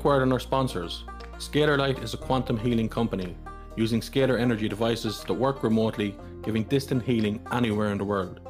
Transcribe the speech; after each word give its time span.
quick 0.00 0.14
word 0.14 0.22
on 0.22 0.32
our 0.32 0.40
sponsors. 0.40 1.04
Scalar 1.36 1.76
Light 1.76 1.98
is 1.98 2.14
a 2.14 2.16
quantum 2.16 2.56
healing 2.56 2.88
company 2.88 3.36
using 3.76 4.00
scalar 4.00 4.40
energy 4.40 4.66
devices 4.66 5.22
that 5.24 5.34
work 5.34 5.62
remotely, 5.62 6.16
giving 6.42 6.62
distant 6.64 7.02
healing 7.02 7.38
anywhere 7.52 7.92
in 7.92 7.98
the 7.98 8.04
world. 8.04 8.40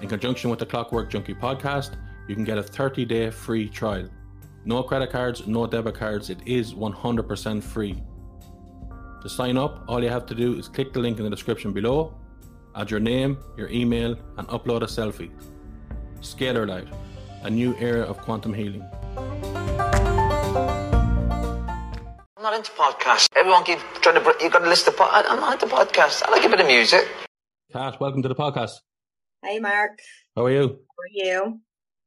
In 0.00 0.08
conjunction 0.08 0.48
with 0.48 0.58
the 0.58 0.64
Clockwork 0.64 1.10
Junkie 1.10 1.34
podcast, 1.34 1.98
you 2.26 2.34
can 2.34 2.44
get 2.44 2.56
a 2.56 2.62
30 2.62 3.04
day 3.04 3.30
free 3.30 3.68
trial. 3.68 4.08
No 4.64 4.82
credit 4.82 5.10
cards, 5.10 5.46
no 5.46 5.66
debit 5.66 5.94
cards, 5.94 6.30
it 6.30 6.38
is 6.46 6.72
100% 6.72 7.62
free. 7.62 8.02
To 9.20 9.28
sign 9.28 9.58
up, 9.58 9.84
all 9.88 10.02
you 10.02 10.08
have 10.08 10.24
to 10.24 10.34
do 10.34 10.58
is 10.58 10.68
click 10.68 10.94
the 10.94 11.00
link 11.00 11.18
in 11.18 11.24
the 11.24 11.30
description 11.30 11.74
below, 11.74 12.14
add 12.74 12.90
your 12.90 13.00
name, 13.00 13.36
your 13.58 13.68
email, 13.68 14.16
and 14.38 14.48
upload 14.48 14.80
a 14.80 14.86
selfie. 14.86 15.32
Scalar 16.22 16.66
Light, 16.66 16.88
a 17.42 17.50
new 17.50 17.76
era 17.78 18.04
of 18.04 18.16
quantum 18.16 18.54
healing. 18.54 18.88
I'm 22.42 22.50
not 22.50 22.54
into 22.56 22.72
podcasts. 22.72 23.28
Everyone 23.36 23.62
keeps 23.62 23.82
trying 24.00 24.16
to. 24.16 24.20
br- 24.20 24.32
You 24.42 24.50
got 24.50 24.60
to 24.64 24.68
listen 24.68 24.92
to. 24.92 24.98
Po- 24.98 25.04
I- 25.04 25.22
I'm 25.28 25.38
not 25.38 25.62
into 25.62 25.72
podcasts. 25.72 26.24
I 26.26 26.30
like 26.32 26.44
a 26.44 26.48
bit 26.48 26.58
of 26.58 26.66
music. 26.66 27.06
Cat, 27.72 28.00
welcome 28.00 28.20
to 28.22 28.28
the 28.28 28.34
podcast. 28.34 28.72
Hey, 29.44 29.60
Mark. 29.60 30.00
How 30.34 30.46
are 30.46 30.50
you? 30.50 30.66
How 30.68 30.72
are 30.72 31.08
you? 31.12 31.60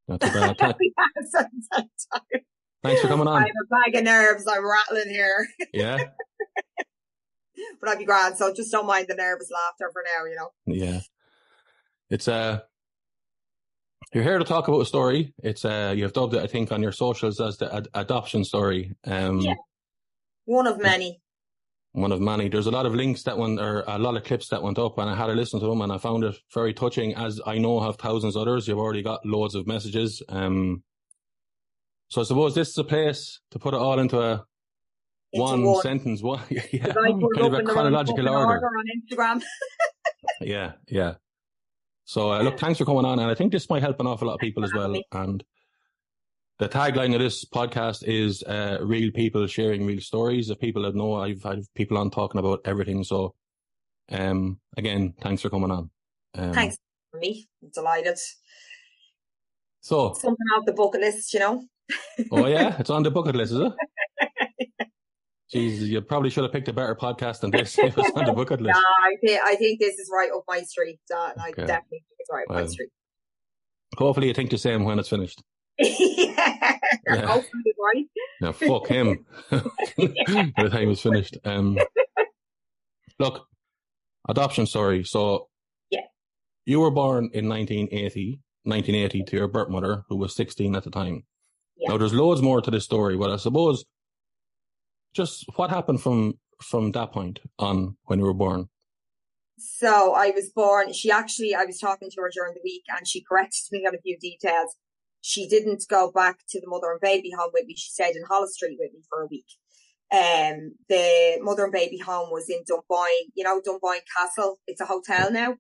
Not 0.09 0.20
too 0.20 0.27
bad. 0.34 0.58
Th- 0.58 0.75
I'm 0.98 1.23
so 1.25 1.39
tired. 1.71 2.41
Thanks 2.84 3.02
for 3.02 3.08
coming 3.08 3.30
on. 3.30 3.44
I 3.44 3.45
have 3.45 3.55
a 3.64 3.92
bag 3.92 3.95
of 3.95 4.03
nerves. 4.03 4.45
I'm 4.45 4.69
rattling 4.69 5.08
here, 5.09 5.47
Yeah, 5.73 6.00
but 7.80 7.89
I'll 7.89 7.97
be 7.97 8.03
grand. 8.03 8.36
So 8.36 8.53
just 8.53 8.73
don't 8.73 8.86
mind 8.88 9.05
the 9.08 9.16
nervous 9.16 9.49
laughter 9.49 9.89
for 9.94 10.03
now, 10.17 10.25
you 10.30 10.36
know. 10.36 10.49
yeah. 10.66 10.99
It's 12.09 12.27
uh, 12.27 12.59
you're 14.14 14.23
here 14.25 14.38
to 14.38 14.44
talk 14.44 14.67
about 14.67 14.81
a 14.81 14.86
story. 14.86 15.33
It's 15.42 15.64
uh, 15.64 15.94
you 15.95 16.03
have 16.03 16.11
dubbed 16.11 16.33
it, 16.33 16.44
I 16.44 16.47
think, 16.47 16.73
on 16.73 16.81
your 16.83 16.92
socials 16.92 17.39
as 17.39 17.55
the 17.58 17.73
ad- 17.73 17.88
adoption 17.94 18.44
story. 18.44 18.95
Um, 19.05 19.39
Yeah. 19.39 19.53
One 20.46 20.68
of 20.68 20.80
many. 20.82 21.20
one 21.94 22.12
of 22.12 22.20
many. 22.22 22.50
There's 22.50 22.68
a 22.68 22.72
lot 22.72 22.86
of 22.86 22.94
links 22.94 23.24
that 23.24 23.38
went, 23.38 23.60
or 23.60 23.84
a 23.88 23.98
lot 23.98 24.18
of 24.18 24.24
clips 24.24 24.50
that 24.50 24.62
went 24.62 24.78
up, 24.80 24.98
and 24.98 25.10
I 25.10 25.16
had 25.16 25.28
to 25.28 25.34
listen 25.34 25.60
to 25.60 25.66
them, 25.66 25.82
and 25.82 25.92
I 25.92 25.98
found 25.98 26.24
it 26.24 26.36
very 26.54 26.74
touching. 26.74 27.16
As 27.16 27.40
I 27.46 27.58
know, 27.58 27.80
have 27.80 27.96
thousands 27.98 28.36
others. 28.36 28.68
You've 28.68 28.80
already 28.80 29.02
got 29.02 29.26
loads 29.26 29.56
of 29.56 29.66
messages. 29.68 30.22
Um, 30.30 30.84
so 32.10 32.22
I 32.22 32.23
suppose 32.26 32.54
this 32.54 32.70
is 32.70 32.78
a 32.78 32.84
place 32.84 33.40
to 33.52 33.60
put 33.60 33.73
it 33.73 33.78
all 33.80 33.98
into 34.00 34.20
a 34.22 34.44
Into 35.34 35.42
one, 35.66 35.82
sentence. 35.82 36.22
One, 36.34 36.42
yeah, 36.50 36.94
kind 36.94 37.23
of 37.40 37.54
a 37.54 37.64
chronological 37.64 38.18
fucking 38.23 38.28
order. 38.30 38.66
on 38.68 38.86
Instagram. 38.98 39.42
Yeah, 40.42 40.73
yeah. 40.90 41.14
So 42.04 42.32
uh, 42.34 42.42
look, 42.42 42.60
thanks 42.60 42.78
for 42.78 42.86
coming 42.86 43.06
on, 43.06 43.20
and 43.20 43.30
I 43.32 43.36
think 43.36 43.52
this 43.52 43.70
might 43.70 43.82
help 43.84 44.00
an 44.00 44.08
awful 44.08 44.28
lot 44.28 44.34
of 44.36 44.40
people 44.40 44.64
as 44.66 44.73
well. 44.73 44.96
And 45.12 45.44
the 46.59 46.70
tagline 46.70 47.14
of 47.14 47.20
this 47.20 47.45
podcast 47.45 48.03
is 48.06 48.44
uh, 48.44 48.78
"Real 48.81 49.11
people 49.11 49.45
sharing 49.48 49.86
real 49.86 50.00
stories." 50.00 50.50
of 50.50 50.59
people 50.59 50.84
that 50.84 50.95
know, 50.95 51.16
I've 51.16 51.44
had 51.44 51.59
people 51.75 51.98
on 51.98 52.09
talking 52.11 52.39
about 52.39 52.61
everything. 52.66 53.03
So, 53.03 53.36
um, 54.11 54.59
again, 54.78 55.14
thanks 55.22 55.42
for 55.42 55.50
coming 55.50 55.72
on. 55.72 55.89
Um, 56.33 56.53
Thanks 56.53 56.78
for 57.11 57.20
me. 57.20 57.48
I'm 57.64 57.70
delighted. 57.73 58.17
So, 59.81 60.14
Something 60.14 60.45
off 60.58 60.66
the 60.66 60.73
bucket 60.73 61.02
list, 61.02 61.33
you 61.33 61.39
know. 61.39 61.64
oh 62.31 62.48
yeah, 62.48 62.76
it's 62.80 62.89
on 62.89 63.03
the 63.03 63.11
bucket 63.11 63.36
list, 63.36 63.53
is 63.53 63.59
it? 63.59 64.89
Jesus, 65.52 65.88
you 65.88 66.02
probably 66.02 66.30
should 66.30 66.44
have 66.44 66.52
picked 66.52 66.67
a 66.67 66.73
better 66.73 66.95
podcast 66.95 67.42
than 67.42 67.52
this. 67.52 67.77
It 67.77 67.95
was 67.95 68.11
on 68.16 68.26
the 68.26 68.33
bucket 68.33 68.61
list. 68.61 68.76
Nah, 68.76 69.08
I 69.08 69.16
think 69.22 69.42
I 69.43 69.55
think 69.55 69.80
this 69.80 69.98
is 69.99 70.10
right 70.11 70.30
up 70.36 70.43
my 70.48 70.61
street. 70.64 70.99
Uh, 71.14 71.32
I 71.37 71.52
definitely 71.52 71.83
think 71.89 72.04
it's 72.20 72.30
right 72.32 72.45
up 72.49 72.55
my 72.55 72.61
Well, 72.61 72.70
street. 72.70 72.89
Hopefully, 73.98 74.27
you 74.27 74.33
think 74.33 74.49
the 74.49 74.58
same 74.58 74.83
when 74.83 74.98
it's 74.99 75.10
finished. 75.10 75.42
yeah. 75.80 76.77
Yeah. 77.08 78.52
Fuck 78.52 78.87
him. 78.87 79.25
By 79.49 79.63
the 79.97 80.69
time 80.71 80.87
was 80.87 81.02
finished. 81.02 81.37
Um, 81.43 81.77
look, 83.19 83.47
adoption 84.27 84.65
story. 84.65 85.03
So, 85.03 85.47
Yeah. 85.89 86.02
you 86.65 86.80
were 86.80 86.91
born 86.91 87.30
in 87.33 87.49
1980, 87.49 88.41
1980 88.63 89.23
to 89.23 89.37
your 89.37 89.47
birth 89.47 89.69
mother, 89.69 90.03
who 90.09 90.17
was 90.17 90.36
16 90.36 90.75
at 90.75 90.83
the 90.83 90.91
time. 90.91 91.23
Yeah. 91.77 91.92
Now, 91.92 91.97
there's 91.97 92.13
loads 92.13 92.42
more 92.42 92.61
to 92.61 92.71
this 92.71 92.86
story, 92.86 93.17
but 93.17 93.31
I 93.31 93.37
suppose 93.37 93.86
just 95.13 95.45
what 95.55 95.69
happened 95.69 96.02
from 96.02 96.36
from 96.61 96.92
that 96.93 97.11
point 97.11 97.39
on 97.59 97.97
when 98.05 98.19
you 98.19 98.25
were 98.25 98.33
born. 98.33 98.69
So 99.57 100.13
I 100.13 100.31
was 100.31 100.49
born, 100.49 100.93
she 100.93 101.11
actually, 101.11 101.53
I 101.53 101.65
was 101.65 101.80
talking 101.80 102.09
to 102.09 102.21
her 102.21 102.30
during 102.33 102.53
the 102.53 102.61
week 102.63 102.83
and 102.95 103.07
she 103.07 103.21
corrected 103.23 103.67
me 103.71 103.86
on 103.86 103.93
a 103.95 103.97
few 103.99 104.17
details. 104.19 104.75
She 105.27 105.47
didn't 105.47 105.86
go 105.89 106.11
back 106.11 106.41
to 106.49 106.61
the 106.61 106.67
mother 106.67 106.91
and 106.91 107.02
baby 107.02 107.31
home 107.36 107.49
with 107.52 107.65
me. 107.65 107.75
She 107.75 107.89
stayed 107.89 108.15
in 108.15 108.21
Holles 108.30 108.53
Street 108.53 108.77
with 108.80 108.93
me 108.93 109.02
for 109.09 109.23
a 109.23 109.25
week. 109.25 109.47
Um, 110.11 110.75
the 110.87 111.39
mother 111.41 111.63
and 111.63 111.73
baby 111.73 111.97
home 111.97 112.30
was 112.31 112.47
in 112.47 112.63
Dunboyne, 112.67 113.31
you 113.33 113.43
know, 113.43 113.59
Dunboyne 113.59 114.02
Castle. 114.15 114.59
It's 114.67 114.81
a 114.81 114.86
hotel 114.86 115.31
now. 115.31 115.58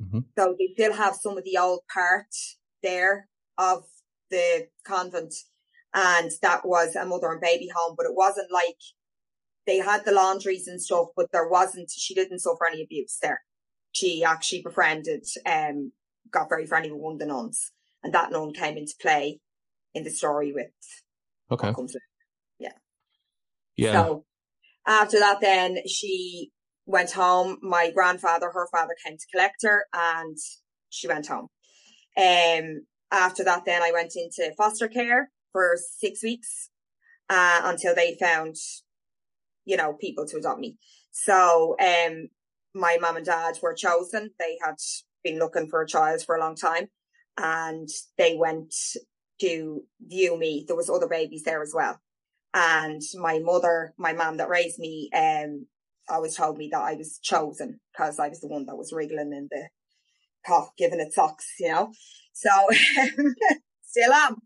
Mhm. 0.00 0.24
So 0.38 0.54
they 0.56 0.68
still 0.74 0.92
have 0.92 1.16
some 1.16 1.36
of 1.36 1.42
the 1.42 1.58
old 1.58 1.80
part 1.92 2.32
there 2.80 3.28
of 3.58 3.88
the 4.30 4.68
convent. 4.84 5.34
And 5.92 6.30
that 6.42 6.64
was 6.64 6.94
a 6.94 7.04
mother 7.04 7.32
and 7.32 7.40
baby 7.40 7.68
home, 7.74 7.96
but 7.96 8.06
it 8.06 8.14
wasn't 8.14 8.52
like 8.52 8.78
they 9.66 9.78
had 9.78 10.04
the 10.04 10.12
laundries 10.12 10.68
and 10.68 10.80
stuff, 10.80 11.08
but 11.16 11.32
there 11.32 11.48
wasn't, 11.48 11.90
she 11.90 12.14
didn't 12.14 12.38
suffer 12.38 12.68
any 12.68 12.84
abuse 12.84 13.18
there. 13.20 13.42
She 13.90 14.22
actually 14.22 14.62
befriended, 14.62 15.26
um, 15.44 15.90
got 16.30 16.48
very 16.48 16.66
friendly 16.66 16.92
with 16.92 17.00
one 17.00 17.14
of 17.14 17.18
the 17.18 17.26
nuns 17.26 17.72
and 18.02 18.12
that 18.14 18.30
nun 18.30 18.52
came 18.52 18.76
into 18.76 18.94
play 19.00 19.40
in 19.94 20.04
the 20.04 20.10
story 20.10 20.52
with 20.52 20.70
Okay. 21.50 21.72
comes 21.72 21.96
Yeah. 23.76 23.92
so 23.92 24.24
after 24.86 25.18
that, 25.20 25.40
then 25.40 25.78
she 25.86 26.50
went 26.84 27.12
home. 27.12 27.58
My 27.62 27.90
grandfather, 27.90 28.50
her 28.50 28.66
father 28.72 28.94
came 29.04 29.16
to 29.16 29.26
collect 29.32 29.62
her 29.62 29.86
and 29.92 30.36
she 30.88 31.06
went 31.06 31.28
home. 31.28 31.48
Um, 32.16 32.86
after 33.12 33.44
that, 33.44 33.64
then 33.64 33.82
I 33.82 33.92
went 33.92 34.14
into 34.16 34.52
foster 34.56 34.88
care 34.88 35.30
for 35.52 35.76
six 35.98 36.22
weeks, 36.22 36.70
uh, 37.30 37.60
until 37.64 37.94
they 37.94 38.16
found, 38.18 38.56
you 39.64 39.76
know, 39.76 39.92
people 39.92 40.26
to 40.26 40.38
adopt 40.38 40.60
me. 40.60 40.76
So, 41.12 41.76
um, 41.80 42.28
my 42.74 42.98
mum 43.00 43.16
and 43.16 43.26
dad 43.26 43.58
were 43.62 43.74
chosen. 43.74 44.30
They 44.38 44.58
had 44.62 44.74
been 45.22 45.38
looking 45.38 45.68
for 45.68 45.82
a 45.82 45.86
child 45.86 46.22
for 46.22 46.36
a 46.36 46.40
long 46.40 46.56
time 46.56 46.88
and 47.38 47.88
they 48.18 48.36
went 48.36 48.74
to 49.40 49.82
view 50.00 50.36
me. 50.36 50.64
There 50.66 50.76
was 50.76 50.90
other 50.90 51.08
babies 51.08 51.44
there 51.44 51.62
as 51.62 51.72
well 51.74 52.00
and 52.54 53.02
my 53.14 53.38
mother, 53.38 53.94
my 53.98 54.12
mum 54.12 54.38
that 54.38 54.48
raised 54.48 54.78
me, 54.78 55.10
um, 55.14 55.66
always 56.08 56.36
told 56.36 56.56
me 56.56 56.68
that 56.72 56.80
I 56.80 56.94
was 56.94 57.18
chosen 57.22 57.80
because 57.92 58.18
I 58.18 58.28
was 58.28 58.40
the 58.40 58.48
one 58.48 58.66
that 58.66 58.76
was 58.76 58.92
wriggling 58.92 59.32
in 59.32 59.48
the 59.50 59.68
cough, 60.46 60.70
giving 60.78 61.00
it 61.00 61.12
socks, 61.12 61.46
you 61.60 61.68
know. 61.68 61.92
So 62.32 62.50
still 63.82 64.12
am. 64.12 64.36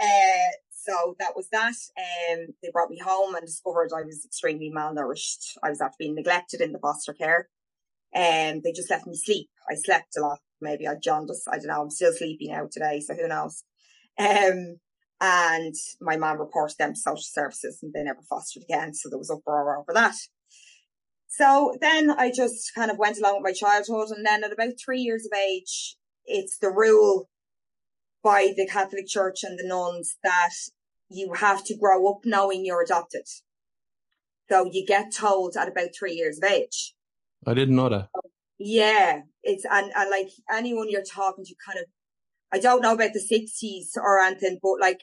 Uh, 0.00 0.50
so 0.70 1.14
that 1.20 1.36
was 1.36 1.48
that. 1.52 1.74
Um, 1.96 2.46
they 2.62 2.70
brought 2.72 2.90
me 2.90 2.98
home 2.98 3.34
and 3.34 3.46
discovered 3.46 3.90
I 3.96 4.02
was 4.02 4.24
extremely 4.24 4.72
malnourished. 4.74 5.56
I 5.62 5.70
was 5.70 5.80
after 5.80 5.96
being 5.98 6.16
neglected 6.16 6.60
in 6.60 6.72
the 6.72 6.80
foster 6.80 7.12
care. 7.12 7.48
And 8.14 8.62
they 8.62 8.72
just 8.72 8.90
left 8.90 9.06
me 9.06 9.16
sleep. 9.16 9.48
I 9.70 9.74
slept 9.74 10.16
a 10.18 10.20
lot. 10.20 10.40
Maybe 10.62 10.86
I 10.88 10.94
jaundice. 10.94 11.44
I 11.50 11.58
don't 11.58 11.66
know. 11.66 11.82
I'm 11.82 11.90
still 11.90 12.12
sleepy 12.12 12.48
now 12.48 12.68
today, 12.70 13.00
so 13.00 13.14
who 13.14 13.28
knows? 13.28 13.64
Um, 14.18 14.78
and 15.20 15.74
my 16.00 16.16
mum 16.16 16.38
reported 16.38 16.76
them 16.78 16.94
to 16.94 17.00
social 17.00 17.22
services 17.22 17.78
and 17.82 17.92
they 17.92 18.02
never 18.02 18.22
fostered 18.28 18.64
again. 18.64 18.94
So 18.94 19.08
there 19.08 19.18
was 19.18 19.30
uproar 19.30 19.78
over 19.78 19.92
that. 19.94 20.16
So 21.28 21.76
then 21.80 22.10
I 22.10 22.30
just 22.30 22.74
kind 22.74 22.90
of 22.90 22.98
went 22.98 23.18
along 23.18 23.36
with 23.36 23.44
my 23.44 23.52
childhood. 23.52 24.08
And 24.10 24.26
then 24.26 24.44
at 24.44 24.52
about 24.52 24.74
three 24.84 25.00
years 25.00 25.24
of 25.24 25.38
age, 25.38 25.96
it's 26.26 26.58
the 26.58 26.70
rule 26.70 27.30
by 28.22 28.52
the 28.56 28.66
Catholic 28.66 29.06
Church 29.06 29.44
and 29.44 29.58
the 29.58 29.66
nuns 29.66 30.16
that 30.22 30.54
you 31.08 31.34
have 31.34 31.64
to 31.64 31.76
grow 31.76 32.10
up 32.10 32.20
knowing 32.24 32.64
you're 32.64 32.82
adopted. 32.82 33.26
So 34.50 34.68
you 34.70 34.84
get 34.86 35.14
told 35.14 35.56
at 35.56 35.68
about 35.68 35.90
three 35.98 36.14
years 36.14 36.38
of 36.38 36.50
age. 36.50 36.94
I 37.46 37.54
didn't 37.54 37.76
know 37.76 37.88
that. 37.88 38.08
Yeah, 38.64 39.22
it's 39.42 39.64
and, 39.68 39.90
and 39.96 40.08
like 40.08 40.28
anyone 40.48 40.88
you're 40.88 41.02
talking 41.02 41.44
to, 41.44 41.54
kind 41.66 41.80
of, 41.80 41.86
I 42.52 42.60
don't 42.60 42.80
know 42.80 42.94
about 42.94 43.12
the 43.12 43.20
sixties 43.20 43.96
or 43.96 44.20
anything, 44.20 44.60
but 44.62 44.76
like 44.80 45.00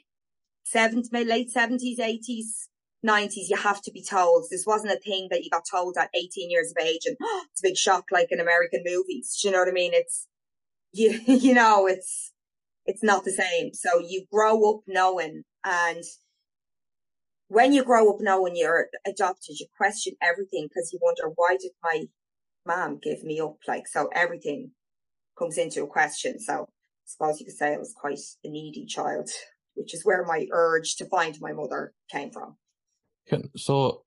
seventies, 0.63 1.09
late 1.11 1.51
seventies, 1.51 1.99
eighties, 1.99 2.69
nineties, 3.03 3.49
you 3.49 3.57
have 3.57 3.81
to 3.81 3.91
be 3.91 4.01
told. 4.01 4.45
This 4.49 4.65
wasn't 4.65 4.93
a 4.93 4.99
thing 4.99 5.27
that 5.29 5.43
you 5.43 5.49
got 5.49 5.63
told 5.69 5.97
at 5.97 6.09
eighteen 6.15 6.49
years 6.49 6.71
of 6.71 6.81
age, 6.81 7.01
and 7.05 7.17
it's 7.51 7.61
a 7.61 7.67
big 7.67 7.75
shock, 7.75 8.05
like 8.11 8.27
in 8.31 8.39
American 8.39 8.81
movies. 8.85 9.37
Do 9.41 9.49
you 9.49 9.53
know 9.53 9.59
what 9.59 9.67
I 9.67 9.71
mean? 9.71 9.91
It's 9.93 10.27
you, 10.93 11.19
you 11.25 11.53
know, 11.53 11.85
it's 11.85 12.31
it's 12.85 13.03
not 13.03 13.25
the 13.25 13.31
same. 13.31 13.73
So 13.73 13.99
you 13.99 14.25
grow 14.31 14.69
up 14.69 14.81
knowing, 14.87 15.43
and 15.65 16.03
when 17.49 17.73
you 17.73 17.83
grow 17.83 18.09
up 18.09 18.21
knowing 18.21 18.55
you're 18.55 18.87
adopted, 19.05 19.59
you 19.59 19.65
question 19.75 20.13
everything 20.21 20.69
because 20.69 20.93
you 20.93 20.99
wonder 21.01 21.33
why 21.35 21.57
did 21.59 21.71
my 21.83 22.05
mom 22.65 22.99
give 23.01 23.23
me 23.23 23.39
up? 23.39 23.57
Like, 23.67 23.87
so 23.87 24.09
everything 24.13 24.71
comes 25.37 25.57
into 25.57 25.83
a 25.83 25.87
question. 25.87 26.39
So 26.39 26.63
I 26.63 26.65
suppose 27.05 27.39
you 27.39 27.45
could 27.45 27.55
say 27.57 27.73
I 27.73 27.77
was 27.77 27.93
quite 27.95 28.19
a 28.43 28.49
needy 28.49 28.85
child. 28.85 29.29
which 29.75 29.93
is 29.93 30.03
where 30.03 30.25
my 30.25 30.45
urge 30.51 30.95
to 30.97 31.05
find 31.05 31.37
my 31.39 31.53
mother 31.53 31.93
came 32.11 32.31
from. 32.31 32.57
Can- 33.29 33.49
So, 33.55 34.03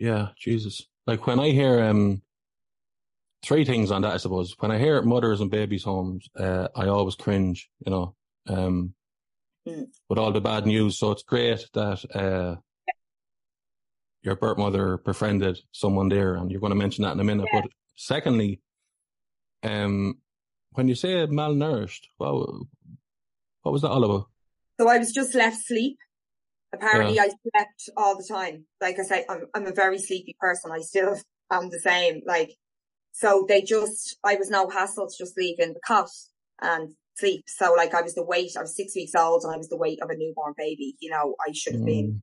yeah, 0.00 0.28
Jesus. 0.38 0.86
Like 1.06 1.26
when 1.26 1.38
I 1.38 1.50
hear 1.50 1.82
um, 1.82 2.22
three 3.42 3.64
things 3.66 3.90
on 3.90 4.02
that, 4.02 4.14
I 4.14 4.16
suppose. 4.16 4.54
When 4.58 4.70
I 4.70 4.78
hear 4.78 5.02
mothers 5.02 5.40
and 5.42 5.50
babies' 5.50 5.84
homes, 5.84 6.28
uh, 6.38 6.68
I 6.74 6.86
always 6.86 7.14
cringe. 7.16 7.68
You 7.84 7.90
know, 7.90 8.16
um, 8.48 8.94
Mm. 9.68 9.86
with 10.08 10.18
all 10.18 10.32
the 10.32 10.40
bad 10.40 10.66
news. 10.66 10.98
So 10.98 11.12
it's 11.12 11.22
great 11.22 11.68
that 11.74 12.04
uh, 12.16 12.56
your 14.22 14.36
birth 14.36 14.58
mother 14.58 14.98
befriended 14.98 15.58
someone 15.72 16.08
there, 16.08 16.34
and 16.34 16.50
you're 16.50 16.60
going 16.60 16.72
to 16.72 16.78
mention 16.78 17.04
that 17.04 17.12
in 17.12 17.20
a 17.20 17.24
minute. 17.24 17.48
Yeah. 17.52 17.62
But 17.62 17.70
secondly, 17.96 18.60
um, 19.62 20.18
when 20.72 20.88
you 20.88 20.94
say 20.94 21.26
malnourished, 21.26 22.06
well, 22.18 22.68
what 23.62 23.72
was 23.72 23.82
that 23.82 23.90
all 23.90 24.04
about? 24.04 24.26
So 24.80 24.88
I 24.88 24.98
was 24.98 25.12
just 25.12 25.34
left 25.34 25.64
sleep. 25.64 25.98
Apparently 26.72 27.20
I 27.20 27.28
slept 27.28 27.90
all 27.96 28.16
the 28.16 28.26
time. 28.28 28.64
Like 28.80 28.98
I 28.98 29.02
say, 29.02 29.24
I'm, 29.28 29.42
I'm 29.54 29.66
a 29.66 29.72
very 29.72 29.98
sleepy 29.98 30.34
person. 30.40 30.70
I 30.72 30.80
still 30.80 31.16
am 31.50 31.70
the 31.70 31.80
same. 31.80 32.22
Like, 32.26 32.56
so 33.12 33.44
they 33.46 33.60
just, 33.60 34.16
I 34.24 34.36
was 34.36 34.48
no 34.48 34.70
hassle 34.70 35.06
to 35.06 35.14
just 35.18 35.36
leave 35.36 35.60
in 35.60 35.74
the 35.74 35.80
cot 35.86 36.08
and 36.62 36.94
sleep. 37.16 37.44
So 37.46 37.74
like 37.74 37.92
I 37.92 38.00
was 38.00 38.14
the 38.14 38.24
weight, 38.24 38.52
I 38.56 38.62
was 38.62 38.74
six 38.74 38.96
weeks 38.96 39.14
old 39.14 39.44
and 39.44 39.52
I 39.52 39.58
was 39.58 39.68
the 39.68 39.76
weight 39.76 39.98
of 40.02 40.08
a 40.08 40.16
newborn 40.16 40.54
baby. 40.56 40.96
You 41.00 41.10
know, 41.10 41.34
I 41.46 41.52
should 41.52 41.74
have 41.74 41.84
been, 41.84 42.06
Mm, 42.06 42.20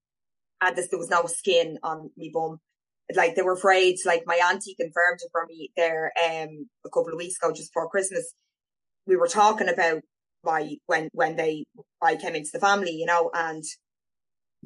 and 0.62 0.76
this, 0.76 0.88
there 0.90 1.00
was 1.00 1.10
no 1.10 1.26
skin 1.26 1.78
on 1.84 2.12
me 2.18 2.32
bum. 2.34 2.60
Like 3.16 3.36
they 3.36 3.42
were 3.42 3.54
afraid, 3.54 3.98
like 4.06 4.24
my 4.26 4.36
auntie 4.36 4.76
confirmed 4.80 5.20
it 5.22 5.30
for 5.32 5.46
me 5.48 5.72
there, 5.76 6.12
um, 6.24 6.70
a 6.86 6.90
couple 6.90 7.12
of 7.12 7.18
weeks 7.18 7.36
ago, 7.42 7.52
just 7.52 7.74
before 7.74 7.90
Christmas. 7.90 8.34
We 9.08 9.16
were 9.16 9.28
talking 9.28 9.68
about 9.70 10.02
my, 10.44 10.76
when, 10.86 11.10
when 11.14 11.36
they, 11.36 11.66
I 12.02 12.16
came 12.16 12.36
into 12.36 12.52
the 12.54 12.60
family, 12.60 12.92
you 12.92 13.08
know, 13.08 13.32
and 13.34 13.64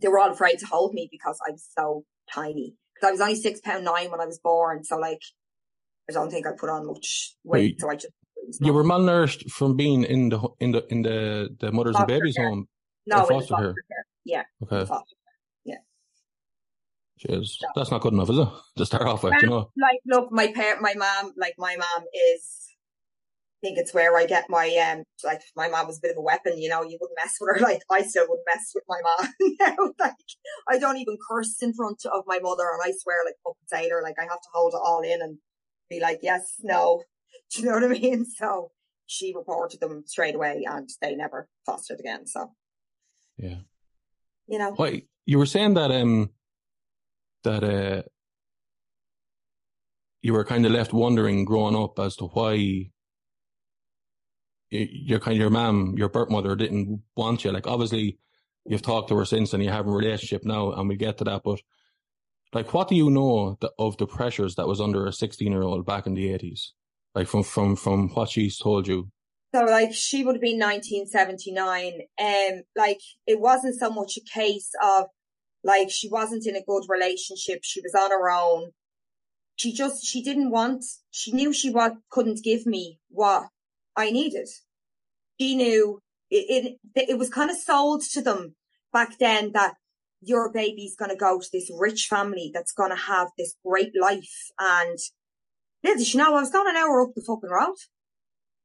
they 0.01 0.09
were 0.09 0.19
all 0.19 0.31
afraid 0.31 0.59
to 0.59 0.65
hold 0.65 0.93
me 0.93 1.07
because 1.09 1.39
I 1.47 1.51
was 1.51 1.65
so 1.77 2.03
tiny. 2.33 2.75
Cause 2.99 3.07
I 3.07 3.11
was 3.11 3.21
only 3.21 3.35
six 3.35 3.61
pound 3.61 3.85
nine 3.85 4.11
when 4.11 4.19
I 4.19 4.25
was 4.25 4.39
born. 4.43 4.83
So 4.83 4.97
like, 4.97 5.21
I 6.09 6.13
don't 6.13 6.29
think 6.29 6.45
I 6.45 6.51
put 6.57 6.69
on 6.69 6.85
much 6.87 7.35
weight. 7.43 7.75
Wait, 7.75 7.81
So 7.81 7.89
I 7.89 7.95
just, 7.95 8.13
You 8.59 8.73
were 8.73 8.83
malnourished 8.83 9.49
from 9.51 9.77
being 9.77 10.03
in 10.03 10.29
the 10.29 10.39
in 10.59 10.71
the 10.73 10.85
in 10.89 11.01
the 11.03 11.49
the 11.59 11.71
mothers 11.71 11.95
and 11.95 12.03
Foster 12.03 12.19
babies 12.19 12.35
care. 12.35 12.49
home. 12.49 12.67
no, 13.05 13.19
was 13.19 13.29
foster 13.29 13.55
care. 13.55 13.73
care. 13.73 14.05
Yeah. 14.25 14.43
Okay, 14.63 14.85
foster 14.85 15.15
Jeez. 17.19 17.57
that's 17.75 17.91
not 17.91 18.01
good 18.01 18.13
enough, 18.13 18.29
is 18.29 18.39
it? 18.39 18.47
To 18.77 18.85
start 18.85 19.07
off 19.07 19.23
with, 19.23 19.33
you 19.41 19.47
know. 19.47 19.69
like 19.77 19.99
look 20.05 20.31
my 20.31 20.51
parent 20.51 20.81
my 20.81 20.93
mom 20.95 21.33
like 21.37 21.53
my 21.57 21.75
mom 21.75 22.03
is 22.33 22.59
I 23.63 23.67
think 23.67 23.77
it's 23.77 23.93
where 23.93 24.17
I 24.17 24.25
get 24.25 24.49
my 24.49 24.67
um 24.91 25.03
like 25.23 25.41
my 25.55 25.69
mom 25.69 25.87
was 25.87 25.99
a 25.99 26.01
bit 26.01 26.11
of 26.11 26.17
a 26.17 26.21
weapon 26.21 26.57
you 26.61 26.67
know 26.69 26.81
you 26.83 26.97
wouldn't 26.99 27.17
mess 27.17 27.35
with 27.39 27.55
her 27.55 27.61
like 27.69 27.81
I 27.89 28.01
still 28.01 28.25
wouldn't 28.27 28.45
mess 28.53 28.71
with 28.75 28.83
my 28.89 28.97
mom 29.03 29.33
now 29.59 29.75
like 29.99 30.13
I 30.67 30.77
don't 30.79 30.97
even 30.97 31.17
curse 31.29 31.61
in 31.61 31.73
front 31.73 32.01
of 32.11 32.23
my 32.27 32.39
mother 32.39 32.65
and 32.73 32.81
I 32.83 32.91
swear 32.99 33.17
like 33.25 33.35
fucking 33.43 33.67
sailor 33.67 34.01
like 34.01 34.15
I 34.19 34.23
have 34.23 34.41
to 34.41 34.49
hold 34.53 34.73
it 34.73 34.81
all 34.83 35.01
in 35.01 35.21
and 35.21 35.37
be 35.89 35.99
like 36.01 36.19
yes 36.23 36.55
no 36.61 37.03
do 37.55 37.61
you 37.61 37.67
know 37.67 37.73
what 37.75 37.83
I 37.83 37.87
mean 37.87 38.25
so 38.25 38.71
she 39.05 39.33
reported 39.35 39.79
them 39.79 40.03
straight 40.07 40.35
away 40.35 40.65
and 40.67 40.89
they 41.01 41.15
never 41.15 41.47
fostered 41.65 41.99
again 41.99 42.25
so 42.25 42.51
Yeah. 43.37 43.59
you 44.47 44.57
know 44.57 44.71
Why 44.71 45.03
you 45.25 45.37
were 45.37 45.45
saying 45.45 45.75
that 45.75 45.91
um 45.91 46.31
that 47.43 47.63
uh 47.63 48.03
you 50.21 50.33
were 50.33 50.45
kind 50.45 50.65
of 50.65 50.71
left 50.71 50.93
wondering 50.93 51.45
growing 51.45 51.75
up 51.75 51.99
as 51.99 52.15
to 52.15 52.25
why 52.25 52.89
your 54.73 55.19
kind 55.19 55.35
of 55.35 55.39
your 55.39 55.49
mom, 55.49 55.95
your 55.97 56.09
birth 56.09 56.29
mother 56.29 56.55
didn't 56.55 57.01
want 57.15 57.43
you. 57.43 57.51
Like 57.51 57.67
obviously 57.67 58.17
you've 58.65 58.81
talked 58.81 59.09
to 59.09 59.17
her 59.17 59.25
since 59.25 59.53
and 59.53 59.63
you 59.63 59.69
have 59.69 59.85
a 59.85 59.91
relationship 59.91 60.43
now 60.43 60.71
and 60.71 60.89
we 60.89 60.95
get 60.95 61.17
to 61.19 61.23
that, 61.25 61.43
but 61.43 61.59
like 62.53 62.73
what 62.73 62.87
do 62.87 62.95
you 62.95 63.09
know 63.09 63.57
the, 63.59 63.71
of 63.77 63.97
the 63.97 64.07
pressures 64.07 64.55
that 64.55 64.67
was 64.67 64.81
under 64.81 65.05
a 65.05 65.13
16 65.13 65.51
year 65.51 65.63
old 65.63 65.85
back 65.85 66.07
in 66.07 66.13
the 66.13 66.27
80s? 66.27 66.69
Like 67.13 67.27
from, 67.27 67.43
from, 67.43 67.75
from 67.75 68.09
what 68.09 68.29
she's 68.29 68.57
told 68.57 68.87
you. 68.87 69.09
So 69.53 69.65
like 69.65 69.93
she 69.93 70.23
would 70.23 70.35
have 70.35 70.41
been 70.41 70.59
1979. 70.59 72.01
Um, 72.19 72.63
like 72.75 73.01
it 73.27 73.39
wasn't 73.39 73.79
so 73.79 73.91
much 73.91 74.17
a 74.17 74.21
case 74.21 74.71
of 74.81 75.05
like 75.63 75.89
she 75.89 76.09
wasn't 76.09 76.45
in 76.45 76.55
a 76.55 76.63
good 76.63 76.83
relationship. 76.89 77.59
She 77.63 77.81
was 77.81 77.95
on 77.95 78.11
her 78.11 78.29
own. 78.29 78.71
She 79.55 79.71
just, 79.71 80.05
she 80.05 80.21
didn't 80.23 80.49
want, 80.49 80.83
she 81.11 81.31
knew 81.31 81.53
she 81.53 81.69
what 81.69 81.95
couldn't 82.09 82.43
give 82.43 82.65
me 82.65 82.99
what 83.09 83.47
I 83.95 84.09
needed. 84.11 84.49
She 85.39 85.55
knew 85.55 86.01
it, 86.29 86.77
it, 86.95 87.09
it 87.09 87.17
was 87.17 87.29
kind 87.29 87.51
of 87.51 87.57
sold 87.57 88.01
to 88.13 88.21
them 88.21 88.55
back 88.91 89.17
then 89.19 89.51
that 89.53 89.75
your 90.21 90.51
baby's 90.51 90.95
going 90.95 91.11
to 91.11 91.17
go 91.17 91.39
to 91.39 91.47
this 91.51 91.69
rich 91.77 92.07
family 92.09 92.49
that's 92.53 92.71
going 92.71 92.89
to 92.89 92.95
have 92.95 93.29
this 93.37 93.55
great 93.65 93.91
life. 93.99 94.51
And 94.59 94.97
little 95.83 95.97
did 95.97 96.07
she 96.07 96.17
know 96.17 96.35
I 96.35 96.41
was 96.41 96.49
going 96.51 96.69
an 96.69 96.77
hour 96.77 97.01
up 97.01 97.13
the 97.15 97.21
fucking 97.21 97.49
road 97.49 97.75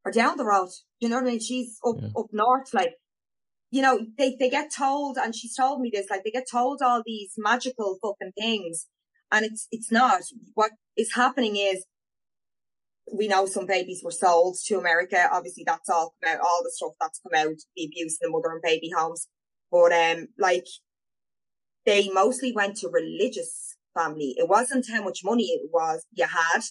or 0.04 0.12
down 0.12 0.36
the 0.36 0.44
road. 0.44 0.70
You 1.00 1.08
know 1.08 1.16
what 1.16 1.26
I 1.26 1.30
mean? 1.30 1.40
She's 1.40 1.78
up, 1.86 1.96
Yeah. 2.00 2.08
up 2.16 2.26
north, 2.32 2.72
like, 2.72 2.94
you 3.70 3.82
know, 3.82 4.00
they, 4.16 4.36
they 4.38 4.48
get 4.48 4.70
told, 4.76 5.18
and 5.18 5.34
she's 5.34 5.54
told 5.54 5.80
me 5.80 5.90
this, 5.92 6.06
like, 6.10 6.24
they 6.24 6.30
get 6.30 6.46
told 6.50 6.80
all 6.82 7.02
these 7.04 7.32
magical 7.36 7.98
fucking 8.02 8.32
things. 8.38 8.86
And 9.30 9.44
it's, 9.44 9.66
it's 9.70 9.92
not. 9.92 10.22
What 10.54 10.70
is 10.96 11.14
happening 11.14 11.56
is, 11.56 11.84
we 13.12 13.28
know 13.28 13.46
some 13.46 13.66
babies 13.66 14.02
were 14.04 14.10
sold 14.10 14.56
to 14.66 14.78
America. 14.78 15.28
Obviously, 15.32 15.64
that's 15.66 15.88
all 15.88 16.14
come 16.22 16.34
out, 16.34 16.40
all 16.40 16.60
the 16.62 16.70
stuff 16.70 16.92
that's 17.00 17.20
come 17.20 17.48
out, 17.48 17.56
the 17.76 17.84
abuse 17.84 18.18
in 18.20 18.28
the 18.28 18.30
mother 18.30 18.52
and 18.52 18.62
baby 18.62 18.90
homes. 18.96 19.28
But, 19.70 19.92
um, 19.92 20.28
like, 20.38 20.66
they 21.84 22.10
mostly 22.10 22.52
went 22.52 22.76
to 22.78 22.88
religious 22.88 23.76
family. 23.94 24.34
It 24.36 24.48
wasn't 24.48 24.86
how 24.90 25.02
much 25.02 25.20
money 25.24 25.44
it 25.44 25.70
was 25.72 26.06
you 26.12 26.26
had. 26.26 26.62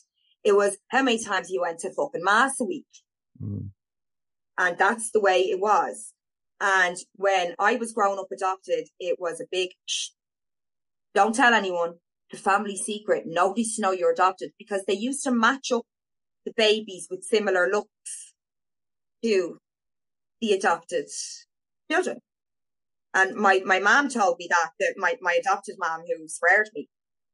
It 0.44 0.56
was 0.56 0.78
how 0.90 1.04
many 1.04 1.24
times 1.24 1.50
you 1.50 1.62
went 1.62 1.80
to 1.80 1.94
fucking 1.94 2.24
mass 2.24 2.60
a 2.60 2.64
week. 2.64 2.86
Mm. 3.42 3.70
And 4.58 4.78
that's 4.78 5.12
the 5.12 5.20
way 5.20 5.42
it 5.42 5.60
was. 5.60 6.14
And 6.60 6.98
when 7.14 7.54
I 7.60 7.76
was 7.76 7.94
growing 7.94 8.20
up 8.20 8.28
adopted, 8.32 8.88
it 9.00 9.18
was 9.20 9.40
a 9.40 9.46
big, 9.52 9.70
shh, 9.86 10.10
don't 11.14 11.36
tell 11.36 11.54
anyone 11.54 11.96
the 12.32 12.38
family 12.38 12.76
secret. 12.76 13.24
Nobody's 13.26 13.76
to 13.76 13.82
know 13.82 13.92
you're 13.92 14.12
adopted 14.12 14.52
because 14.58 14.84
they 14.88 14.94
used 14.94 15.24
to 15.24 15.32
match 15.32 15.72
up 15.72 15.84
the 16.46 16.54
babies 16.56 17.08
with 17.10 17.24
similar 17.24 17.70
looks 17.70 18.34
to 19.24 19.58
the 20.42 20.54
adopted 20.54 21.10
children. 21.92 22.20
And 23.14 23.36
my, 23.36 23.62
my 23.66 23.80
mom 23.80 24.10
told 24.10 24.38
me 24.40 24.48
that, 24.50 24.72
that 24.80 24.94
my, 24.98 25.16
my 25.22 25.34
adopted 25.40 25.76
mom 25.80 26.02
who 26.02 26.28
sweared 26.28 26.70
me, 26.76 26.88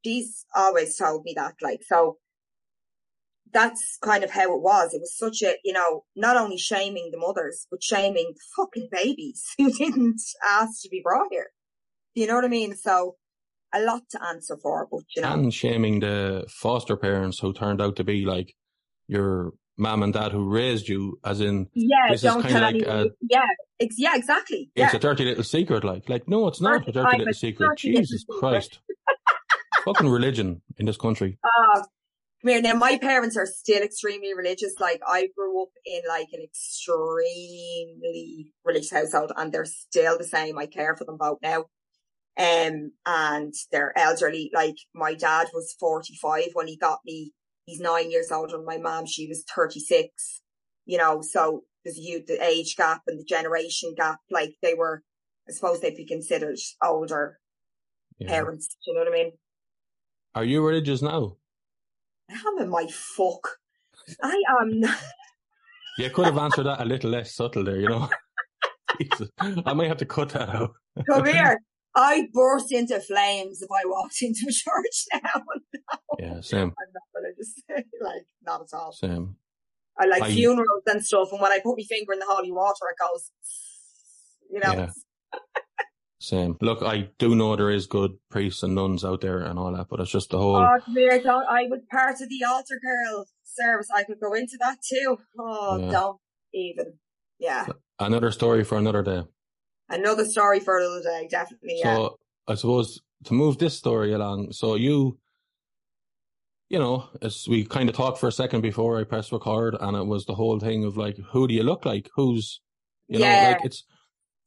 she's 0.05 0.45
always 0.55 0.95
told 0.97 1.23
me 1.25 1.33
that, 1.35 1.55
like, 1.61 1.81
so 1.83 2.17
that's 3.53 3.97
kind 4.01 4.23
of 4.23 4.31
how 4.31 4.53
it 4.55 4.61
was. 4.61 4.93
It 4.93 5.01
was 5.01 5.15
such 5.17 5.41
a, 5.43 5.55
you 5.63 5.73
know, 5.73 6.03
not 6.15 6.37
only 6.37 6.57
shaming 6.57 7.09
the 7.11 7.17
mothers, 7.19 7.67
but 7.69 7.83
shaming 7.83 8.33
the 8.33 8.41
fucking 8.57 8.89
babies 8.91 9.43
who 9.57 9.71
didn't 9.71 10.21
ask 10.47 10.81
to 10.81 10.89
be 10.89 11.01
brought 11.03 11.27
here. 11.31 11.47
You 12.15 12.27
know 12.27 12.35
what 12.35 12.45
I 12.45 12.49
mean? 12.49 12.75
So 12.75 13.15
a 13.73 13.81
lot 13.81 14.03
to 14.11 14.23
answer 14.23 14.57
for, 14.61 14.87
but 14.91 15.01
you 15.15 15.21
know, 15.23 15.33
and 15.33 15.53
shaming 15.53 15.99
the 15.99 16.45
foster 16.49 16.95
parents 16.95 17.39
who 17.39 17.53
turned 17.53 17.81
out 17.81 17.95
to 17.95 18.03
be 18.03 18.23
like 18.25 18.53
your 19.07 19.51
mom 19.77 20.03
and 20.03 20.13
dad 20.13 20.31
who 20.31 20.47
raised 20.47 20.87
you, 20.87 21.17
as 21.25 21.41
in 21.41 21.67
yeah, 21.73 22.11
this 22.11 22.21
don't 22.21 22.43
kinda 22.43 22.53
tell 22.53 22.61
like 22.61 22.75
anyone. 22.75 23.07
a- 23.07 23.09
yeah, 23.27 23.45
ex- 23.79 23.95
yeah, 23.97 24.15
exactly. 24.15 24.69
Yeah. 24.75 24.85
it's 24.85 24.93
a 24.93 24.99
dirty 24.99 25.25
little 25.25 25.43
secret. 25.43 25.83
Like, 25.83 26.07
like 26.07 26.27
no, 26.27 26.47
it's 26.47 26.61
not 26.61 26.87
a 26.87 26.91
Dirty- 26.91 27.17
little 27.17 27.33
secret. 27.33 27.77
Jesus. 27.79 28.23
Christ, 28.39 28.79
fucking 29.85 30.09
religion 30.09 30.61
in 30.77 30.85
this 30.85 30.97
country. 30.97 31.39
Uh, 31.43 31.83
come 32.43 32.51
here. 32.51 32.61
Now, 32.61 32.73
my 32.77 32.97
parents 32.97 33.37
are 33.37 33.45
still 33.45 33.81
extremely 33.81 34.33
religious. 34.35 34.73
Like, 34.79 35.01
I 35.07 35.29
grew 35.35 35.61
up 35.63 35.69
in 35.85 36.01
like 36.07 36.27
an 36.33 36.41
extremely 36.43 37.03
religious 38.63 38.91
household 38.91 39.31
and 39.35 39.51
they're 39.51 39.65
still 39.65 40.17
the 40.17 40.23
same. 40.23 40.57
I 40.57 40.65
care 40.65 40.95
for 40.95 41.05
them 41.05 41.17
both 41.17 41.39
now. 41.41 41.65
Um, 42.35 42.91
and 43.05 43.53
they're 43.71 43.97
elderly. 43.97 44.49
Like, 44.53 44.75
my 44.93 45.13
dad 45.13 45.47
was 45.53 45.75
45 45.79 46.49
when 46.53 46.67
he 46.67 46.77
got 46.77 46.99
me. 47.05 47.31
He's 47.65 47.79
nine 47.79 48.11
years 48.11 48.31
older 48.31 48.57
than 48.57 48.65
my 48.65 48.77
mom. 48.77 49.05
She 49.05 49.27
was 49.27 49.45
36, 49.55 50.41
you 50.85 50.97
know, 50.97 51.21
so 51.21 51.61
there's 51.83 51.97
a 51.97 52.01
huge, 52.01 52.25
the 52.25 52.43
age 52.43 52.75
gap 52.75 53.03
and 53.07 53.19
the 53.19 53.23
generation 53.23 53.93
gap. 53.95 54.19
Like, 54.29 54.55
they 54.61 54.73
were, 54.73 55.03
I 55.47 55.53
suppose 55.53 55.79
they'd 55.79 55.95
be 55.95 56.05
considered 56.05 56.57
older 56.83 57.39
Yeah. 58.19 58.27
parents. 58.27 58.67
Do 58.67 58.91
you 58.91 58.93
know 58.95 59.01
what 59.05 59.13
I 59.13 59.23
mean? 59.23 59.31
Are 60.35 60.43
you 60.43 60.65
religious 60.65 61.01
now? 61.01 61.37
I'm 62.29 62.57
in 62.63 62.69
my 62.69 62.87
fuck. 62.89 63.47
I 64.21 64.41
am. 64.61 64.83
You 65.99 66.09
could 66.09 66.25
have 66.25 66.39
answered 66.39 66.63
that 66.63 66.81
a 66.81 66.85
little 66.85 67.11
less 67.11 67.35
subtle 67.35 67.63
there, 67.63 67.79
you 67.79 67.87
know. 67.87 68.09
I 69.63 69.73
might 69.73 69.89
have 69.89 69.97
to 69.97 70.07
cut 70.07 70.29
that 70.29 70.49
out. 70.49 70.71
Come 71.07 71.25
here. 71.31 71.59
I 71.95 72.27
burst 72.33 72.71
into 72.71 72.99
flames 72.99 73.61
if 73.61 73.69
I 73.69 73.83
walked 73.85 74.19
into 74.23 74.47
a 74.49 74.51
church 74.51 75.05
now. 75.23 75.43
Yeah, 76.17 76.41
same, 76.41 76.73
I'm 76.79 76.91
not 76.93 77.21
religious. 77.21 77.53
like, 78.01 78.25
not 78.43 78.61
at 78.61 78.75
all. 78.75 78.91
same. 78.91 79.35
I 79.99 80.07
like 80.07 80.23
I- 80.23 80.31
funerals 80.33 80.81
and 80.87 81.05
stuff, 81.05 81.31
and 81.31 81.39
when 81.39 81.51
I 81.51 81.59
put 81.63 81.77
my 81.77 81.83
finger 81.87 82.13
in 82.13 82.19
the 82.19 82.25
holy 82.27 82.51
water, 82.51 82.87
it 82.89 82.97
goes, 82.99 83.29
you 84.49 84.59
know. 84.61 84.73
Yeah. 84.73 84.89
Same. 86.23 86.55
Look, 86.61 86.81
I 86.81 87.09
do 87.19 87.35
know 87.35 87.53
there 87.57 87.69
is 87.69 87.85
good 87.85 88.11
priests 88.31 88.63
and 88.63 88.73
nuns 88.73 89.03
out 89.03 89.19
there 89.19 89.39
and 89.39 89.59
all 89.59 89.73
that, 89.75 89.87
but 89.89 89.99
it's 89.99 90.09
just 90.09 90.29
the 90.29 90.37
whole. 90.37 90.55
Oh, 90.55 90.77
come 90.85 90.95
here, 90.95 91.21
don't, 91.21 91.45
I 91.49 91.63
was 91.69 91.81
part 91.91 92.21
of 92.21 92.29
the 92.29 92.45
altar 92.47 92.79
girl 92.81 93.25
service. 93.43 93.89
I 93.93 94.05
could 94.05 94.21
go 94.21 94.31
into 94.33 94.57
that 94.61 94.77
too. 94.89 95.17
Oh, 95.37 95.77
Yeah. 95.79 95.91
don't 95.91 96.17
even. 96.53 96.93
Yeah. 97.39 97.67
Another 97.99 98.31
story 98.31 98.63
for 98.63 98.77
another 98.77 99.03
day. 99.03 99.23
Another 99.89 100.23
story 100.23 100.61
for 100.61 100.77
another 100.79 101.03
day, 101.03 101.27
definitely. 101.29 101.81
Yeah. 101.83 102.07
I 102.47 102.55
suppose 102.55 103.01
to 103.25 103.33
move 103.33 103.57
this 103.57 103.77
story 103.77 104.13
along, 104.13 104.53
so 104.53 104.75
you, 104.75 105.19
you 106.69 106.79
know, 106.79 107.09
as 107.21 107.45
we 107.49 107.65
kind 107.65 107.89
of 107.89 107.95
talked 107.97 108.17
for 108.19 108.29
a 108.29 108.31
second 108.31 108.61
before 108.61 108.97
I 108.97 109.03
pressed 109.03 109.33
record, 109.33 109.75
and 109.77 109.97
it 109.97 110.05
was 110.05 110.23
the 110.23 110.35
whole 110.35 110.57
thing 110.61 110.85
of 110.85 110.95
like, 110.95 111.17
who 111.33 111.49
do 111.49 111.53
you 111.53 111.63
look 111.63 111.85
like? 111.85 112.09
Who's, 112.15 112.61
you 113.09 113.19
know, 113.19 113.25
like 113.25 113.65
it's, 113.65 113.83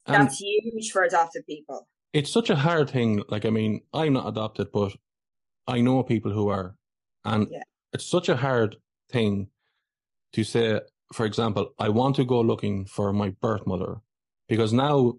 and 0.07 0.23
That's 0.27 0.39
huge 0.39 0.91
for 0.91 1.03
adopted 1.03 1.45
people. 1.45 1.87
it's 2.13 2.31
such 2.31 2.49
a 2.49 2.55
hard 2.55 2.89
thing. 2.89 3.23
Like, 3.29 3.45
I 3.45 3.49
mean, 3.49 3.81
I'm 3.93 4.13
not 4.13 4.27
adopted, 4.27 4.71
but 4.71 4.93
I 5.67 5.81
know 5.81 6.03
people 6.03 6.31
who 6.31 6.47
are, 6.49 6.75
and 7.25 7.47
Yeah. 7.51 7.63
it's 7.93 8.05
such 8.05 8.29
a 8.29 8.37
hard 8.37 8.77
thing 9.11 9.49
to 10.33 10.43
say. 10.43 10.81
For 11.13 11.25
example, 11.25 11.73
I 11.79 11.87
want 11.89 12.15
to 12.17 12.25
go 12.25 12.41
looking 12.41 12.85
for 12.85 13.13
my 13.13 13.29
birth 13.41 13.65
mother 13.65 14.01
because 14.49 14.73
now 14.73 15.13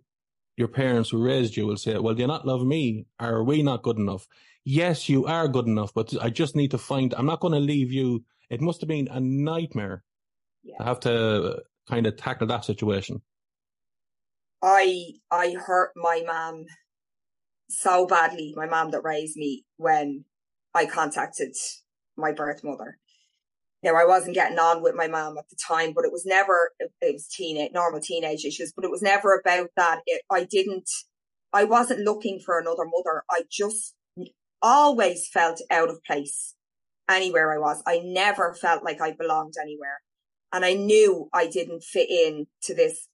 your 0.58 0.68
parents 0.68 1.08
who 1.10 1.22
raised 1.22 1.56
you 1.56 1.66
will 1.66 1.78
say, 1.78 1.96
"Well, 1.98 2.14
do 2.14 2.20
you 2.20 2.26
not 2.26 2.46
love 2.46 2.62
me? 2.66 3.06
Are 3.18 3.42
we 3.42 3.62
not 3.62 3.82
good 3.82 3.96
enough?" 3.98 4.26
Yes, 4.64 5.08
you 5.08 5.24
are 5.24 5.48
good 5.48 5.66
enough, 5.66 5.94
but 5.94 6.12
I 6.22 6.28
just 6.28 6.54
need 6.56 6.70
to 6.72 6.78
find. 6.78 7.14
I'm 7.14 7.24
not 7.26 7.40
going 7.40 7.54
to 7.54 7.60
leave 7.60 7.90
you. 7.90 8.24
It 8.50 8.60
must 8.60 8.80
have 8.82 8.88
been 8.88 9.08
a 9.08 9.18
nightmare 9.20 10.04
Yeah. 10.62 10.76
to 10.78 10.84
have 10.84 11.00
to 11.00 11.14
uh, 11.14 11.60
kind 11.88 12.06
of 12.06 12.16
tackle 12.16 12.46
that 12.48 12.64
situation. 12.66 13.22
I 14.62 15.12
I 15.30 15.54
hurt 15.54 15.92
my 15.96 16.22
mom 16.26 16.66
so 17.68 18.06
badly, 18.06 18.54
my 18.56 18.66
mom 18.66 18.90
that 18.90 19.04
raised 19.04 19.36
me, 19.36 19.64
when 19.76 20.24
I 20.74 20.86
contacted 20.86 21.54
my 22.16 22.32
birth 22.32 22.64
mother. 22.64 22.98
Now 23.82 23.94
I 23.94 24.04
wasn't 24.04 24.34
getting 24.34 24.58
on 24.58 24.82
with 24.82 24.94
my 24.94 25.06
mom 25.06 25.38
at 25.38 25.48
the 25.48 25.56
time, 25.56 25.92
but 25.94 26.04
it 26.04 26.12
was 26.12 26.26
never 26.26 26.72
it 26.80 26.90
was 27.00 27.28
teenage 27.28 27.72
normal 27.72 28.00
teenage 28.00 28.44
issues, 28.44 28.72
but 28.74 28.84
it 28.84 28.90
was 28.90 29.02
never 29.02 29.34
about 29.38 29.70
that. 29.76 30.00
It, 30.06 30.22
I 30.30 30.44
didn't 30.44 30.90
I 31.52 31.64
wasn't 31.64 32.00
looking 32.00 32.40
for 32.40 32.58
another 32.58 32.84
mother. 32.84 33.24
I 33.30 33.42
just 33.50 33.94
always 34.60 35.28
felt 35.28 35.60
out 35.70 35.88
of 35.88 36.02
place 36.04 36.54
anywhere 37.08 37.52
I 37.52 37.58
was. 37.58 37.82
I 37.86 38.00
never 38.04 38.54
felt 38.54 38.84
like 38.84 39.00
I 39.00 39.12
belonged 39.12 39.54
anywhere. 39.60 40.00
And 40.52 40.64
I 40.64 40.74
knew 40.74 41.28
I 41.32 41.46
didn't 41.46 41.84
fit 41.84 42.10
in 42.10 42.46
to 42.62 42.74
this 42.74 43.08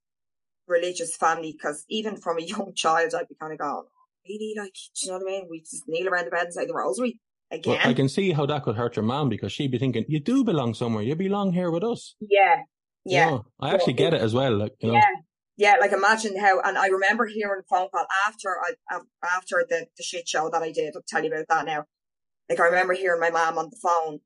religious 0.67 1.17
family 1.17 1.53
because 1.53 1.85
even 1.89 2.17
from 2.17 2.39
a 2.39 2.43
young 2.55 2.73
child, 2.75 3.15
I'd 3.15 3.29
be 3.29 3.37
kind 3.41 3.53
of 3.53 3.59
going, 3.59 3.73
oh, 3.73 3.89
really? 4.29 4.55
Like, 4.57 4.75
do 4.75 5.07
you 5.07 5.13
know 5.13 5.19
what 5.19 5.29
I 5.29 5.31
mean? 5.31 5.47
We 5.51 5.61
just 5.61 5.85
kneel 5.87 6.09
around 6.09 6.27
the 6.27 6.31
bed 6.31 6.45
and 6.45 6.55
say 6.55 6.67
the 6.67 6.75
rosary 6.75 7.19
again. 7.51 7.79
But 7.83 7.89
I 7.89 7.95
can 7.95 8.09
see 8.09 8.33
how 8.33 8.47
that 8.47 8.63
could 8.63 8.77
hurt 8.77 8.97
your 8.97 9.05
mom 9.05 9.29
because 9.29 9.53
she'd 9.53 9.71
be 9.71 9.79
thinking, 9.79 10.05
"You 10.09 10.21
do 10.21 10.45
belong 10.45 10.75
somewhere. 10.75 11.03
You 11.03 11.15
belong 11.15 11.53
here 11.53 11.71
with 11.71 11.85
us." 11.85 12.15
yeah. 12.21 12.63
Yeah. 13.05 13.31
know, 13.31 13.47
I 13.61 13.75
actually 13.75 13.93
get 13.93 14.15
it 14.15 14.23
as 14.23 14.35
well. 14.35 14.57
Like, 14.57 14.73
you 14.81 14.89
know, 14.89 14.95
Yeah. 14.95 15.11
Yeah. 15.57 15.75
Like 15.81 15.93
imagine 15.93 16.39
how, 16.39 16.61
and 16.61 16.77
I 16.79 16.87
remember 16.87 17.27
hearing 17.27 17.61
a 17.61 17.75
phone 17.75 17.89
call 17.91 18.07
after 18.27 18.57
I, 18.61 19.01
after 19.23 19.65
the, 19.69 19.87
the 19.97 20.03
shit 20.03 20.27
show 20.27 20.49
that 20.51 20.63
I 20.63 20.73
did. 20.73 20.95
I'll 20.97 21.03
tell 21.07 21.23
you 21.23 21.31
about 21.31 21.47
that 21.49 21.67
now. 21.67 21.85
Like 22.49 22.61
I 22.61 22.67
remember 22.67 22.95
hearing 22.95 23.21
my 23.21 23.31
mom 23.31 23.59
on 23.59 23.71
the 23.71 23.77
phone 23.77 24.21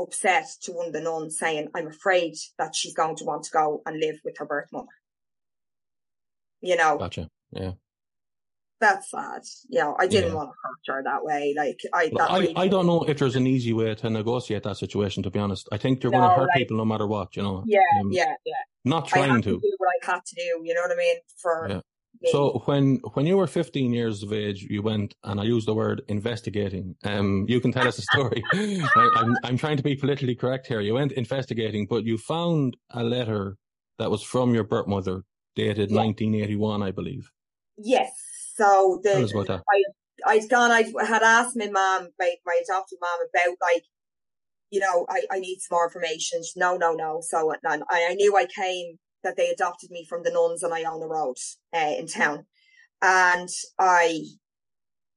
upset 0.00 0.46
to 0.62 0.72
one 0.72 0.88
of 0.88 0.92
the 0.92 1.00
nuns 1.00 1.38
saying, 1.38 1.68
I'm 1.74 1.86
afraid 1.86 2.34
that 2.58 2.74
she's 2.74 2.94
going 2.94 3.16
to 3.16 3.24
want 3.24 3.44
to 3.44 3.50
go 3.52 3.82
and 3.86 4.00
live 4.00 4.16
with 4.24 4.38
her 4.38 4.46
birth 4.46 4.68
mother. 4.72 4.86
You 6.68 6.76
know, 6.76 6.92
gotcha. 6.98 7.28
Yeah. 7.52 7.72
that's 8.80 9.10
sad. 9.10 9.42
You 9.68 9.80
know, 9.80 9.96
I 9.98 10.06
didn't 10.06 10.30
Yeah. 10.30 10.36
want 10.38 10.50
to 10.50 10.54
hurt 10.62 10.94
her 10.96 11.02
that 11.04 11.24
way. 11.24 11.54
Like 11.56 11.78
I, 11.92 12.04
Look, 12.06 12.18
that 12.18 12.30
I, 12.30 12.38
really- 12.38 12.56
I 12.56 12.68
don't 12.68 12.86
know 12.86 13.02
if 13.10 13.16
there's 13.18 13.36
an 13.36 13.46
easy 13.46 13.72
way 13.72 13.94
to 13.94 14.10
negotiate 14.10 14.62
that 14.64 14.76
situation, 14.76 15.22
to 15.22 15.30
be 15.30 15.38
honest. 15.38 15.68
I 15.72 15.78
think 15.78 16.02
you're 16.02 16.12
going 16.12 16.28
to 16.28 16.36
hurt 16.36 16.48
like- 16.48 16.56
people 16.58 16.76
no 16.76 16.84
matter 16.84 17.06
what, 17.06 17.28
you 17.36 17.42
know. 17.42 17.62
Yeah, 17.66 17.80
Um, 18.00 18.10
yeah, 18.12 18.34
yeah. 18.44 18.54
Not 18.84 19.02
trying 19.08 19.40
to 19.42 19.50
to. 19.50 19.60
do 19.60 19.72
what 19.78 19.88
I 20.02 20.12
had 20.12 20.20
to 20.30 20.34
do. 20.34 20.48
You 20.66 20.74
know 20.74 20.82
what 20.82 20.92
I 20.92 20.96
mean? 20.96 21.16
For 21.42 21.56
Yeah. 21.70 21.80
So 22.32 22.62
when 22.66 23.00
when 23.14 23.26
you 23.26 23.36
were 23.36 23.46
15 23.46 23.92
years 23.92 24.22
of 24.22 24.32
age, 24.32 24.62
you 24.74 24.80
went 24.82 25.14
and 25.24 25.38
I 25.40 25.44
use 25.44 25.64
the 25.66 25.74
word 25.74 26.02
investigating. 26.08 26.96
Um, 27.04 27.44
you 27.48 27.60
can 27.60 27.70
tell 27.72 27.86
us 27.86 27.98
a 27.98 28.02
story. 28.02 28.42
I, 28.52 29.10
I'm 29.16 29.36
I'm 29.44 29.56
trying 29.58 29.76
to 29.76 29.82
be 29.82 29.94
politically 29.96 30.34
correct 30.34 30.66
here. 30.66 30.80
You 30.80 30.94
went 30.94 31.12
investigating, 31.12 31.86
but 31.92 32.04
you 32.04 32.16
found 32.16 32.76
a 32.90 33.02
letter 33.04 33.56
that 33.98 34.10
was 34.10 34.22
from 34.22 34.54
your 34.54 34.64
birth 34.64 34.86
mother, 34.86 35.22
dated 35.54 35.90
Yeah. 35.90 36.00
1981, 36.02 36.82
I 36.82 36.90
believe. 36.90 37.30
yes. 37.78 38.10
So 38.56 39.00
the 39.02 39.10
Tell 39.10 39.24
us 39.24 39.32
about 39.32 39.46
that. 39.48 39.62
I'd 40.26 40.48
gone, 40.48 40.70
I 40.70 40.84
had 41.04 41.22
asked 41.24 41.56
my 41.56 41.68
mom, 41.68 42.08
my, 42.20 42.34
my 42.46 42.60
adopted 42.62 42.98
mom 43.00 43.18
about 43.20 43.56
like, 43.60 43.82
you 44.70 44.78
know, 44.80 45.06
I, 45.08 45.22
I 45.30 45.40
need 45.40 45.58
some 45.58 45.74
more 45.76 45.86
information. 45.86 46.42
She, 46.44 46.52
no, 46.58 46.76
no, 46.76 46.92
no. 46.92 47.20
So 47.20 47.50
and 47.50 47.84
I, 47.90 48.06
I 48.10 48.14
knew 48.14 48.36
I 48.36 48.46
came 48.46 48.98
that 49.24 49.36
they 49.36 49.48
adopted 49.48 49.90
me 49.90 50.06
from 50.08 50.22
the 50.22 50.30
nuns 50.30 50.62
and 50.62 50.72
I 50.72 50.84
on 50.84 50.94
Iona 51.00 51.06
Road 51.08 51.36
uh, 51.74 51.94
in 51.98 52.06
town. 52.06 52.46
And 53.02 53.48
I 53.78 54.22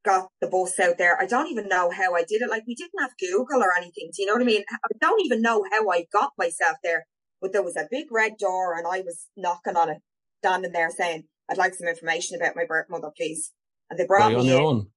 got 0.04 0.30
the 0.42 0.48
bus 0.48 0.80
out 0.80 0.98
there. 0.98 1.22
I 1.22 1.26
don't 1.26 1.48
even 1.52 1.68
know 1.68 1.92
how 1.92 2.16
I 2.16 2.24
did 2.28 2.42
it. 2.42 2.50
Like 2.50 2.64
we 2.68 2.76
didn't 2.76 3.00
have 3.00 3.12
Google 3.20 3.62
or 3.62 3.78
anything. 3.78 4.10
Do 4.16 4.22
you 4.22 4.26
know 4.26 4.34
what 4.34 4.42
I 4.42 4.46
mean? 4.46 4.64
I 4.72 4.78
don't 5.00 5.22
even 5.26 5.42
know 5.42 5.64
how 5.72 5.90
I 5.90 6.06
got 6.12 6.32
myself 6.38 6.78
there, 6.84 7.06
but 7.42 7.54
there 7.54 7.64
was 7.64 7.76
a 7.76 7.88
big 7.92 8.08
red 8.12 8.38
door 8.40 8.78
and 8.78 8.88
I 8.88 9.02
was 9.02 9.28
knocking 9.36 9.76
on 9.76 9.90
it, 9.90 9.98
standing 10.40 10.72
there 10.72 10.90
saying, 10.90 11.24
I'd 11.50 11.58
like 11.58 11.74
some 11.74 11.88
information 11.88 12.40
about 12.40 12.56
my 12.56 12.66
birth 12.68 12.88
mother, 12.90 13.10
please. 13.16 13.52
And 13.90 14.00
they 14.00 14.06
brought 14.06 14.30
you 14.32 14.38
me 14.38 14.42
on 14.42 14.46
your 14.46 14.62
own? 14.62 14.88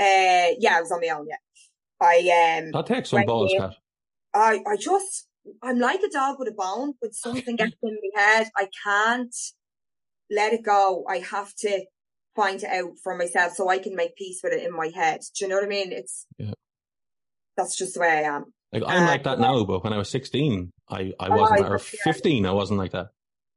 Uh, 0.00 0.54
yeah, 0.58 0.76
I 0.76 0.80
was 0.80 0.90
on 0.90 1.00
my 1.00 1.08
own. 1.08 1.26
Yeah, 1.28 1.36
I 2.00 2.60
um, 2.64 2.70
That 2.72 2.86
takes 2.86 3.10
some 3.10 3.24
balls. 3.24 3.52
Cat. 3.56 3.74
I, 4.34 4.60
I 4.66 4.76
just, 4.76 5.28
I'm 5.62 5.78
like 5.78 6.00
a 6.00 6.08
dog 6.10 6.36
with 6.38 6.48
a 6.48 6.52
bone. 6.56 6.94
When 7.00 7.12
something 7.12 7.56
gets 7.56 7.76
in 7.82 7.98
my 8.14 8.22
head, 8.22 8.46
I 8.56 8.68
can't 8.84 9.34
let 10.30 10.54
it 10.54 10.64
go. 10.64 11.04
I 11.08 11.18
have 11.18 11.54
to 11.58 11.84
find 12.34 12.62
it 12.62 12.70
out 12.70 12.92
for 13.04 13.14
myself 13.16 13.52
so 13.52 13.68
I 13.68 13.78
can 13.78 13.94
make 13.94 14.16
peace 14.16 14.40
with 14.42 14.54
it 14.54 14.64
in 14.64 14.74
my 14.74 14.90
head. 14.94 15.20
Do 15.38 15.44
you 15.44 15.48
know 15.50 15.56
what 15.56 15.64
I 15.64 15.68
mean? 15.68 15.92
It's, 15.92 16.26
Yeah. 16.38 16.52
that's 17.56 17.76
just 17.76 17.94
the 17.94 18.00
way 18.00 18.08
I 18.08 18.22
am. 18.36 18.46
Like 18.72 18.84
I'm 18.86 19.02
Uh, 19.02 19.06
like 19.06 19.24
that 19.24 19.38
now, 19.38 19.62
but 19.64 19.84
when 19.84 19.92
I 19.92 19.98
was 19.98 20.08
16, 20.08 20.70
I, 20.88 21.12
I 21.20 21.28
Oh, 21.28 21.36
wasn't, 21.36 21.60
I- 21.60 21.68
or 21.68 21.78
15, 21.78 22.46
I 22.46 22.52
wasn't 22.52 22.78
like 22.78 22.92
that. 22.92 23.08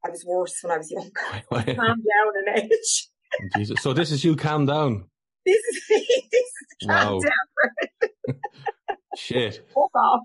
I 0.06 0.10
was 0.10 0.24
worse 0.26 0.56
when 0.62 0.72
I 0.72 0.78
was 0.78 0.92
younger. 0.92 1.10
Calm 1.52 1.66
down 1.76 2.48
an 2.48 2.60
age. 2.64 3.10
Oh, 3.42 3.48
Jesus. 3.58 3.82
So 3.82 3.94
this 3.94 4.12
is 4.12 4.24
you 4.24 4.36
calm 4.36 4.66
down. 4.66 5.06
This 5.46 5.58
is 5.58 5.84
me. 5.90 6.08
This 6.32 6.42
is 6.42 6.88
calm 6.88 7.14
Wow. 7.14 7.20
down. 7.20 8.36
Shit. 9.18 9.66
Fuck 9.74 9.96
off. 9.96 10.22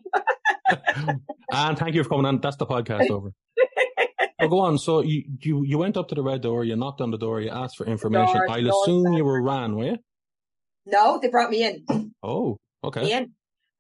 and 1.52 1.78
thank 1.78 1.94
you 1.94 2.02
for 2.02 2.10
coming 2.10 2.26
on. 2.26 2.40
That's 2.40 2.56
the 2.56 2.66
podcast 2.66 3.10
over. 3.10 3.32
Oh, 4.42 4.48
go 4.48 4.60
on. 4.60 4.78
So 4.78 5.00
you, 5.02 5.24
you 5.40 5.64
you 5.64 5.78
went 5.78 5.96
up 5.96 6.08
to 6.08 6.14
the 6.14 6.22
red 6.22 6.40
door, 6.42 6.64
you 6.64 6.74
knocked 6.76 7.00
on 7.00 7.10
the 7.10 7.18
door, 7.18 7.40
you 7.40 7.50
asked 7.50 7.76
for 7.76 7.86
information. 7.86 8.34
door, 8.36 8.50
I'll 8.50 8.62
door 8.64 8.82
assume 8.84 9.12
you 9.12 9.24
were 9.24 9.42
ran, 9.42 9.76
were 9.76 9.84
you? 9.84 9.96
No, 10.86 11.18
they 11.20 11.28
brought 11.28 11.50
me 11.50 11.62
in. 11.64 12.12
Oh, 12.22 12.56
okay. 12.82 13.12
in. 13.12 13.32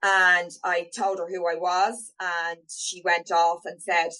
And 0.02 0.50
I 0.64 0.88
told 0.96 1.18
her 1.18 1.28
who 1.28 1.46
I 1.48 1.54
was 1.56 2.12
and 2.20 2.58
she 2.70 3.02
went 3.04 3.30
off 3.32 3.60
and 3.64 3.80
said, 3.82 4.10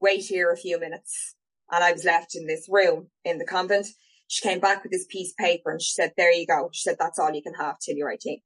wait 0.00 0.24
here 0.24 0.50
a 0.50 0.56
few 0.56 0.78
minutes. 0.78 1.34
And 1.70 1.84
I 1.84 1.92
was 1.92 2.04
left 2.04 2.34
in 2.34 2.46
this 2.46 2.66
room 2.68 3.08
in 3.24 3.38
the 3.38 3.46
convent. 3.46 3.86
She 4.26 4.46
came 4.46 4.60
back 4.60 4.82
with 4.82 4.92
this 4.92 5.06
piece 5.08 5.32
of 5.32 5.36
paper 5.36 5.70
and 5.70 5.82
she 5.82 5.92
said, 5.92 6.12
there 6.16 6.32
you 6.32 6.46
go. 6.46 6.70
She 6.72 6.82
said, 6.82 6.96
that's 6.98 7.18
all 7.18 7.32
you 7.32 7.42
can 7.42 7.54
have 7.54 7.78
till 7.78 7.96
you're 7.96 8.10
18. 8.10 8.40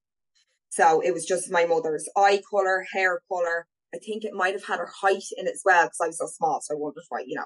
So 0.70 1.00
it 1.00 1.12
was 1.12 1.24
just 1.24 1.50
my 1.50 1.66
mother's 1.66 2.08
eye 2.16 2.42
colour, 2.50 2.84
hair 2.92 3.20
colour. 3.30 3.66
I 3.94 3.98
think 3.98 4.24
it 4.24 4.34
might 4.34 4.54
have 4.54 4.64
had 4.64 4.78
her 4.78 4.90
height 5.00 5.24
in 5.36 5.46
it 5.46 5.52
as 5.54 5.62
well 5.64 5.84
because 5.84 6.00
I 6.02 6.06
was 6.08 6.18
so 6.18 6.26
small. 6.26 6.60
So 6.60 6.74
I 6.74 6.78
wondered 6.78 7.04
why, 7.08 7.20
you 7.26 7.36
know, 7.36 7.44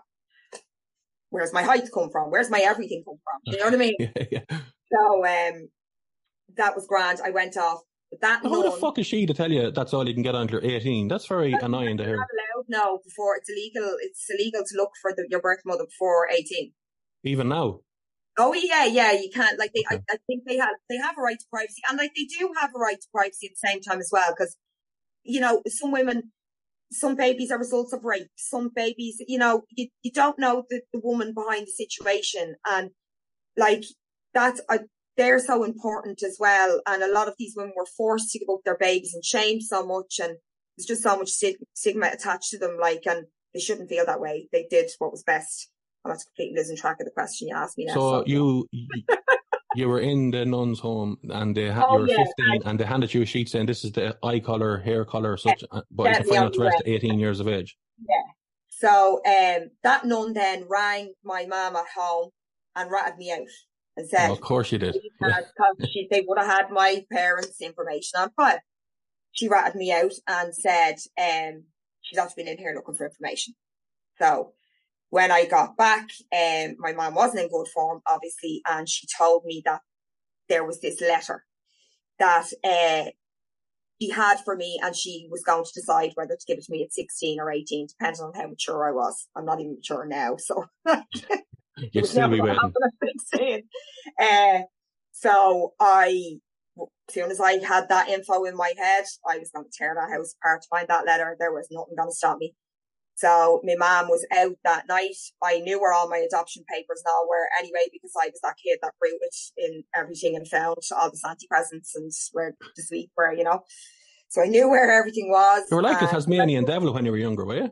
where's 1.31 1.53
my 1.53 1.63
height 1.63 1.89
come 1.93 2.11
from? 2.11 2.31
Where's 2.31 2.51
my 2.51 2.61
everything 2.61 3.03
come 3.05 3.19
from? 3.23 3.53
You 3.53 3.59
know 3.59 3.65
what 3.67 3.75
I 3.75 3.77
mean? 3.77 3.95
Yeah, 4.01 4.25
yeah. 4.31 4.59
So, 4.91 5.27
um, 5.27 5.69
that 6.57 6.75
was 6.75 6.87
grand. 6.87 7.21
I 7.23 7.31
went 7.31 7.59
off. 7.59 7.81
But 8.11 8.23
that 8.23 8.41
Who 8.41 8.63
the 8.63 8.71
fuck 8.71 8.99
is 8.99 9.07
she 9.07 9.27
to 9.27 9.35
tell 9.35 9.53
you 9.53 9.71
that's 9.71 9.93
all 9.93 10.09
you 10.09 10.15
can 10.15 10.23
get 10.23 10.35
until 10.35 10.63
you're 10.63 10.77
18? 10.77 11.09
That's 11.09 11.27
very 11.27 11.53
annoying 11.53 11.99
to 11.99 12.05
hear. 12.05 12.27
Not 12.69 12.85
allowed 12.85 12.93
now 12.93 12.99
before 13.05 13.37
it's 13.37 13.49
illegal. 13.51 13.97
It's 14.01 14.27
illegal 14.31 14.63
to 14.67 14.77
look 14.77 14.91
for 15.01 15.13
the, 15.15 15.27
your 15.31 15.41
birth 15.41 15.61
mother 15.65 15.85
before 15.85 16.29
18. 16.31 16.73
Even 17.25 17.49
now. 17.49 17.81
Oh 18.39 18.55
yeah, 18.55 18.85
yeah, 18.85 19.13
you 19.13 19.31
can't. 19.35 19.59
Like 19.59 19.73
they, 19.75 19.83
I, 19.91 19.97
Okay. 19.97 20.05
I 20.11 20.17
think 20.27 20.45
they 20.47 20.57
have, 20.59 20.77
they 20.89 20.97
have 20.97 21.17
a 21.19 21.21
right 21.21 21.39
to 21.39 21.47
privacy, 21.51 21.83
and 21.89 21.99
like 21.99 22.13
they 22.15 22.25
do 22.25 22.53
have 22.61 22.71
a 22.75 22.79
right 22.79 23.01
to 23.01 23.07
privacy 23.13 23.49
at 23.49 23.53
the 23.61 23.69
same 23.69 23.81
time 23.81 23.99
as 23.99 24.11
well, 24.13 24.31
because 24.31 24.57
you 25.25 25.41
know 25.41 25.63
some 25.67 25.91
women, 25.91 26.31
some 26.93 27.17
babies 27.17 27.51
are 27.51 27.59
results 27.59 27.93
of 27.93 28.05
rape. 28.05 28.29
Some 28.37 28.71
babies, 28.75 29.17
you 29.27 29.39
know, 29.39 29.65
you 29.73 29.89
you 30.03 30.13
don't 30.13 30.39
know 30.39 30.65
the, 30.71 30.83
the 30.93 31.01
woman 31.03 31.35
behind 31.35 31.67
the 31.67 31.73
situation, 31.73 32.55
and 32.65 32.91
like 33.57 33.83
that's 34.35 34.61
uh, 34.69 34.79
they're 35.17 35.41
so 35.41 35.65
important 35.65 36.23
as 36.23 36.37
well. 36.39 36.81
And 36.87 37.03
a 37.03 37.13
lot 37.13 37.27
of 37.27 37.35
these 37.39 37.55
women 37.57 37.73
were 37.77 37.87
forced 37.87 38.31
to 38.31 38.39
give 38.39 38.49
up 38.49 38.61
their 38.65 38.79
babies 38.79 39.15
and 39.15 39.25
shamed 39.25 39.65
so 39.65 39.85
much, 39.85 40.21
and 40.23 40.37
there's 40.79 40.87
just 40.87 41.03
so 41.03 41.17
much 41.19 41.31
stigma 41.75 42.07
attached 42.13 42.51
to 42.51 42.59
them. 42.59 42.79
Like, 42.81 43.03
and 43.07 43.27
they 43.53 43.61
shouldn't 43.61 43.89
feel 43.89 44.07
that 44.07 44.21
way. 44.21 44.49
They 44.53 44.67
did 44.71 44.91
what 44.99 45.11
was 45.11 45.23
best 45.25 45.69
I'm 46.05 46.13
not 46.13 46.19
completely 46.25 46.59
losing 46.59 46.77
track 46.77 46.97
of 47.01 47.07
the 47.07 47.11
question 47.11 47.49
you 47.49 47.57
asked 47.57 47.77
me. 47.77 47.87
Now, 47.87 47.95
So 47.95 48.25
you 48.27 48.67
you 49.75 49.89
were 49.89 50.01
in 50.01 50.31
the 50.31 50.45
nun's 50.45 50.79
home 50.79 51.19
and 51.29 51.57
they 51.57 51.69
ha- 51.71 51.87
Oh, 51.89 51.97
you 51.97 52.03
were 52.03 52.09
yeah, 52.09 52.25
15 52.39 52.63
and 52.67 52.81
they 52.81 52.85
handed 52.85 53.13
you 53.13 53.23
a 53.23 53.27
sheet 53.27 53.49
saying 53.49 53.67
this 53.67 53.85
is 53.85 53.93
the 53.93 54.17
eye 54.23 54.41
color, 54.41 54.79
hair 54.79 55.05
color, 55.05 55.37
such. 55.37 55.65
uh, 55.71 55.83
But 55.91 56.09
you 56.09 56.15
can 56.15 56.25
find 56.25 56.45
out 56.45 56.53
the 56.53 56.61
rest 56.61 56.81
at 56.81 56.89
18 56.89 57.19
years 57.19 57.41
of 57.41 57.49
age. 57.49 57.77
Yeah. 57.99 58.15
So 58.69 59.21
um, 59.27 59.71
that 59.83 60.05
nun 60.07 60.33
then 60.35 60.67
rang 60.69 61.13
my 61.25 61.47
mum 61.47 61.75
at 61.77 61.87
home 61.97 62.31
and 62.77 62.91
ratted 62.91 63.19
me 63.19 63.33
out 63.33 63.49
and 63.97 64.09
said, 64.09 64.31
Oh, 64.31 64.33
of 64.35 64.41
course 64.41 64.71
you 64.71 64.79
did. 64.79 64.97
Yeah. 65.21 65.41
she, 65.91 66.07
they 66.11 66.25
would 66.27 66.39
have 66.39 66.47
had 66.47 66.71
my 66.71 67.05
parents' 67.11 67.61
information 67.61 68.21
on 68.21 68.31
file. 68.37 68.61
She 69.39 69.49
ratted 69.49 69.77
me 69.77 69.93
out 69.93 70.13
and 70.27 70.53
said, 70.53 70.97
um, 71.17 71.63
she's 72.01 72.19
also 72.19 72.35
been 72.37 72.49
in 72.49 72.59
here 72.59 72.73
looking 72.75 72.97
for 72.97 73.07
information. 73.07 73.55
So 74.21 74.55
when 75.11 75.31
I 75.31 75.45
got 75.45 75.77
back, 75.77 76.09
um, 76.37 76.75
my 76.81 76.93
mom 76.93 77.15
wasn't 77.15 77.45
in 77.45 77.49
good 77.49 77.69
form, 77.69 78.01
obviously, 78.05 78.63
and 78.69 78.89
she 78.89 79.07
told 79.17 79.45
me 79.45 79.63
that 79.65 79.83
there 80.49 80.65
was 80.65 80.81
this 80.81 81.01
letter 81.01 81.45
that, 82.19 82.49
uh, 82.65 83.11
she 84.03 84.11
had 84.11 84.39
for 84.45 84.57
me 84.57 84.81
and 84.83 84.97
she 84.97 85.29
was 85.31 85.45
going 85.45 85.65
to 85.65 85.71
decide 85.73 86.11
whether 86.17 86.35
to 86.35 86.45
give 86.49 86.59
it 86.59 86.65
to 86.65 86.73
me 86.73 86.83
at 86.83 86.93
16 86.93 87.39
or 87.39 87.53
18, 87.53 87.87
depending 87.89 88.23
on 88.23 88.33
how 88.35 88.49
mature 88.49 88.89
I 88.89 88.93
was. 88.93 89.29
I'm 89.37 89.45
not 89.45 89.61
even 89.61 89.75
mature 89.77 90.05
now, 90.05 90.37
so 90.37 90.65
You'd 91.93 92.07
still 92.07 92.29
be 92.29 92.41
waiting. 92.41 92.59
waiting. 93.33 93.63
Uh, 94.21 94.63
so 95.13 95.75
I, 95.79 96.39
as 96.81 97.15
soon 97.15 97.31
as 97.31 97.41
I 97.41 97.65
had 97.65 97.89
that 97.89 98.09
info 98.09 98.45
in 98.45 98.57
my 98.57 98.73
head, 98.77 99.05
I 99.29 99.39
was 99.39 99.51
going 99.55 99.67
to 99.67 99.73
tear 99.77 99.95
that 99.95 100.11
house 100.11 100.35
apart 100.41 100.63
to 100.63 100.69
find 100.69 100.89
that 100.89 101.07
letter. 101.07 101.37
There 101.39 101.53
was 101.53 101.69
nothing 101.71 101.97
going 101.97 102.09
to 102.09 102.15
stop 102.15 102.39
me. 102.39 102.55
So 103.17 103.61
my 103.65 103.75
mom 103.77 104.09
was 104.09 104.25
out 104.33 104.55
that 104.63 104.87
night. 104.89 105.17
I 105.43 105.59
knew 105.59 105.81
where 105.81 105.93
all 105.93 106.09
my 106.09 106.19
adoption 106.19 106.63
papers 106.71 107.03
now 107.05 107.27
were 107.29 107.49
anyway, 107.59 107.91
because 107.93 108.13
I 108.17 108.27
was 108.27 108.39
that 108.45 108.55
kid 108.65 108.79
that 108.81 108.93
rooted 109.03 109.35
in 109.57 109.83
everything 109.93 110.37
and 110.37 110.47
found 110.47 110.77
all 110.97 111.11
the 111.11 111.17
Santa 111.17 111.47
presents 111.51 111.97
and 111.97 112.13
where 112.33 112.55
the 112.77 112.83
sweet 112.83 113.11
were, 113.17 113.33
you 113.33 113.43
know. 113.43 113.65
So 114.29 114.43
I 114.43 114.47
knew 114.47 114.69
where 114.69 114.93
everything 114.93 115.31
was. 115.31 115.65
You 115.69 115.79
were 115.79 115.83
like 115.83 115.99
the 115.99 116.07
Tasmanian 116.07 116.65
devil 116.65 116.93
when 116.93 117.05
you 117.05 117.11
were 117.11 117.19
younger, 117.19 117.45
were 117.45 117.57
you? 117.57 117.71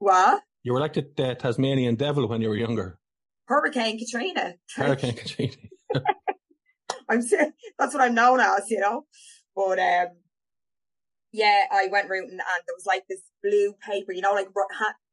What? 0.00 0.42
You 0.64 0.72
were 0.72 0.80
like 0.80 0.94
the, 0.94 1.06
the 1.16 1.36
Tasmanian 1.36 1.94
devil 1.94 2.26
when 2.26 2.40
you 2.40 2.48
were 2.48 2.56
younger. 2.56 2.98
Hurricane 3.46 4.00
Katrina. 4.00 4.54
Hurricane 4.74 5.14
Katrina. 5.14 5.52
I'm 7.12 7.20
that's 7.78 7.94
what 7.94 8.02
I'm 8.02 8.14
known 8.14 8.40
as, 8.40 8.70
you 8.70 8.80
know. 8.80 9.06
But 9.54 9.78
um, 9.78 10.08
yeah, 11.32 11.64
I 11.70 11.88
went 11.90 12.10
rooting, 12.10 12.30
and 12.30 12.40
there 12.40 12.76
was 12.76 12.86
like 12.86 13.04
this 13.08 13.22
blue 13.42 13.74
paper, 13.86 14.12
you 14.12 14.20
know, 14.20 14.32
like 14.32 14.48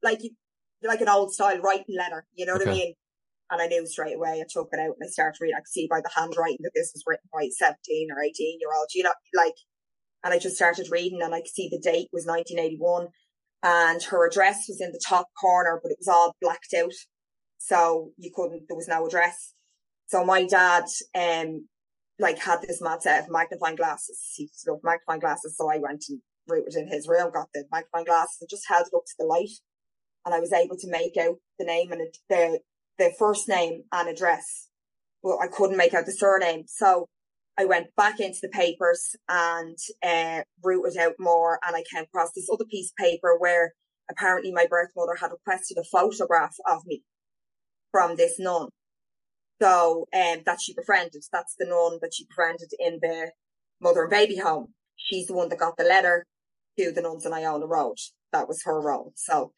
like 0.03 0.23
you, 0.23 0.31
like 0.83 1.01
an 1.01 1.09
old 1.09 1.33
style 1.33 1.59
writing 1.59 1.95
letter, 1.97 2.25
you 2.35 2.45
know 2.45 2.53
what 2.53 2.67
I 2.67 2.71
mean? 2.71 2.93
And 3.51 3.61
I 3.61 3.67
knew 3.67 3.85
straight 3.87 4.15
away. 4.15 4.41
I 4.41 4.45
took 4.47 4.69
it 4.71 4.79
out 4.79 4.95
and 4.99 5.07
I 5.07 5.07
started 5.07 5.39
reading. 5.41 5.55
I 5.55 5.61
could 5.61 5.69
see 5.69 5.87
by 5.89 6.01
the 6.01 6.11
handwriting 6.15 6.59
that 6.61 6.71
this 6.75 6.91
was 6.93 7.03
written 7.07 7.27
by 7.33 7.45
a 7.45 7.51
17 7.51 8.09
or 8.11 8.23
18 8.23 8.59
year 8.59 8.69
old, 8.77 8.89
you 8.93 9.03
know, 9.03 9.13
like. 9.33 9.55
And 10.21 10.33
I 10.33 10.37
just 10.37 10.57
started 10.57 10.89
reading, 10.91 11.21
and 11.21 11.33
I 11.33 11.39
could 11.39 11.47
see 11.47 11.69
the 11.71 11.79
date 11.79 12.09
was 12.11 12.25
1981, 12.25 13.07
and 13.63 14.03
her 14.03 14.27
address 14.27 14.65
was 14.67 14.81
in 14.81 14.91
the 14.91 15.01
top 15.07 15.27
corner, 15.39 15.79
but 15.81 15.93
it 15.93 15.97
was 15.97 16.09
all 16.09 16.35
blacked 16.41 16.73
out, 16.77 16.91
so 17.57 18.11
you 18.17 18.29
couldn't. 18.35 18.63
There 18.67 18.75
was 18.75 18.89
no 18.89 19.05
address. 19.07 19.53
So 20.09 20.25
my 20.25 20.43
dad, 20.43 20.85
um, 21.15 21.69
like 22.19 22.37
had 22.39 22.61
this 22.61 22.81
mad 22.81 23.01
set 23.01 23.23
of 23.23 23.31
magnifying 23.31 23.75
glasses. 23.75 24.19
He 24.35 24.43
used 24.43 24.63
to 24.65 24.73
love 24.73 24.81
magnifying 24.83 25.21
glasses. 25.21 25.55
So 25.57 25.69
I 25.69 25.77
went 25.77 26.03
and 26.09 26.21
rooted 26.47 26.75
in 26.75 26.87
his 26.87 27.07
room, 27.07 27.31
got 27.31 27.47
the 27.53 27.63
magnifying 27.71 28.05
glasses 28.05 28.37
and 28.41 28.49
just 28.49 28.67
held 28.67 28.87
it 28.87 28.95
up 28.95 29.05
to 29.05 29.15
the 29.17 29.25
light. 29.25 29.49
And 30.25 30.35
I 30.35 30.39
was 30.39 30.51
able 30.51 30.75
to 30.77 30.89
make 30.89 31.15
out 31.17 31.37
the 31.57 31.65
name 31.65 31.91
and 31.91 32.01
the, 32.29 32.59
the 32.97 33.13
first 33.17 33.47
name 33.47 33.83
and 33.91 34.09
address, 34.09 34.67
but 35.23 35.37
I 35.41 35.47
couldn't 35.47 35.77
make 35.77 35.93
out 35.93 36.05
the 36.05 36.11
surname. 36.11 36.63
So 36.67 37.07
I 37.57 37.65
went 37.65 37.95
back 37.95 38.19
into 38.19 38.39
the 38.41 38.49
papers 38.49 39.15
and, 39.29 39.77
uh, 40.03 40.43
rooted 40.63 40.97
out 40.97 41.15
more 41.19 41.59
and 41.65 41.75
I 41.75 41.83
came 41.91 42.03
across 42.03 42.31
this 42.35 42.49
other 42.51 42.65
piece 42.69 42.91
of 42.91 43.03
paper 43.03 43.37
where 43.37 43.73
apparently 44.11 44.51
my 44.51 44.67
birth 44.69 44.89
mother 44.95 45.15
had 45.19 45.31
requested 45.31 45.77
a 45.77 45.83
photograph 45.83 46.55
of 46.69 46.81
me 46.85 47.03
from 47.91 48.17
this 48.17 48.35
nun. 48.39 48.69
So, 49.61 50.07
um, 50.13 50.43
that 50.45 50.59
she 50.61 50.73
befriended. 50.73 51.23
That's 51.31 51.55
the 51.57 51.65
nun 51.65 51.99
that 52.01 52.13
she 52.13 52.25
befriended 52.25 52.71
in 52.79 52.99
the 53.01 53.31
mother 53.81 54.03
and 54.03 54.09
baby 54.09 54.37
home. 54.37 54.73
She's 54.95 55.27
the 55.27 55.33
one 55.33 55.49
that 55.49 55.59
got 55.59 55.77
the 55.77 55.83
letter 55.83 56.25
to 56.77 56.91
the 56.91 57.01
nuns 57.01 57.25
in 57.25 57.33
Iona 57.33 57.67
Road. 57.67 57.97
That 58.31 58.47
was 58.47 58.63
her 58.63 58.79
role. 58.79 59.13
So, 59.15 59.53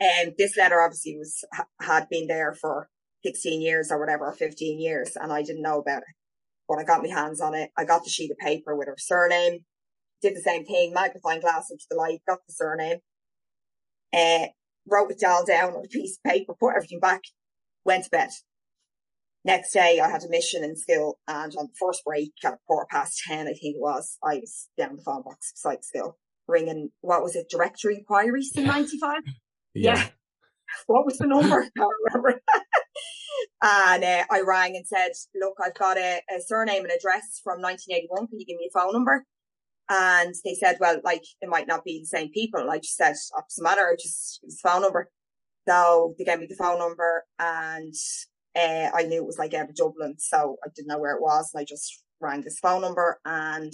um, 0.00 0.32
this 0.36 0.56
letter 0.56 0.80
obviously 0.80 1.16
was, 1.16 1.44
had 1.80 2.08
been 2.08 2.26
there 2.26 2.54
for 2.54 2.88
16 3.24 3.60
years 3.60 3.90
or 3.90 3.98
whatever, 3.98 4.26
or 4.26 4.32
15 4.32 4.80
years, 4.80 5.16
and 5.16 5.32
I 5.32 5.42
didn't 5.42 5.62
know 5.62 5.80
about 5.80 6.02
it. 6.02 6.14
But 6.68 6.78
I 6.78 6.84
got 6.84 7.02
my 7.02 7.08
hands 7.08 7.40
on 7.40 7.54
it. 7.54 7.70
I 7.76 7.84
got 7.84 8.04
the 8.04 8.10
sheet 8.10 8.30
of 8.30 8.38
paper 8.38 8.76
with 8.76 8.88
her 8.88 8.96
surname, 8.98 9.64
did 10.22 10.36
the 10.36 10.40
same 10.40 10.64
thing, 10.64 10.92
magnifying 10.92 11.40
glass 11.40 11.70
into 11.70 11.84
the 11.90 11.96
light, 11.96 12.20
got 12.26 12.40
the 12.46 12.52
surname, 12.52 12.98
uh, 14.12 14.46
wrote 14.88 15.10
it 15.10 15.24
all 15.26 15.44
down 15.44 15.74
on 15.74 15.84
a 15.84 15.88
piece 15.88 16.18
of 16.18 16.30
paper, 16.30 16.54
put 16.58 16.74
everything 16.76 17.00
back, 17.00 17.22
went 17.84 18.04
to 18.04 18.10
bed. 18.10 18.30
Next 19.46 19.72
day, 19.72 20.00
I 20.00 20.10
had 20.10 20.24
a 20.24 20.28
mission 20.28 20.64
in 20.64 20.74
school, 20.74 21.20
and 21.28 21.54
on 21.56 21.66
the 21.66 21.78
first 21.78 22.04
break, 22.04 22.32
at 22.44 22.58
quarter 22.66 22.88
past 22.90 23.22
10, 23.28 23.46
I 23.46 23.50
think 23.50 23.76
it 23.76 23.80
was, 23.80 24.18
I 24.20 24.38
was 24.38 24.68
down 24.76 24.96
the 24.96 25.02
phone 25.02 25.22
box 25.22 25.52
beside 25.52 25.84
school, 25.84 26.18
ringing, 26.48 26.90
what 27.00 27.22
was 27.22 27.36
it, 27.36 27.48
directory 27.48 27.98
inquiries 27.98 28.50
in 28.56 28.64
95? 28.64 29.18
Yeah. 29.72 30.08
What 30.88 31.06
was 31.06 31.18
the 31.18 31.28
number? 31.28 31.62
I 31.62 31.70
can't 31.78 31.92
remember. 32.06 32.40
and 33.62 34.02
uh, 34.02 34.24
I 34.28 34.40
rang 34.44 34.74
and 34.74 34.84
said, 34.84 35.12
look, 35.40 35.54
I've 35.64 35.74
got 35.74 35.96
a, 35.96 36.20
a 36.28 36.40
surname 36.44 36.82
and 36.82 36.90
address 36.90 37.40
from 37.44 37.62
1981. 37.62 38.26
Can 38.26 38.40
you 38.40 38.46
give 38.46 38.56
me 38.56 38.68
a 38.68 38.76
phone 38.76 38.94
number? 38.94 39.26
And 39.88 40.34
they 40.44 40.54
said, 40.54 40.78
well, 40.80 41.00
like, 41.04 41.22
it 41.40 41.48
might 41.48 41.68
not 41.68 41.84
be 41.84 42.00
the 42.00 42.18
same 42.18 42.32
people. 42.32 42.58
And 42.58 42.70
I 42.70 42.78
just 42.78 42.96
said, 42.96 43.14
oh, 43.36 43.42
doesn't 43.48 43.62
matter. 43.62 43.96
Just 43.96 44.40
us 44.44 44.60
phone 44.60 44.82
number. 44.82 45.08
So 45.68 46.16
they 46.18 46.24
gave 46.24 46.40
me 46.40 46.46
the 46.48 46.56
phone 46.56 46.80
number 46.80 47.26
and 47.38 47.94
uh, 48.56 48.90
I 48.94 49.02
knew 49.02 49.18
it 49.18 49.26
was 49.26 49.38
like 49.38 49.54
out 49.54 49.68
of 49.68 49.76
Dublin. 49.76 50.14
So 50.18 50.56
I 50.64 50.68
didn't 50.74 50.88
know 50.88 50.98
where 50.98 51.14
it 51.16 51.22
was. 51.22 51.50
And 51.52 51.60
I 51.60 51.64
just 51.64 52.02
rang 52.20 52.40
this 52.42 52.58
phone 52.58 52.80
number 52.82 53.20
and 53.24 53.72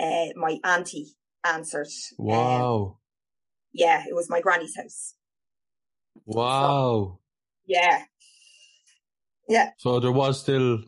uh, 0.00 0.26
my 0.36 0.58
auntie 0.64 1.14
answered. 1.44 1.88
Um, 2.18 2.26
Wow. 2.26 2.98
yeah, 3.72 4.04
it 4.08 4.14
was 4.14 4.28
my 4.28 4.40
granny's 4.40 4.76
house. 4.76 5.14
Wow. 6.26 7.18
Yeah. 7.66 8.02
Yeah. 9.48 9.70
So 9.78 10.00
there 10.00 10.12
was 10.12 10.40
still 10.40 10.78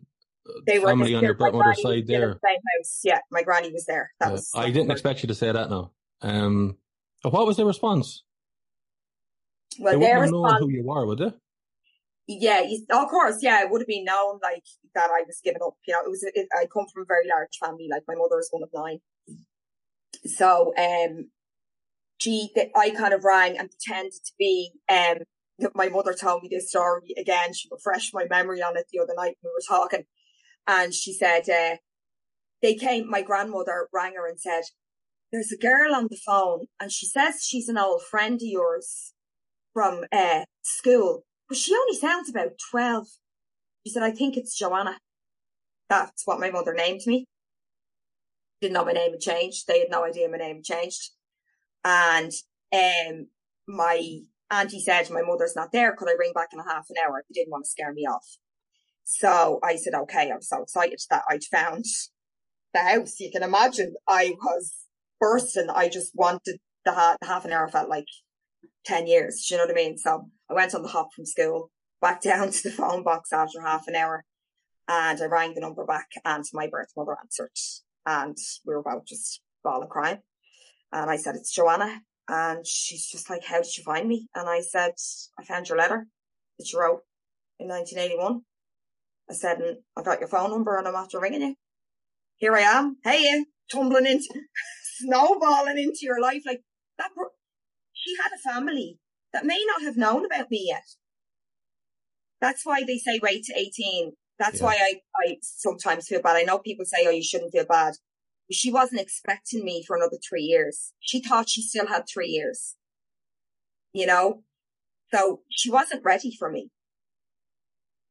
They 0.67 0.79
were 0.79 0.89
family 0.89 1.15
on 1.15 1.23
your 1.25 1.37
my 1.39 1.51
mother's 1.51 1.83
side 1.83 2.07
there. 2.07 2.35
the 2.35 2.41
Same 2.47 2.59
house. 2.79 3.01
Yeah. 3.05 3.19
My 3.31 3.43
granny 3.43 3.73
was 3.73 3.85
there. 3.87 4.13
That 4.21 4.29
Uh, 4.29 4.33
was, 4.33 4.51
I 4.55 4.71
didn't 4.71 4.91
expect 4.91 5.23
you 5.23 5.29
to 5.29 5.35
say 5.35 5.51
that 5.53 5.71
now. 5.71 5.93
Um, 6.23 6.77
what 7.23 7.47
was 7.47 7.57
the 7.57 7.65
response? 7.67 8.23
well, 9.79 9.93
they 9.99 10.07
their 10.07 10.19
wouldn't 10.21 10.25
have 10.27 10.33
known 10.33 10.43
response, 10.45 10.61
who 10.63 10.71
you 10.71 10.85
were, 10.87 11.07
would 11.07 11.19
they? 11.19 11.33
Yeah, 12.27 12.63
of 12.91 13.09
course. 13.09 13.39
Yeah. 13.41 13.63
It 13.63 13.71
would 13.71 13.83
have 13.83 13.89
been 13.89 14.05
known 14.05 14.41
like 14.43 14.65
that 14.95 15.11
I 15.11 15.23
was 15.27 15.41
giving 15.43 15.63
up. 15.65 15.75
You 15.87 15.95
know, 15.95 16.01
it 16.05 16.11
was, 16.11 16.23
it, 16.23 16.49
I 16.57 16.67
come 16.67 16.87
from 16.93 17.03
a 17.03 17.07
very 17.07 17.29
large 17.29 17.57
family. 17.61 17.89
Like 17.91 18.03
my 18.09 18.15
mother 18.15 18.39
is 18.39 18.49
one 18.51 18.63
of 18.63 18.71
nine. 18.75 18.99
So, 20.25 20.73
um, 20.77 21.31
she, 22.19 22.51
I 22.75 22.91
kind 22.91 23.13
of 23.13 23.25
rang 23.25 23.59
and 23.59 23.71
pretended 23.71 24.13
to 24.13 24.33
be, 24.39 24.73
um, 24.89 25.19
my 25.75 25.89
mother 25.89 26.15
told 26.15 26.43
me 26.43 26.49
this 26.51 26.71
story 26.71 27.15
again. 27.19 27.53
She 27.53 27.69
refreshed 27.71 28.15
my 28.15 28.27
memory 28.29 28.63
on 28.63 28.77
it 28.77 28.87
the 28.93 29.01
other 29.01 29.15
night 29.15 29.37
when 29.41 29.51
we 29.51 29.55
were 29.55 29.79
talking. 29.79 30.05
And 30.67 30.93
she 30.93 31.13
said, 31.13 31.49
uh, 31.49 31.77
they 32.63 32.75
came, 32.75 33.09
my 33.09 33.23
grandmother 33.23 33.89
rang 33.93 34.15
her 34.15 34.27
and 34.27 34.41
said, 34.41 34.63
there's 35.31 35.53
a 35.53 35.59
girl 35.59 35.95
on 35.95 36.09
the 36.11 36.19
phone 36.25 36.67
and 36.81 36.91
she 36.91 37.07
says 37.07 37.45
she's 37.47 37.69
an 37.69 37.79
old 37.79 38.03
friend 38.03 38.37
of 38.37 38.43
yours 38.43 39.13
from, 39.73 40.05
uh, 40.11 40.45
school, 40.63 41.25
but 41.49 41.59
she 41.59 41.75
only 41.75 41.97
sounds 41.97 42.29
about 42.29 42.53
12. 42.71 43.07
She 43.87 43.93
said, 43.93 44.03
I 44.03 44.11
think 44.11 44.37
it's 44.37 44.57
Joanna. 44.59 44.99
That's 45.89 46.23
what 46.25 46.41
my 46.41 46.51
mother 46.51 46.75
named 46.75 47.03
me. 47.07 47.27
Didn't 48.61 48.75
know 48.75 48.85
my 48.85 48.93
name 48.93 49.13
had 49.13 49.21
changed. 49.21 49.67
They 49.67 49.81
had 49.81 49.91
no 49.91 50.05
idea 50.05 50.29
my 50.29 50.39
name 50.39 50.57
had 50.57 50.65
changed. 50.65 51.11
And, 51.85 52.33
um, 52.73 53.29
my 53.69 54.21
auntie 54.51 54.81
said, 54.81 55.11
my 55.11 55.23
mother's 55.23 55.57
not 55.57 55.73
there. 55.73 55.95
Could 55.95 56.09
I 56.09 56.15
ring 56.19 56.33
back 56.35 56.49
in 56.53 56.61
a 56.61 56.65
half 56.65 56.87
an 56.91 56.97
hour? 57.05 57.23
They 57.29 57.41
didn't 57.41 57.51
want 57.51 57.65
to 57.65 57.71
scare 57.71 57.93
me 57.93 58.03
off. 58.03 58.27
So 59.05 59.61
I 59.63 59.77
said, 59.77 59.95
okay. 59.95 60.31
I 60.31 60.37
was 60.37 60.49
so 60.49 60.63
excited 60.63 61.01
that 61.11 61.23
I'd 61.31 61.45
found 61.45 61.85
the 62.75 62.81
house. 62.81 63.21
You 63.21 63.31
can 63.31 63.43
imagine 63.43 63.95
I 64.09 64.35
was 64.43 64.75
bursting. 65.21 65.69
I 65.73 65.89
just 65.89 66.13
wanted 66.15 66.59
the, 66.85 66.93
ha- 66.93 67.17
half 67.23 67.45
an 67.45 67.53
hour 67.53 67.69
felt 67.69 67.89
like 67.89 68.07
10 68.85 69.07
years. 69.07 69.47
Do 69.49 69.55
you 69.55 69.59
know 69.59 69.67
what 69.67 69.73
I 69.73 69.77
mean? 69.77 69.99
So 69.99 70.29
I 70.51 70.55
went 70.55 70.75
on 70.75 70.83
the 70.83 70.89
hop 70.89 71.09
from 71.15 71.27
school, 71.27 71.71
back 72.01 72.21
down 72.23 72.51
to 72.51 72.63
the 72.63 72.75
phone 72.75 73.03
box 73.03 73.33
after 73.33 73.61
half 73.61 73.89
an 73.89 73.97
hour 73.97 74.25
and 74.89 75.21
I 75.21 75.27
rang 75.27 75.55
the 75.55 75.61
number 75.61 75.85
back 75.85 76.09
and 76.25 76.45
my 76.53 76.69
birth 76.69 76.93
mother 76.97 77.17
answered 77.21 77.51
and 78.05 78.37
we 78.65 78.75
were 78.75 78.81
about 78.81 79.07
just 79.07 79.41
bawling 79.65 79.89
crying. 79.89 80.19
And 80.93 81.11
I 81.11 81.17
said, 81.17 81.35
it's 81.35 81.53
Joanna. 81.53 82.01
And 82.29 82.67
she's 82.67 83.09
just 83.09 83.29
like, 83.29 83.45
how 83.45 83.61
did 83.61 83.77
you 83.77 83.85
find 83.85 84.09
me? 84.09 84.29
And 84.35 84.49
I 84.49 84.61
said, 84.61 84.93
I 85.39 85.45
found 85.45 85.69
your 85.69 85.79
letter. 85.79 86.07
that 86.59 86.73
you 86.73 86.81
wrote 86.81 87.03
in 87.59 87.69
1981. 87.69 88.43
I 89.29 89.35
said, 89.35 89.59
and 89.59 89.79
I 89.97 90.03
got 90.03 90.21
your 90.21 90.29
phone 90.29 90.51
number 90.51 90.79
and 90.79 90.87
I'm 90.87 90.95
after 90.95 91.21
ringing 91.21 91.43
you. 91.43 91.55
Here 92.37 92.55
I 92.55 92.61
am. 92.61 92.97
Hey, 93.03 93.23
you 93.23 93.47
tumbling 93.71 94.07
into, 94.07 94.29
snowballing 94.99 95.79
into 95.79 96.01
your 96.03 96.21
life. 96.21 96.43
Like 96.47 96.63
that, 96.99 97.11
she 97.93 98.15
had 98.23 98.31
a 98.33 98.55
family 98.55 98.99
that 99.37 99.45
may 99.45 99.63
not 99.69 99.83
have 99.83 99.99
known 99.99 100.25
about 100.25 100.51
me 100.51 100.65
yet. 100.67 100.87
That's 102.41 102.65
why 102.65 102.85
they 102.87 102.97
say 102.97 103.21
wait 103.23 103.45
to 103.45 103.55
18. 103.55 104.13
That's 104.39 104.61
yeah. 104.61 104.65
why 104.65 104.73
I, 104.81 104.95
I 105.27 105.37
sometimes 105.43 106.09
feel 106.09 106.23
bad. 106.23 106.37
I 106.37 106.43
know 106.43 106.59
people 106.59 106.87
say, 106.87 107.05
oh, 107.07 107.11
you 107.11 107.23
shouldn't 107.23 107.53
feel 107.53 107.67
bad. 107.67 107.95
She 108.51 108.73
wasn't 108.73 109.03
expecting 109.03 109.63
me 109.63 109.85
for 109.87 109.95
another 109.95 110.17
three 110.27 110.43
years. 110.43 110.95
She 111.01 111.21
thought 111.21 111.51
she 111.51 111.61
still 111.61 111.87
had 111.87 112.05
three 112.11 112.29
years, 112.29 112.77
you 113.93 114.07
know? 114.07 114.43
So 115.13 115.41
she 115.51 115.71
wasn't 115.71 116.03
ready 116.03 116.35
for 116.35 116.51
me. 116.51 116.71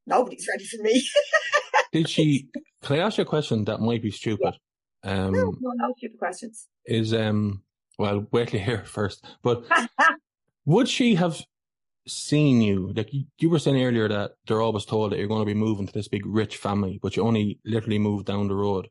Nobody's 0.06 0.46
ready 0.48 0.64
for 0.64 0.80
me. 0.80 1.02
Did 1.92 2.08
she, 2.08 2.48
can 2.84 3.00
I 3.00 3.02
ask 3.02 3.18
you 3.18 3.22
a 3.22 3.26
question 3.26 3.64
that 3.64 3.80
might 3.80 4.02
be 4.02 4.12
stupid? 4.12 4.54
Um, 5.02 5.32
no, 5.32 5.54
no, 5.60 5.72
no 5.74 5.94
stupid 5.96 6.18
questions. 6.20 6.68
Is, 6.84 7.12
um, 7.12 7.62
well, 7.98 8.26
wait 8.30 8.48
till 8.48 8.60
hear 8.60 8.84
first, 8.84 9.24
but 9.42 9.64
would 10.66 10.88
she 10.88 11.14
have 11.14 11.40
seen 12.06 12.60
you? 12.60 12.92
Like 12.94 13.10
you 13.12 13.48
were 13.48 13.58
saying 13.58 13.82
earlier 13.82 14.08
that 14.08 14.32
they're 14.46 14.60
always 14.60 14.84
told 14.84 15.12
that 15.12 15.18
you're 15.18 15.28
going 15.28 15.40
to 15.40 15.46
be 15.46 15.54
moving 15.54 15.86
to 15.86 15.92
this 15.92 16.08
big 16.08 16.26
rich 16.26 16.56
family, 16.56 16.98
but 17.02 17.16
you 17.16 17.22
only 17.22 17.60
literally 17.64 17.98
moved 17.98 18.26
down 18.26 18.48
the 18.48 18.54
road. 18.54 18.88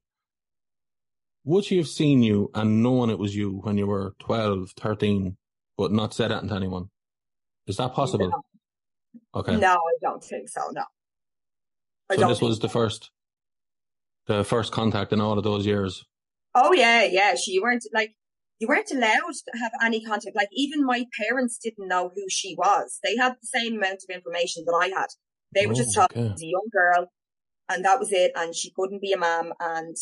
Would 1.44 1.66
she 1.66 1.78
have 1.78 1.88
seen 1.88 2.24
you 2.24 2.50
and 2.56 2.82
known 2.82 3.10
it 3.10 3.20
was 3.20 3.36
you 3.36 3.60
when 3.64 3.78
you 3.78 3.86
were 3.86 4.16
12, 4.20 4.72
13, 4.80 5.38
but 5.78 5.92
not 5.92 6.14
said 6.14 6.32
that 6.32 6.48
to 6.48 6.56
anyone? 6.56 6.86
Is 7.68 7.78
that 7.78 7.94
possible? 7.94 8.30
No. 8.30 8.42
Okay. 9.36 9.56
No, 9.58 9.74
I 9.74 9.98
don't 10.02 10.24
think 10.24 10.50
so. 10.50 10.62
No. 10.72 10.84
I 12.10 12.16
so 12.16 12.28
this 12.28 12.42
was 12.42 12.60
the 12.60 12.70
first, 12.70 13.12
the 14.28 14.44
first 14.44 14.72
contact 14.72 15.14
in 15.14 15.22
all 15.22 15.38
of 15.38 15.44
those 15.44 15.66
years. 15.66 16.04
Oh 16.54 16.74
yeah, 16.74 17.04
yeah. 17.04 17.36
She 17.36 17.60
weren't 17.60 17.84
like 17.94 18.16
you 18.60 18.68
weren't 18.68 18.92
allowed 18.92 19.34
to 19.34 19.60
have 19.60 19.72
any 19.84 20.04
contact. 20.04 20.36
Like 20.36 20.50
even 20.54 20.86
my 20.86 21.06
parents 21.20 21.60
didn't 21.62 21.88
know 21.88 22.12
who 22.14 22.24
she 22.30 22.56
was. 22.58 23.00
They 23.04 23.18
had 23.18 23.34
the 23.34 23.48
same 23.48 23.78
amount 23.78 24.00
of 24.08 24.16
information 24.16 24.64
that 24.66 24.80
I 24.80 24.88
had. 24.88 25.08
They 25.54 25.66
were 25.66 25.74
oh, 25.74 25.76
just 25.76 25.96
talking 25.96 26.26
okay. 26.26 26.46
a 26.46 26.48
young 26.48 26.70
girl 26.72 27.08
and 27.70 27.84
that 27.84 28.00
was 28.00 28.12
it. 28.12 28.32
And 28.36 28.56
she 28.56 28.72
couldn't 28.76 29.02
be 29.02 29.12
a 29.12 29.18
mom 29.18 29.54
and 29.60 29.96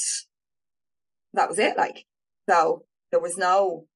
that 1.33 1.49
was 1.49 1.59
it. 1.59 1.77
Like, 1.77 2.05
so 2.47 2.85
there 3.11 3.19
was 3.19 3.37
no, 3.37 3.87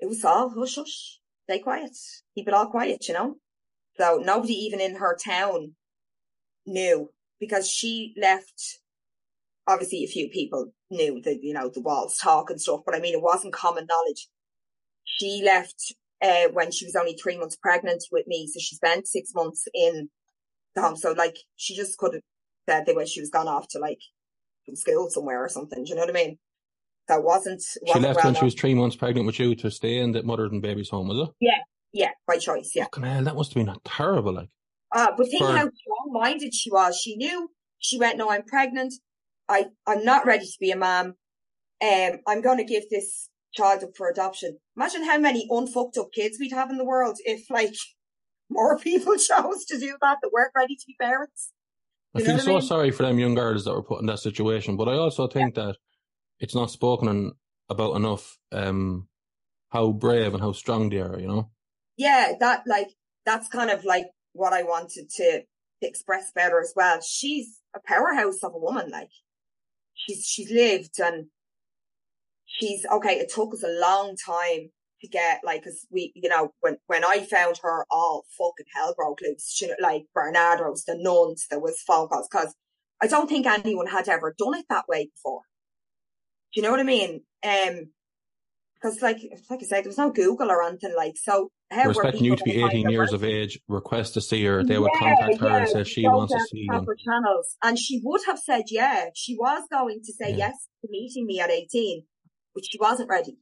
it 0.00 0.08
was 0.08 0.24
all 0.24 0.50
hush 0.50 0.76
hush, 0.76 1.20
stay 1.48 1.60
quiet, 1.60 1.96
keep 2.34 2.48
it 2.48 2.54
all 2.54 2.66
quiet, 2.66 3.06
you 3.08 3.14
know? 3.14 3.36
So 3.98 4.20
nobody 4.22 4.54
even 4.54 4.80
in 4.80 4.96
her 4.96 5.16
town 5.16 5.74
knew 6.66 7.10
because 7.40 7.70
she 7.70 8.14
left 8.20 8.78
obviously 9.68 10.02
a 10.02 10.08
few 10.08 10.28
people 10.30 10.72
knew 10.90 11.20
that, 11.22 11.42
you 11.42 11.52
know, 11.52 11.68
the 11.68 11.82
walls 11.82 12.16
talk 12.16 12.50
and 12.50 12.60
stuff, 12.60 12.80
but 12.84 12.96
I 12.96 13.00
mean, 13.00 13.14
it 13.14 13.22
wasn't 13.22 13.52
common 13.52 13.86
knowledge. 13.86 14.26
She 15.04 15.42
left, 15.44 15.94
uh, 16.22 16.48
when 16.52 16.72
she 16.72 16.86
was 16.86 16.96
only 16.96 17.14
three 17.14 17.38
months 17.38 17.56
pregnant 17.56 18.02
with 18.10 18.26
me. 18.26 18.48
So 18.52 18.58
she 18.60 18.74
spent 18.74 19.06
six 19.06 19.30
months 19.34 19.66
in 19.74 20.08
the 20.74 20.82
home. 20.82 20.96
So 20.96 21.12
like, 21.12 21.36
she 21.56 21.76
just 21.76 21.98
could 21.98 22.14
have 22.14 22.22
said 22.68 22.86
that 22.86 22.96
when 22.96 23.06
she 23.06 23.20
was 23.20 23.30
gone 23.30 23.46
off 23.46 23.68
to 23.68 23.78
like 23.78 24.00
school 24.74 25.08
somewhere 25.10 25.44
or 25.44 25.48
something. 25.48 25.84
Do 25.84 25.90
you 25.90 25.94
know 25.94 26.02
what 26.02 26.10
I 26.10 26.14
mean? 26.14 26.38
That 27.08 27.22
wasn't, 27.22 27.62
wasn't 27.82 27.88
she 27.88 28.00
left 28.00 28.16
well 28.16 28.24
when 28.26 28.34
she 28.34 28.44
was 28.44 28.54
three 28.54 28.74
months 28.74 28.96
pregnant 28.96 29.26
with 29.26 29.38
you 29.38 29.54
to 29.56 29.70
stay 29.70 29.98
in 29.98 30.12
the 30.12 30.22
mother 30.22 30.46
and 30.46 30.60
baby's 30.60 30.90
home, 30.90 31.08
was 31.08 31.28
it? 31.28 31.34
Yeah. 31.40 31.58
Yeah. 31.92 32.10
By 32.26 32.38
choice. 32.38 32.72
Yeah. 32.74 32.84
Fucking 32.84 33.04
hell, 33.04 33.24
that 33.24 33.34
must 33.34 33.54
have 33.54 33.64
been 33.64 33.74
terrible. 33.84 34.34
Like, 34.34 34.48
uh, 34.94 35.12
but 35.16 35.26
think 35.28 35.42
For... 35.42 35.52
how 35.52 35.70
strong 35.70 36.10
minded 36.10 36.54
she 36.54 36.70
was. 36.70 36.98
She 36.98 37.16
knew 37.16 37.50
she 37.78 37.98
went, 37.98 38.18
no, 38.18 38.30
I'm 38.30 38.44
pregnant. 38.44 38.94
I, 39.48 39.66
I'm 39.86 40.04
not 40.04 40.26
ready 40.26 40.46
to 40.46 40.56
be 40.60 40.70
a 40.70 40.76
mom. 40.76 41.14
Um, 41.82 42.18
I'm 42.26 42.42
going 42.42 42.58
to 42.58 42.64
give 42.64 42.84
this 42.90 43.30
child 43.54 43.82
up 43.82 43.90
for 43.96 44.08
adoption. 44.08 44.58
Imagine 44.76 45.04
how 45.04 45.18
many 45.18 45.46
unfucked 45.50 45.96
up 45.96 46.12
kids 46.12 46.38
we'd 46.38 46.52
have 46.52 46.70
in 46.70 46.76
the 46.76 46.84
world 46.84 47.16
if 47.24 47.50
like 47.50 47.74
more 48.50 48.78
people 48.78 49.16
chose 49.16 49.64
to 49.66 49.78
do 49.78 49.96
that 50.00 50.18
that 50.22 50.30
weren't 50.32 50.52
ready 50.54 50.74
to 50.74 50.84
be 50.86 50.96
parents. 51.00 51.52
You 52.14 52.24
I 52.24 52.26
feel 52.26 52.38
so 52.38 52.50
I 52.50 52.54
mean? 52.54 52.62
sorry 52.62 52.90
for 52.90 53.02
them 53.02 53.18
young 53.18 53.34
girls 53.34 53.64
that 53.64 53.74
were 53.74 53.82
put 53.82 54.00
in 54.00 54.06
that 54.06 54.18
situation, 54.18 54.76
but 54.76 54.88
I 54.88 54.94
also 54.94 55.26
think 55.26 55.56
yeah. 55.56 55.66
that 55.66 55.76
it's 56.40 56.54
not 56.54 56.70
spoken 56.70 57.32
about 57.68 57.96
enough, 57.96 58.38
um, 58.52 59.08
how 59.70 59.92
brave 59.92 60.32
and 60.32 60.42
how 60.42 60.52
strong 60.52 60.88
they 60.88 60.98
are, 60.98 61.18
you 61.18 61.28
know? 61.28 61.50
Yeah, 61.96 62.32
that 62.40 62.62
like, 62.66 62.88
that's 63.26 63.48
kind 63.48 63.70
of 63.70 63.84
like 63.84 64.06
what 64.32 64.52
I 64.52 64.62
wanted 64.62 65.10
to 65.16 65.42
express 65.82 66.32
better 66.34 66.60
as 66.60 66.72
well. 66.74 67.00
She's 67.02 67.58
a 67.74 67.80
powerhouse 67.86 68.42
of 68.42 68.54
a 68.54 68.58
woman, 68.58 68.90
like, 68.90 69.10
she's 69.98 70.24
she's 70.24 70.50
lived 70.50 70.98
and 70.98 71.26
she's 72.46 72.86
okay. 72.90 73.14
It 73.14 73.30
took 73.32 73.52
us 73.54 73.62
a 73.62 73.80
long 73.80 74.16
time 74.24 74.70
to 75.00 75.08
get 75.08 75.40
like, 75.44 75.64
cause 75.64 75.86
we, 75.90 76.12
you 76.14 76.28
know, 76.28 76.50
when, 76.60 76.76
when 76.86 77.04
I 77.04 77.20
found 77.20 77.58
her, 77.62 77.86
all 77.90 78.24
fucking 78.36 78.66
hell 78.74 78.94
broke 78.96 79.20
loose. 79.22 79.52
She, 79.54 79.70
like 79.80 80.06
Barnardos 80.16 80.84
the 80.86 80.96
nuns, 80.98 81.46
there 81.50 81.60
was 81.60 81.80
phone 81.86 82.08
calls 82.08 82.28
cause 82.32 82.54
I 83.00 83.06
don't 83.06 83.28
think 83.28 83.46
anyone 83.46 83.86
had 83.86 84.08
ever 84.08 84.34
done 84.36 84.54
it 84.54 84.66
that 84.70 84.88
way 84.88 85.10
before. 85.14 85.42
Do 86.52 86.60
you 86.60 86.62
know 86.62 86.70
what 86.70 86.80
I 86.80 86.84
mean? 86.84 87.22
Um, 87.44 87.90
because 88.80 89.02
like, 89.02 89.18
like 89.50 89.60
I 89.62 89.66
said, 89.66 89.84
there 89.84 89.88
was 89.88 89.98
no 89.98 90.10
Google 90.10 90.50
or 90.50 90.62
anything 90.62 90.94
like, 90.96 91.16
so 91.16 91.50
how 91.70 91.90
expecting 91.90 92.24
you 92.24 92.36
to 92.36 92.44
be 92.44 92.62
18 92.62 92.88
years 92.88 93.12
of 93.12 93.24
age, 93.24 93.58
request 93.68 94.14
to 94.14 94.20
see 94.20 94.44
her. 94.44 94.64
They 94.64 94.74
yeah, 94.74 94.80
would 94.80 94.92
contact 94.96 95.40
her 95.40 95.48
yeah, 95.48 95.56
and 95.56 95.68
say 95.68 95.84
she 95.84 96.06
wants 96.06 96.32
to 96.32 96.40
see 96.50 96.66
you. 96.70 96.86
channels. 97.04 97.56
And 97.62 97.78
she 97.78 98.00
would 98.02 98.20
have 98.26 98.38
said, 98.38 98.64
yeah, 98.70 99.06
she 99.14 99.36
was 99.36 99.62
going 99.70 100.00
to 100.04 100.12
say 100.12 100.30
yeah. 100.30 100.36
yes 100.36 100.68
to 100.82 100.88
meeting 100.90 101.26
me 101.26 101.40
at 101.40 101.50
18, 101.50 102.04
but 102.54 102.64
she 102.70 102.78
wasn't 102.78 103.08
ready. 103.08 103.38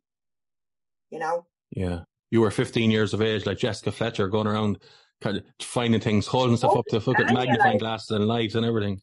You 1.11 1.19
know? 1.19 1.47
Yeah. 1.71 2.01
You 2.31 2.41
were 2.41 2.51
15 2.51 2.91
years 2.91 3.15
of 3.15 3.23
age, 3.23 3.47
like 3.47 3.59
Jessica 3.59 3.93
Fletcher, 3.93 4.29
going 4.29 4.47
around 4.47 4.79
kind 5.21 5.37
of 5.37 5.45
finding 5.61 6.01
things, 6.01 6.27
holding 6.27 6.57
stuff 6.57 6.73
oh, 6.75 6.81
up 6.81 6.87
to 6.87 6.99
look 6.99 7.21
at 7.21 7.33
magnifying 7.33 7.73
like, 7.73 7.79
glasses 7.79 8.11
and 8.11 8.27
lights 8.27 8.55
and 8.55 8.67
everything. 8.67 9.01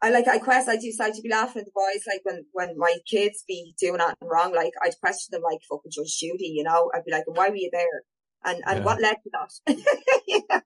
I 0.00 0.10
like, 0.10 0.28
I 0.28 0.38
quest, 0.38 0.68
I 0.68 0.76
do 0.76 0.92
start 0.92 1.14
to 1.14 1.22
be 1.22 1.28
laughing 1.28 1.60
at 1.60 1.66
the 1.66 1.72
boys, 1.74 2.04
like 2.06 2.20
when, 2.22 2.44
when 2.52 2.78
my 2.78 2.96
kids 3.06 3.44
be 3.48 3.74
doing 3.80 4.00
anything 4.00 4.28
wrong, 4.28 4.54
like 4.54 4.72
I'd 4.82 4.98
question 5.00 5.32
them 5.32 5.42
like 5.42 5.58
fucking 5.68 5.90
Judge 5.90 6.18
Judy, 6.18 6.52
you 6.54 6.62
know, 6.62 6.90
I'd 6.94 7.04
be 7.04 7.10
like, 7.10 7.24
why 7.26 7.48
were 7.48 7.56
you 7.56 7.70
there? 7.72 8.02
And, 8.44 8.62
and 8.66 8.78
yeah. 8.78 8.84
what 8.84 9.00
led 9.00 9.16
to 9.24 9.30
that? 9.32 9.76
you 10.26 10.42
know? 10.48 10.60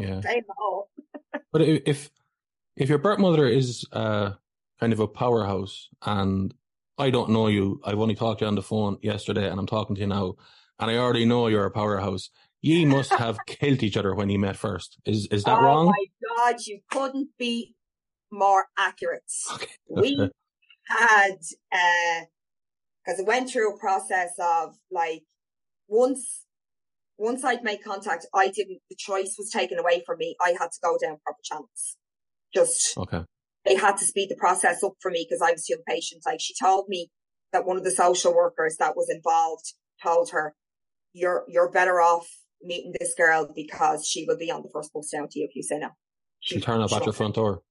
Yeah. 0.00 0.20
but 1.52 1.62
if, 1.62 2.10
if 2.76 2.88
your 2.88 2.98
birth 2.98 3.20
mother 3.20 3.46
is, 3.46 3.84
uh, 3.92 4.32
kind 4.80 4.92
of 4.92 5.00
a 5.00 5.06
powerhouse 5.06 5.88
and 6.02 6.52
I 6.98 7.10
don't 7.10 7.30
know 7.30 7.46
you, 7.46 7.80
I've 7.84 8.00
only 8.00 8.16
talked 8.16 8.40
to 8.40 8.44
you 8.44 8.48
on 8.48 8.56
the 8.56 8.62
phone 8.62 8.98
yesterday 9.02 9.48
and 9.48 9.58
I'm 9.58 9.66
talking 9.66 9.94
to 9.96 10.00
you 10.00 10.08
now 10.08 10.34
and 10.78 10.90
I 10.90 10.96
already 10.96 11.24
know 11.24 11.46
you're 11.46 11.64
a 11.64 11.70
powerhouse. 11.70 12.30
You 12.60 12.86
must 12.86 13.12
have 13.12 13.38
killed 13.46 13.82
each 13.82 13.96
other 13.96 14.14
when 14.14 14.30
you 14.30 14.38
met 14.38 14.56
first. 14.56 14.98
Is, 15.04 15.28
is 15.30 15.44
that 15.44 15.58
oh 15.58 15.62
wrong? 15.62 15.86
Oh 15.86 15.90
my 15.90 16.52
God, 16.52 16.60
you 16.66 16.80
couldn't 16.90 17.28
be 17.38 17.74
more 18.34 18.66
accurate. 18.78 19.30
Okay. 19.52 19.66
we 19.88 20.30
had, 20.88 21.38
uh, 21.72 22.24
cause 23.06 23.18
it 23.18 23.26
went 23.26 23.50
through 23.50 23.74
a 23.74 23.78
process 23.78 24.32
of 24.38 24.74
like, 24.90 25.22
once, 25.88 26.44
once 27.16 27.44
I'd 27.44 27.62
made 27.62 27.84
contact, 27.84 28.26
I 28.34 28.48
didn't, 28.48 28.80
the 28.90 28.96
choice 28.96 29.36
was 29.38 29.50
taken 29.50 29.78
away 29.78 30.02
from 30.04 30.18
me. 30.18 30.36
I 30.44 30.50
had 30.58 30.72
to 30.72 30.78
go 30.82 30.98
down 31.00 31.18
proper 31.24 31.40
channels. 31.42 31.96
Just, 32.54 32.96
okay. 32.98 33.24
They 33.64 33.76
had 33.76 33.96
to 33.96 34.04
speed 34.04 34.28
the 34.28 34.36
process 34.36 34.82
up 34.82 34.94
for 35.00 35.10
me 35.10 35.26
because 35.28 35.42
I 35.42 35.52
was 35.52 35.64
too 35.64 35.76
impatient. 35.78 36.22
Like 36.26 36.40
she 36.40 36.54
told 36.54 36.88
me 36.88 37.10
that 37.52 37.64
one 37.64 37.76
of 37.76 37.84
the 37.84 37.90
social 37.90 38.34
workers 38.34 38.76
that 38.78 38.96
was 38.96 39.08
involved 39.08 39.74
told 40.02 40.30
her, 40.30 40.54
you're, 41.12 41.44
you're 41.48 41.70
better 41.70 42.00
off 42.00 42.26
meeting 42.62 42.92
this 42.98 43.14
girl 43.14 43.48
because 43.54 44.06
she 44.06 44.24
will 44.26 44.36
be 44.36 44.50
on 44.50 44.62
the 44.62 44.68
first 44.72 44.92
bus 44.92 45.10
down 45.10 45.28
to 45.30 45.38
you 45.38 45.46
if 45.48 45.54
you 45.54 45.62
say 45.62 45.78
no. 45.78 45.90
She'll 46.40 46.60
turn 46.60 46.82
up 46.82 46.92
at 46.92 47.04
your 47.04 47.12
front 47.12 47.36
door 47.36 47.62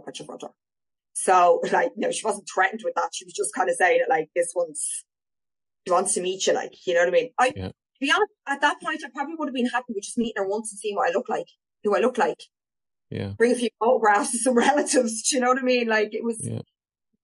picture 0.00 0.24
front 0.24 0.40
door. 0.40 0.52
So 1.14 1.60
like, 1.70 1.92
you 1.96 2.02
know, 2.02 2.10
she 2.10 2.24
wasn't 2.24 2.48
threatened 2.52 2.80
with 2.84 2.94
that. 2.94 3.10
She 3.12 3.24
was 3.24 3.34
just 3.34 3.54
kind 3.54 3.68
of 3.68 3.76
saying 3.76 4.00
it 4.00 4.08
like, 4.08 4.30
this 4.34 4.52
one's, 4.54 5.04
she 5.86 5.92
wants 5.92 6.14
to 6.14 6.22
meet 6.22 6.46
you. 6.46 6.54
Like, 6.54 6.72
you 6.86 6.94
know 6.94 7.00
what 7.00 7.08
I 7.08 7.12
mean? 7.12 7.30
I, 7.38 7.52
yeah. 7.54 7.68
to 7.68 7.74
be 8.00 8.10
honest, 8.10 8.32
at 8.46 8.60
that 8.60 8.80
point, 8.80 9.02
I 9.04 9.10
probably 9.14 9.34
would 9.36 9.48
have 9.48 9.54
been 9.54 9.66
happy 9.66 9.92
with 9.94 10.04
just 10.04 10.18
meeting 10.18 10.34
her 10.36 10.48
once 10.48 10.72
and 10.72 10.78
seeing 10.78 10.96
what 10.96 11.10
I 11.10 11.12
look 11.12 11.28
like, 11.28 11.46
who 11.84 11.94
I 11.94 12.00
look 12.00 12.18
like. 12.18 12.42
Yeah. 13.10 13.32
Bring 13.36 13.52
a 13.52 13.56
few 13.56 13.68
photographs 13.78 14.34
of 14.34 14.40
some 14.40 14.54
relatives. 14.56 15.22
Do 15.28 15.36
you 15.36 15.42
know 15.42 15.48
what 15.48 15.58
I 15.58 15.62
mean? 15.62 15.88
Like 15.88 16.14
it 16.14 16.24
was 16.24 16.38
yeah. 16.42 16.60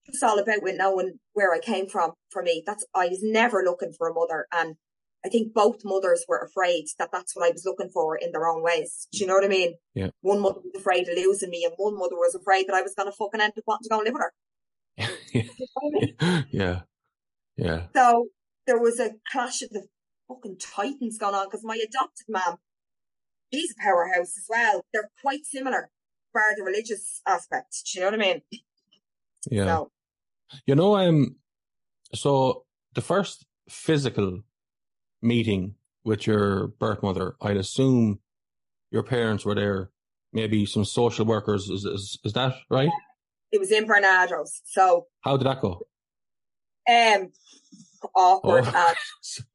just 0.07 0.23
all 0.23 0.39
about 0.39 0.63
with 0.63 0.77
knowing 0.77 1.19
where 1.33 1.55
I 1.55 1.61
came 1.61 1.89
from 1.89 2.13
for 2.31 2.43
me. 2.43 2.63
That's, 2.67 2.85
I 2.95 3.09
was 3.09 3.21
never 3.23 3.63
looking 3.65 3.93
for 3.97 4.09
a 4.09 4.15
mother 4.15 4.47
and 4.53 4.77
I 5.25 5.29
think 5.29 5.53
both 5.53 5.85
mothers 5.85 6.25
were 6.29 6.39
afraid 6.39 6.85
that 6.99 7.11
that's 7.13 7.35
what 7.35 7.47
I 7.47 7.51
was 7.51 7.65
looking 7.65 7.89
for 7.89 8.17
in 8.17 8.31
their 8.33 8.47
own 8.47 8.63
ways. 8.63 9.09
Do 9.13 9.19
you 9.19 9.27
know 9.27 9.35
what 9.35 9.45
I 9.45 9.49
mean? 9.49 9.75
Yeah. 9.95 10.11
One 10.21 10.41
mother 10.41 10.61
was 10.63 10.81
afraid 10.81 11.09
of 11.09 11.17
losing 11.17 11.51
me 11.51 11.65
and 11.65 11.75
one 11.77 11.99
mother 11.99 12.15
was 12.15 12.35
afraid 12.35 12.69
that 12.69 12.77
I 12.77 12.83
was 12.83 12.95
going 12.95 13.11
to 13.11 13.17
fucking 13.17 13.41
end 13.41 13.53
up 13.57 13.65
wanting 13.67 13.85
to 13.85 13.89
go 13.89 13.99
and 13.99 14.05
live 14.05 14.15
with 14.15 15.49
her. 16.23 16.47
yeah. 16.51 16.81
Yeah. 17.57 17.87
So 17.97 18.29
there 18.67 18.79
was 18.79 19.01
a 19.01 19.15
clash 19.31 19.63
of 19.63 19.71
the 19.71 19.87
fucking 20.29 20.59
titans 20.59 21.19
going 21.19 21.35
on 21.35 21.47
because 21.47 21.65
my 21.65 21.77
adopted 21.85 22.27
mom 22.29 22.59
she's 23.53 23.73
a 23.73 23.83
powerhouse 23.83 24.37
as 24.37 24.47
well. 24.49 24.85
They're 24.93 25.11
quite 25.21 25.45
similar, 25.45 25.91
bar 26.33 26.43
the 26.57 26.65
religious 26.65 27.21
aspect. 27.27 27.75
Do 27.93 27.99
you 27.99 28.05
know 28.05 28.11
what 28.11 28.21
I 28.21 28.25
mean? 28.25 28.43
Yeah. 29.51 29.65
So, 29.65 29.91
You 30.67 30.75
know, 30.75 30.97
um, 30.97 31.37
so 32.15 32.65
the 32.95 33.01
first 33.01 33.47
physical 33.69 34.41
meeting 35.23 35.75
with 36.05 36.27
your 36.27 36.69
birth 36.69 37.03
mother, 37.03 37.35
I'd 37.41 37.57
assume 37.57 38.21
your 38.91 39.03
parents 39.03 39.45
were 39.45 39.55
there, 39.55 39.91
maybe 40.33 40.65
some 40.67 40.85
social 40.85 41.25
workers. 41.27 41.69
Is 41.69 41.85
is, 41.85 42.19
is 42.25 42.33
that 42.35 42.55
right? 42.71 42.91
it 43.51 43.59
was 43.59 43.71
in 43.73 43.87
Barnardos. 43.87 44.61
So, 44.65 45.07
How 45.23 45.37
did 45.39 45.47
that 45.47 45.61
go? 45.63 45.81
um, 46.89 47.31
awkward. 48.15 48.65
Oh. 48.67 48.95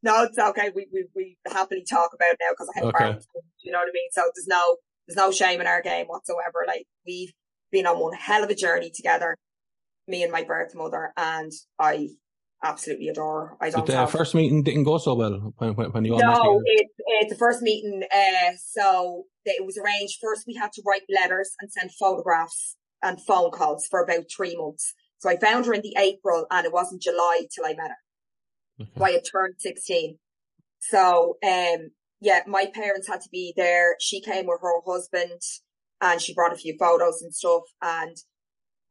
no, 0.03 0.23
it's 0.23 0.37
okay. 0.37 0.71
We, 0.73 0.87
we, 0.93 1.05
we 1.15 1.37
happily 1.45 1.83
talk 1.89 2.11
about 2.13 2.31
it 2.31 2.37
now 2.39 2.51
because 2.51 2.69
I 2.75 2.79
have 2.79 2.87
Okay. 2.89 2.97
friends. 2.97 3.27
You 3.61 3.71
know 3.71 3.79
what 3.79 3.89
I 3.89 3.91
mean? 3.93 4.07
So 4.11 4.21
there's 4.35 4.47
no, 4.47 4.77
there's 5.07 5.17
no 5.17 5.31
shame 5.31 5.59
in 5.61 5.67
our 5.67 5.81
game 5.81 6.05
whatsoever. 6.07 6.63
Like 6.67 6.85
we've 7.05 7.31
been 7.71 7.85
on 7.85 7.99
one 7.99 8.13
hell 8.13 8.43
of 8.43 8.49
a 8.49 8.55
journey 8.55 8.91
together, 8.93 9.35
me 10.09 10.23
and 10.23 10.31
my 10.31 10.43
birth 10.43 10.73
mother, 10.75 11.13
and 11.15 11.51
I 11.79 12.09
absolutely 12.63 13.07
adore 13.07 13.47
her. 13.47 13.57
I 13.61 13.69
don't 13.69 13.81
But 13.81 13.87
the 13.87 13.97
have- 13.97 14.11
first 14.11 14.35
meeting 14.35 14.63
didn't 14.63 14.83
go 14.83 14.97
so 14.97 15.15
well 15.15 15.53
when, 15.57 15.75
when, 15.75 15.91
when 15.91 16.05
you 16.05 16.13
all 16.13 16.19
met 16.19 16.33
No, 16.33 16.61
it, 16.65 16.87
it, 16.97 17.29
the 17.29 17.37
first 17.37 17.61
meeting, 17.61 18.03
uh, 18.11 18.51
so 18.61 19.23
it 19.45 19.65
was 19.65 19.77
arranged. 19.77 20.17
First, 20.21 20.43
we 20.45 20.55
had 20.55 20.71
to 20.73 20.81
write 20.85 21.03
letters 21.09 21.51
and 21.61 21.71
send 21.71 21.91
photographs 21.97 22.75
and 23.01 23.21
phone 23.21 23.51
calls 23.51 23.87
for 23.89 24.03
about 24.03 24.25
three 24.35 24.57
months. 24.57 24.93
So 25.19 25.29
I 25.29 25.37
found 25.37 25.65
her 25.67 25.73
in 25.73 25.81
the 25.81 25.95
April 25.97 26.45
and 26.51 26.65
it 26.65 26.73
wasn't 26.73 27.01
July 27.01 27.43
till 27.53 27.65
I 27.65 27.73
met 27.75 27.91
her. 27.91 28.85
So 28.97 29.03
I 29.03 29.11
had 29.11 29.23
turned 29.29 29.55
16. 29.59 30.17
So, 30.79 31.37
um, 31.45 31.91
yeah, 32.21 32.41
my 32.47 32.65
parents 32.73 33.07
had 33.07 33.21
to 33.21 33.29
be 33.29 33.53
there. 33.55 33.95
She 33.99 34.21
came 34.21 34.47
with 34.47 34.59
her 34.61 34.81
husband 34.85 35.41
and 36.01 36.21
she 36.21 36.33
brought 36.33 36.53
a 36.53 36.57
few 36.57 36.75
photos 36.79 37.21
and 37.21 37.33
stuff. 37.33 37.63
And, 37.81 38.15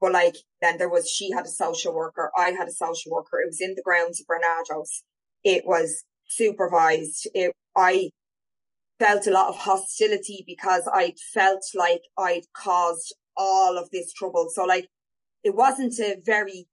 but 0.01 0.13
like, 0.13 0.37
then 0.61 0.79
there 0.79 0.89
was, 0.89 1.11
she 1.11 1.31
had 1.33 1.47
a 1.47 1.51
social 1.51 1.95
worker. 1.95 2.31
I 2.37 2.51
had 2.51 2.69
a 2.69 2.73
social 2.73 3.13
worker. 3.13 3.41
It 3.41 3.49
was 3.49 3.61
in 3.61 3.75
the 3.75 3.83
grounds 3.83 4.21
of 4.21 4.27
Barnardos. 4.27 5.03
It 5.45 5.65
was 5.67 6.05
supervised. 6.29 7.29
It, 7.35 7.53
I 7.77 8.11
felt 8.99 9.27
a 9.27 9.31
lot 9.31 9.49
of 9.49 9.57
hostility 9.57 10.45
because 10.47 10.89
I 10.93 11.15
felt 11.33 11.63
like 11.75 12.03
I'd 12.17 12.45
caused 12.53 13.15
all 13.37 13.79
of 13.79 13.91
this 13.91 14.13
trouble. 14.13 14.49
So 14.53 14.65
like, 14.65 14.89
it 15.45 15.55
wasn't 15.55 15.99
a 16.01 16.17
very, 16.25 16.67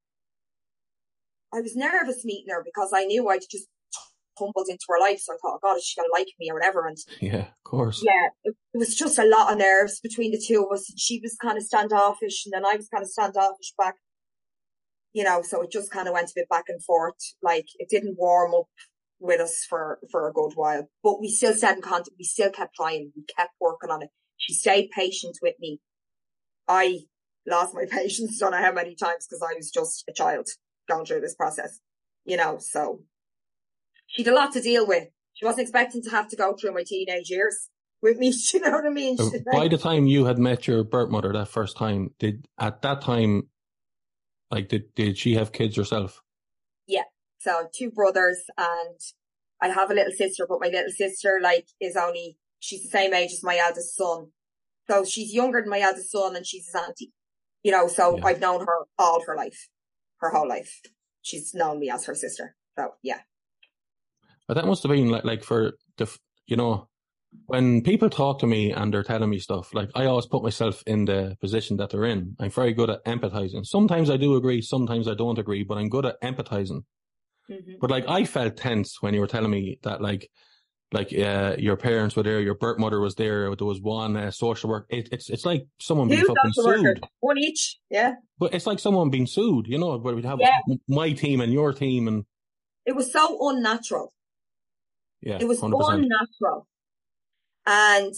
I 1.54 1.62
was 1.62 1.76
nervous 1.76 2.26
meeting 2.26 2.54
her 2.54 2.64
because 2.64 2.92
I 2.94 3.06
knew 3.06 3.30
I'd 3.30 3.42
just 3.50 3.68
tumbled 4.38 4.68
into 4.70 4.86
her 4.90 5.00
life. 5.00 5.20
So 5.20 5.34
I 5.34 5.38
thought, 5.38 5.56
oh 5.56 5.60
God, 5.62 5.78
is 5.78 5.86
she 5.86 6.00
going 6.00 6.10
to 6.10 6.14
like 6.14 6.28
me 6.40 6.50
or 6.50 6.56
whatever? 6.56 6.88
And 6.88 6.98
Yeah, 7.22 7.48
of 7.48 7.64
course. 7.64 8.02
yeah, 8.04 8.30
it, 8.44 8.56
it 8.74 8.78
was 8.78 8.96
just 8.96 9.20
a 9.20 9.26
lot 9.26 9.52
of 9.52 9.58
nerves 9.58 10.00
between 10.00 10.32
the 10.32 10.44
two 10.46 10.64
of 10.66 10.74
us. 10.74 10.92
She 10.98 11.20
was 11.22 11.36
kind 11.42 11.58
of 11.58 11.64
standoffish 11.64 12.46
and 12.46 12.54
then 12.54 12.66
I 12.66 12.76
was 12.76 12.88
kind 12.90 13.04
of 13.04 13.10
standoffish 13.10 13.74
back. 13.78 13.96
You 15.14 15.24
know, 15.24 15.42
so 15.42 15.62
it 15.62 15.72
just 15.72 15.92
kind 15.92 16.08
of 16.10 16.14
went 16.14 16.30
a 16.30 16.34
bit 16.36 16.50
back 16.50 16.66
and 16.68 16.84
forth. 16.84 17.16
Like 17.42 17.68
it 17.78 17.88
didn't 17.90 18.18
warm 18.18 18.54
up 18.54 18.66
with 19.20 19.40
us 19.40 19.66
for, 19.70 20.00
for 20.12 20.28
a 20.28 20.34
good 20.34 20.52
while, 20.56 20.90
but 21.02 21.22
we 21.22 21.30
still 21.30 21.54
stayed 21.54 21.78
in 21.78 21.82
contact. 21.82 22.10
We 22.20 22.26
still 22.26 22.52
kept 22.52 22.76
trying. 22.76 23.14
We 23.16 23.24
kept 23.38 23.54
working 23.62 23.90
on 23.90 24.04
it. 24.04 24.10
She 24.38 24.54
stayed 24.54 24.90
patient 24.92 25.38
with 25.42 25.56
me. 25.60 25.80
I 26.68 27.00
lost 27.48 27.74
my 27.74 27.86
patience. 27.90 28.38
Don't 28.40 28.52
know 28.52 28.58
how 28.62 28.74
many 28.74 28.94
times 28.96 29.26
because 29.26 29.42
I 29.42 29.56
was 29.56 29.72
just 29.72 30.04
a 30.10 30.14
child 30.14 30.48
going 30.90 31.06
through 31.06 31.22
this 31.22 31.36
process, 31.36 31.80
you 32.26 32.38
know, 32.38 32.58
so 32.60 33.00
she'd 34.16 34.28
a 34.28 34.34
lot 34.34 34.54
to 34.54 34.62
deal 34.62 34.88
with. 34.88 35.08
She 35.34 35.46
wasn't 35.46 35.64
expecting 35.64 36.02
to 36.04 36.10
have 36.12 36.30
to 36.30 36.36
go 36.36 36.54
through 36.56 36.74
my 36.74 36.84
teenage 36.84 37.30
years 37.30 37.70
with 38.02 38.18
me. 38.18 38.34
You 38.54 38.60
know 38.62 38.72
what 38.72 38.86
I 38.86 38.90
mean? 38.90 39.18
By 39.18 39.58
like- 39.58 39.72
the 39.72 39.78
time 39.78 40.08
you 40.08 40.26
had 40.26 40.40
met 40.40 40.68
your 40.68 40.84
birth 40.84 41.10
mother 41.10 41.34
that 41.34 41.50
first 41.50 41.78
time, 41.78 42.12
did 42.20 42.48
at 42.60 42.82
that 42.84 43.02
time, 43.02 43.50
like, 44.52 44.70
did 44.70 44.94
did 44.96 45.18
she 45.18 45.36
have 45.36 45.52
kids 45.52 45.76
herself? 45.76 46.22
Yeah. 46.88 47.04
So 47.40 47.68
two 47.74 47.92
brothers 47.92 48.40
and 48.58 49.00
I 49.62 49.70
have 49.70 49.92
a 49.92 49.94
little 49.94 50.14
sister, 50.14 50.46
but 50.48 50.60
my 50.62 50.68
little 50.68 50.92
sister 50.92 51.40
like 51.42 51.68
is 51.80 51.96
only, 51.96 52.38
she's 52.60 52.84
the 52.84 52.90
same 52.90 53.14
age 53.14 53.32
as 53.32 53.44
my 53.44 53.58
eldest 53.58 53.96
son. 53.96 54.28
So 54.90 55.04
she's 55.04 55.34
younger 55.34 55.62
than 55.62 55.70
my 55.70 55.80
eldest 55.80 56.12
son 56.12 56.36
and 56.36 56.46
she's 56.46 56.66
his 56.68 56.76
auntie, 56.76 57.12
you 57.64 57.72
know, 57.72 57.88
so 57.88 58.18
Yeah. 58.18 58.26
I've 58.26 58.40
known 58.40 58.62
her 58.62 58.86
all 58.98 59.24
her 59.26 59.36
life, 59.36 59.68
her 60.20 60.30
whole 60.30 60.48
life. 60.48 60.82
She's 61.22 61.54
known 61.54 61.80
me 61.80 61.90
as 61.90 62.06
her 62.06 62.16
sister. 62.16 62.56
So 62.78 62.94
yeah. 63.02 63.22
But 64.48 64.56
that 64.56 64.66
must 64.66 64.84
have 64.84 64.92
been 64.92 65.10
like 65.10 65.24
like 65.26 65.44
for 65.44 65.74
the 65.98 66.08
you 66.48 66.56
know 66.56 66.88
when 67.48 67.82
people 67.82 68.10
talk 68.10 68.40
to 68.40 68.48
me 68.48 68.72
and 68.72 68.94
they're 68.94 69.04
telling 69.04 69.30
me 69.30 69.40
stuff 69.40 69.74
like 69.74 69.90
I 69.96 70.06
always 70.06 70.26
put 70.26 70.44
myself 70.44 70.84
in 70.88 71.06
the 71.06 71.36
position 71.42 71.78
that 71.78 71.90
they're 71.90 72.06
in. 72.06 72.36
I'm 72.40 72.50
very 72.52 72.74
good 72.74 72.90
at 72.90 73.04
empathizing. 73.06 73.66
Sometimes 73.66 74.10
I 74.10 74.18
do 74.18 74.36
agree, 74.36 74.62
sometimes 74.62 75.08
I 75.08 75.16
don't 75.16 75.38
agree, 75.40 75.64
but 75.64 75.78
I'm 75.78 75.90
good 75.90 76.06
at 76.06 76.22
empathizing. 76.22 76.84
Mhm. 77.50 77.80
But 77.82 77.90
like 77.92 78.06
I 78.08 78.24
felt 78.26 78.56
tense 78.58 79.02
when 79.02 79.14
you 79.14 79.20
were 79.20 79.28
telling 79.28 79.52
me 79.52 79.80
that 79.84 80.02
like 80.02 80.30
like 80.92 81.12
uh, 81.18 81.56
your 81.58 81.76
parents 81.76 82.16
were 82.16 82.24
there, 82.24 82.40
your 82.40 82.56
birth 82.56 82.78
mother 82.80 83.02
was 83.02 83.16
there, 83.16 83.54
there 83.56 83.68
was 83.68 83.82
one 83.82 84.16
uh, 84.16 84.32
social 84.32 84.70
work. 84.70 84.86
It, 84.90 85.10
it's 85.12 85.30
it's 85.30 85.46
like 85.46 85.64
someone 85.82 86.08
being 86.08 86.24
fucking 86.24 86.54
sued. 86.54 87.04
one 87.20 87.38
each. 87.38 87.80
Yeah. 87.90 88.14
But 88.40 88.54
it's 88.54 88.66
like 88.68 88.80
someone 88.80 89.10
being 89.10 89.28
sued, 89.28 89.66
you 89.68 89.78
know, 89.78 89.98
where 89.98 90.16
we'd 90.16 90.26
have 90.26 90.40
Yeah. 90.40 90.60
my 90.88 91.12
team 91.12 91.42
and 91.42 91.52
your 91.52 91.74
team 91.74 92.08
and 92.08 92.24
It 92.86 92.96
was 92.96 93.12
so 93.12 93.50
unnatural. 93.50 94.14
Yeah, 95.22 95.38
It 95.40 95.48
was 95.48 95.60
100%. 95.60 95.74
unnatural. 95.94 96.68
And 97.66 98.14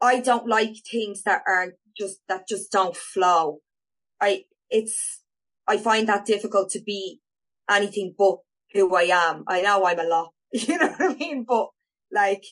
I 0.00 0.20
don't 0.20 0.46
like 0.48 0.74
things 0.90 1.22
that 1.22 1.42
aren't 1.46 1.74
just, 1.98 2.18
that 2.28 2.48
just 2.48 2.70
don't 2.72 2.96
flow. 2.96 3.58
I, 4.20 4.44
it's, 4.70 5.22
I 5.66 5.76
find 5.78 6.08
that 6.08 6.26
difficult 6.26 6.70
to 6.70 6.80
be 6.80 7.20
anything 7.70 8.14
but 8.16 8.36
who 8.72 8.94
I 8.94 9.02
am. 9.04 9.44
I 9.48 9.62
know 9.62 9.84
I'm 9.86 9.98
a 9.98 10.04
lot, 10.04 10.30
you 10.52 10.78
know 10.78 10.88
what 10.88 11.00
I 11.12 11.14
mean? 11.14 11.44
But 11.46 11.68
like, 12.10 12.44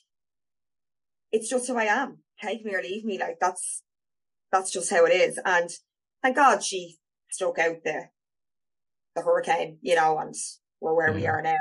it's 1.32 1.48
just 1.48 1.66
who 1.68 1.76
I 1.76 1.84
am. 1.84 2.18
Take 2.42 2.64
me 2.64 2.74
or 2.74 2.82
leave 2.82 3.04
me. 3.04 3.18
Like 3.18 3.36
that's, 3.40 3.82
that's 4.50 4.70
just 4.72 4.90
how 4.90 5.04
it 5.04 5.10
is. 5.10 5.38
And 5.44 5.70
thank 6.22 6.36
God 6.36 6.62
she 6.62 6.96
struck 7.30 7.58
out 7.58 7.76
the, 7.84 8.04
the 9.14 9.22
hurricane, 9.22 9.78
you 9.82 9.96
know, 9.96 10.18
and 10.18 10.34
we're 10.80 10.94
where 10.94 11.12
we 11.12 11.26
are 11.26 11.42
now. 11.42 11.56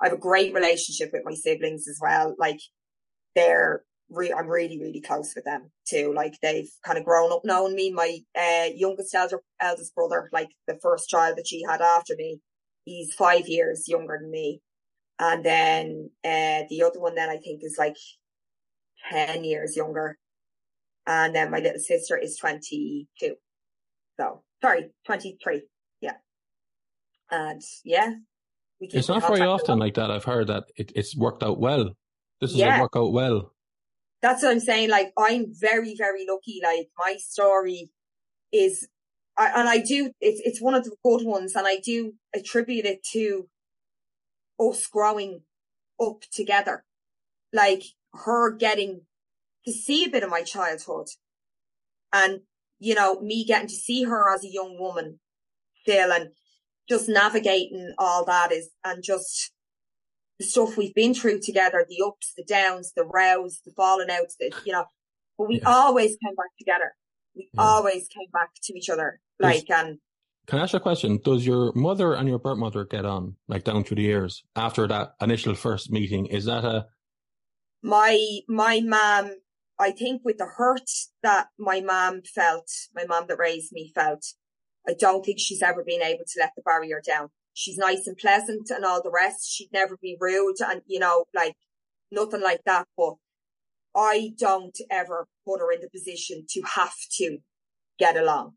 I 0.00 0.06
have 0.06 0.12
a 0.14 0.20
great 0.20 0.54
relationship 0.54 1.10
with 1.12 1.22
my 1.24 1.34
siblings 1.34 1.88
as 1.88 1.98
well. 2.00 2.34
Like 2.38 2.60
they're, 3.34 3.82
re- 4.10 4.32
I'm 4.32 4.48
really, 4.48 4.78
really 4.78 5.00
close 5.00 5.32
with 5.34 5.44
them 5.44 5.70
too. 5.88 6.12
Like 6.14 6.34
they've 6.42 6.70
kind 6.84 6.98
of 6.98 7.04
grown 7.04 7.32
up 7.32 7.42
knowing 7.44 7.74
me. 7.74 7.90
My, 7.92 8.18
uh, 8.38 8.68
youngest 8.74 9.14
elder, 9.14 9.40
eldest 9.60 9.94
brother, 9.94 10.28
like 10.32 10.50
the 10.66 10.78
first 10.80 11.08
child 11.08 11.36
that 11.36 11.48
she 11.48 11.62
had 11.68 11.80
after 11.80 12.14
me, 12.16 12.40
he's 12.84 13.14
five 13.14 13.48
years 13.48 13.88
younger 13.88 14.18
than 14.20 14.30
me. 14.30 14.60
And 15.18 15.44
then, 15.44 16.10
uh, 16.24 16.62
the 16.70 16.84
other 16.86 17.00
one 17.00 17.16
then 17.16 17.28
I 17.28 17.38
think 17.38 17.64
is 17.64 17.76
like 17.76 17.96
10 19.10 19.44
years 19.44 19.76
younger. 19.76 20.16
And 21.06 21.34
then 21.34 21.50
my 21.50 21.58
little 21.58 21.80
sister 21.80 22.16
is 22.16 22.36
22. 22.36 23.34
So, 24.20 24.42
sorry, 24.62 24.90
23. 25.06 25.62
Yeah. 26.00 26.16
And 27.30 27.62
yeah. 27.84 28.12
It's 28.80 29.08
not 29.08 29.26
very 29.26 29.40
often 29.42 29.78
like 29.78 29.94
that. 29.94 30.10
I've 30.10 30.24
heard 30.24 30.46
that 30.48 30.64
it, 30.76 30.92
it's 30.94 31.16
worked 31.16 31.42
out 31.42 31.58
well. 31.58 31.90
This 32.40 32.50
is 32.52 32.56
Yeah. 32.58 32.78
a 32.78 32.80
work 32.82 32.92
out 32.96 33.12
well. 33.12 33.52
that's 34.20 34.42
what 34.42 34.50
I'm 34.50 34.58
saying. 34.60 34.90
Like, 34.90 35.12
I'm 35.16 35.46
very, 35.48 35.94
very 35.96 36.26
lucky. 36.28 36.60
Like, 36.62 36.88
my 36.98 37.16
story 37.18 37.90
is, 38.52 38.88
I, 39.36 39.52
and 39.60 39.68
I 39.68 39.78
do, 39.78 40.10
it's, 40.20 40.40
it's 40.44 40.60
one 40.60 40.74
of 40.74 40.82
the 40.84 40.96
good 41.04 41.24
ones 41.24 41.54
and 41.54 41.66
I 41.68 41.78
do 41.78 42.14
attribute 42.34 42.84
it 42.84 43.04
to 43.12 43.48
us 44.58 44.86
growing 44.88 45.42
up 46.00 46.22
together. 46.32 46.84
Like, 47.52 47.84
her 48.12 48.50
getting 48.50 49.02
to 49.66 49.72
see 49.72 50.04
a 50.04 50.08
bit 50.10 50.24
of 50.24 50.30
my 50.30 50.42
childhood 50.42 51.06
and, 52.12 52.40
you 52.80 52.94
know, 52.96 53.20
me 53.20 53.44
getting 53.44 53.68
to 53.68 53.74
see 53.74 54.02
her 54.02 54.34
as 54.34 54.42
a 54.44 54.48
young 54.52 54.78
woman 54.80 55.20
still 55.82 56.10
and 56.12 56.30
just 56.88 57.08
navigating 57.08 57.94
all 57.98 58.24
that 58.24 58.52
is, 58.52 58.70
and 58.84 59.02
just, 59.02 59.52
the 60.38 60.44
stuff 60.46 60.76
we've 60.76 60.94
been 60.94 61.14
through 61.14 61.40
together, 61.40 61.84
the 61.88 62.02
ups, 62.06 62.32
the 62.36 62.44
downs, 62.44 62.92
the 62.96 63.04
rows, 63.04 63.60
the 63.64 63.72
falling 63.76 64.08
outs, 64.10 64.36
the, 64.38 64.52
you 64.64 64.72
know, 64.72 64.84
but 65.36 65.48
we 65.48 65.56
Yeah. 65.60 65.68
always 65.68 66.10
came 66.24 66.34
back 66.36 66.56
together. 66.58 66.94
We 67.34 67.50
Yeah. 67.54 67.62
always 67.62 68.06
came 68.08 68.30
back 68.32 68.50
to 68.62 68.72
each 68.76 68.88
other. 68.88 69.20
There's- 69.38 69.56
Like, 69.68 69.70
and 69.70 69.98
Can 70.46 70.60
I 70.60 70.62
ask 70.62 70.72
you 70.72 70.78
a 70.78 70.80
question? 70.80 71.18
Does 71.22 71.46
your 71.46 71.72
mother 71.74 72.14
and 72.14 72.26
your 72.26 72.38
birth 72.38 72.56
mother 72.56 72.84
get 72.86 73.04
on 73.04 73.36
like 73.48 73.64
down 73.64 73.84
through 73.84 73.96
the 73.96 74.02
years 74.02 74.44
after 74.56 74.86
that 74.88 75.14
initial 75.20 75.54
first 75.54 75.90
meeting? 75.90 76.24
Is 76.26 76.46
that 76.46 76.64
a 76.64 76.86
my, 77.82 78.18
my 78.48 78.80
mom, 78.80 79.32
I 79.78 79.90
think 79.92 80.22
with 80.24 80.38
the 80.38 80.46
hurt 80.46 80.88
that 81.22 81.48
my 81.58 81.80
mom 81.80 82.22
felt, 82.22 82.70
my 82.94 83.04
mom 83.04 83.26
that 83.28 83.36
raised 83.38 83.72
me 83.72 83.92
felt, 83.94 84.24
I 84.88 84.94
don't 84.98 85.24
think 85.24 85.38
she's 85.38 85.62
ever 85.62 85.84
been 85.84 86.02
able 86.02 86.24
to 86.26 86.40
let 86.40 86.52
the 86.56 86.62
barrier 86.62 87.02
down. 87.06 87.28
she's 87.52 87.76
nice 87.76 88.06
and 88.06 88.16
pleasant 88.16 88.70
and 88.70 88.84
all 88.84 89.02
the 89.02 89.10
rest. 89.10 89.52
She'd 89.52 89.70
never 89.72 89.98
be 90.00 90.16
rude 90.18 90.56
and, 90.60 90.80
you 90.86 90.98
know, 90.98 91.24
like 91.34 91.56
nothing 92.10 92.40
like 92.40 92.62
that. 92.64 92.86
But 92.96 93.14
I 93.94 94.30
don't 94.38 94.76
ever 94.90 95.26
put 95.44 95.60
her 95.60 95.72
in 95.72 95.80
the 95.80 95.90
position 95.90 96.46
to 96.50 96.62
have 96.74 96.94
to 97.18 97.38
get 97.98 98.16
along 98.16 98.54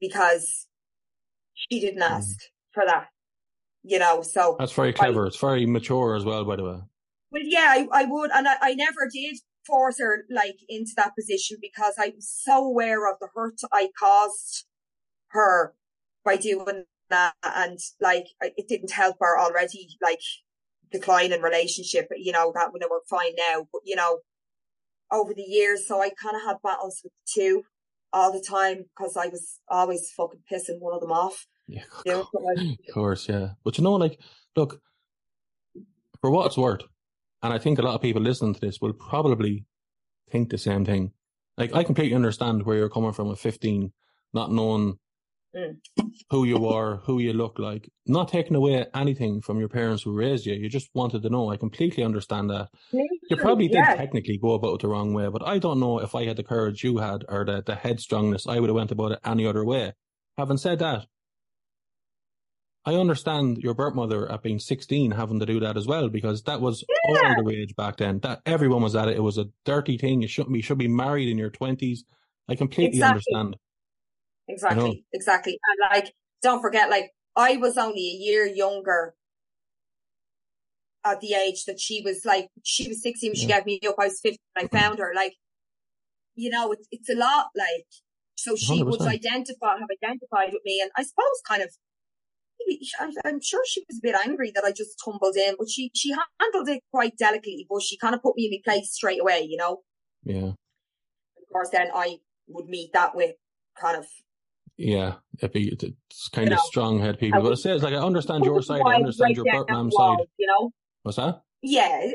because 0.00 0.66
she 1.54 1.80
didn't 1.80 2.02
mm. 2.02 2.10
ask 2.10 2.36
for 2.72 2.84
that, 2.86 3.06
you 3.82 3.98
know, 3.98 4.22
so. 4.22 4.56
That's 4.58 4.72
very 4.72 4.92
clever. 4.92 5.24
I, 5.24 5.28
it's 5.28 5.38
very 5.38 5.64
mature 5.64 6.16
as 6.16 6.24
well, 6.24 6.44
by 6.44 6.56
the 6.56 6.64
way. 6.64 6.78
Well, 7.32 7.42
yeah, 7.44 7.66
I, 7.68 7.86
I 7.92 8.04
would. 8.04 8.30
And 8.34 8.48
I, 8.48 8.56
I 8.60 8.74
never 8.74 9.08
did 9.10 9.36
force 9.66 10.00
her 10.00 10.24
like 10.30 10.56
into 10.68 10.92
that 10.96 11.14
position 11.14 11.58
because 11.60 11.94
I 11.98 12.12
was 12.14 12.28
so 12.28 12.64
aware 12.64 13.08
of 13.08 13.16
the 13.20 13.28
hurt 13.34 13.60
I 13.72 13.88
caused 13.98 14.66
her 15.30 15.74
by 16.24 16.36
doing 16.36 16.84
that. 17.08 17.34
And 17.42 17.78
like, 18.00 18.26
it 18.40 18.68
didn't 18.68 18.92
help 18.92 19.16
her 19.20 19.38
already, 19.38 19.88
like 20.02 20.20
decline 20.92 21.32
in 21.32 21.42
relationship, 21.42 22.08
you 22.16 22.32
know, 22.32 22.52
that 22.54 22.72
when 22.72 22.80
they 22.80 22.86
were 22.90 23.02
fine 23.08 23.34
now, 23.36 23.66
but 23.72 23.82
you 23.84 23.96
know, 23.96 24.18
over 25.12 25.34
the 25.34 25.42
years. 25.42 25.86
So 25.86 26.00
I 26.00 26.10
kind 26.10 26.36
of 26.36 26.42
had 26.42 26.56
battles 26.62 27.00
with 27.02 27.12
two 27.32 27.62
all 28.12 28.32
the 28.32 28.44
time 28.46 28.86
because 28.96 29.16
I 29.16 29.28
was 29.28 29.60
always 29.68 30.10
fucking 30.16 30.40
pissing 30.50 30.80
one 30.80 30.94
of 30.94 31.00
them 31.00 31.12
off. 31.12 31.46
Yeah, 31.66 31.84
you 32.04 32.12
know, 32.12 32.28
of 32.32 32.92
course, 32.92 33.28
yeah. 33.28 33.50
But 33.64 33.78
you 33.78 33.84
know, 33.84 33.94
like, 33.94 34.18
look, 34.56 34.80
for 36.20 36.30
what 36.30 36.46
it's 36.46 36.58
worth, 36.58 36.82
and 37.42 37.52
I 37.52 37.58
think 37.58 37.78
a 37.78 37.82
lot 37.82 37.94
of 37.94 38.02
people 38.02 38.20
listening 38.20 38.54
to 38.54 38.60
this 38.60 38.80
will 38.80 38.92
probably 38.92 39.64
think 40.30 40.50
the 40.50 40.58
same 40.58 40.84
thing. 40.84 41.12
Like, 41.56 41.74
I 41.74 41.84
completely 41.84 42.16
understand 42.16 42.64
where 42.64 42.76
you're 42.76 42.88
coming 42.88 43.12
from 43.12 43.30
at 43.30 43.38
15, 43.38 43.92
not 44.32 44.50
knowing 44.50 44.98
mm. 45.56 45.76
who 46.30 46.44
you 46.44 46.66
are, 46.66 46.96
who 46.96 47.18
you 47.18 47.32
look 47.32 47.58
like, 47.58 47.90
not 48.06 48.28
taking 48.28 48.56
away 48.56 48.86
anything 48.94 49.40
from 49.40 49.58
your 49.58 49.68
parents 49.68 50.02
who 50.02 50.12
raised 50.12 50.46
you. 50.46 50.54
You 50.54 50.68
just 50.68 50.90
wanted 50.94 51.22
to 51.22 51.30
know. 51.30 51.50
I 51.50 51.56
completely 51.56 52.04
understand 52.04 52.50
that. 52.50 52.68
You 52.92 53.36
probably 53.36 53.68
did 53.68 53.84
technically 53.84 54.38
go 54.38 54.52
about 54.52 54.74
it 54.74 54.80
the 54.80 54.88
wrong 54.88 55.14
way, 55.14 55.28
but 55.28 55.46
I 55.46 55.58
don't 55.58 55.80
know 55.80 55.98
if 55.98 56.14
I 56.14 56.24
had 56.24 56.36
the 56.36 56.42
courage 56.42 56.84
you 56.84 56.98
had 56.98 57.24
or 57.28 57.44
the, 57.44 57.62
the 57.64 57.74
headstrongness, 57.74 58.48
I 58.48 58.60
would 58.60 58.68
have 58.68 58.76
went 58.76 58.92
about 58.92 59.12
it 59.12 59.20
any 59.24 59.46
other 59.46 59.64
way. 59.64 59.92
Having 60.36 60.58
said 60.58 60.78
that, 60.78 61.06
I 62.84 62.94
understand 62.94 63.58
your 63.58 63.74
birth 63.74 63.94
mother 63.94 64.30
at 64.30 64.42
being 64.42 64.58
16 64.58 65.10
having 65.10 65.38
to 65.40 65.46
do 65.46 65.60
that 65.60 65.76
as 65.76 65.86
well 65.86 66.08
because 66.08 66.42
that 66.44 66.62
was 66.62 66.82
yeah. 67.08 67.28
all 67.28 67.34
the 67.36 67.42
rage 67.44 67.76
back 67.76 67.98
then. 67.98 68.20
That 68.20 68.40
everyone 68.46 68.82
was 68.82 68.96
at 68.96 69.08
it. 69.08 69.16
It 69.16 69.22
was 69.22 69.36
a 69.36 69.50
dirty 69.66 69.98
thing. 69.98 70.22
You 70.22 70.28
shouldn't 70.28 70.54
be, 70.54 70.60
you 70.60 70.62
should 70.62 70.78
be 70.78 70.88
married 70.88 71.28
in 71.28 71.36
your 71.36 71.50
20s. 71.50 71.98
I 72.48 72.54
completely 72.54 72.98
exactly. 72.98 73.34
understand. 73.34 73.56
Exactly. 74.52 75.04
Exactly. 75.12 75.52
And 75.52 75.90
like, 75.92 76.12
don't 76.42 76.60
forget, 76.60 76.90
like, 76.90 77.10
I 77.36 77.56
was 77.56 77.76
only 77.76 78.00
a 78.00 78.18
year 78.24 78.46
younger 78.46 79.14
at 81.04 81.20
the 81.20 81.34
age 81.34 81.64
that 81.64 81.80
she 81.80 82.02
was 82.04 82.24
like, 82.24 82.48
she 82.62 82.88
was 82.88 83.02
16 83.02 83.34
she 83.34 83.46
yeah. 83.46 83.56
gave 83.56 83.66
me 83.66 83.80
up. 83.86 83.94
I 83.98 84.06
was 84.06 84.20
15 84.22 84.38
I 84.56 84.66
found 84.66 84.98
her. 84.98 85.12
Like, 85.14 85.34
you 86.34 86.50
know, 86.50 86.72
it's, 86.72 86.86
it's 86.90 87.08
a 87.08 87.16
lot 87.16 87.46
like, 87.56 87.86
so 88.36 88.56
she 88.56 88.82
100%. 88.82 88.86
would 88.86 89.02
identify, 89.02 89.78
have 89.78 89.88
identified 90.02 90.52
with 90.52 90.62
me 90.64 90.80
and 90.82 90.90
I 90.96 91.02
suppose 91.02 91.40
kind 91.46 91.62
of 91.62 91.70
I'm 93.24 93.40
sure 93.42 93.62
she 93.66 93.84
was 93.88 93.98
a 93.98 94.02
bit 94.02 94.14
angry 94.14 94.52
that 94.54 94.64
I 94.64 94.70
just 94.70 95.00
tumbled 95.02 95.36
in, 95.36 95.54
but 95.58 95.68
she, 95.68 95.90
she 95.94 96.14
handled 96.40 96.68
it 96.68 96.82
quite 96.92 97.16
delicately, 97.16 97.66
but 97.68 97.82
she 97.82 97.96
kind 97.96 98.14
of 98.14 98.22
put 98.22 98.36
me 98.36 98.46
in 98.46 98.50
my 98.50 98.72
place 98.72 98.92
straight 98.92 99.20
away, 99.20 99.46
you 99.48 99.56
know? 99.56 99.78
Yeah. 100.22 100.52
Of 100.52 101.52
course, 101.52 101.70
then 101.70 101.88
I 101.94 102.18
would 102.48 102.66
meet 102.66 102.92
that 102.92 103.14
with 103.14 103.34
kind 103.80 103.96
of. 103.96 104.06
Yeah, 104.80 105.16
it's 105.42 106.28
kind 106.30 106.48
you 106.48 106.54
of 106.54 106.58
know, 106.58 106.64
strong 106.64 107.00
head 107.00 107.18
people, 107.18 107.42
but 107.42 107.52
it 107.52 107.58
says 107.58 107.82
like, 107.82 107.92
I 107.92 107.98
understand 107.98 108.44
your 108.46 108.62
side, 108.62 108.80
I 108.84 108.94
understand 108.94 109.36
your 109.36 109.44
mom 109.68 109.90
side. 109.90 110.18
You 110.38 110.46
know? 110.46 110.70
What's 111.02 111.16
that? 111.16 111.42
Yeah, 111.62 112.00
it, 112.02 112.14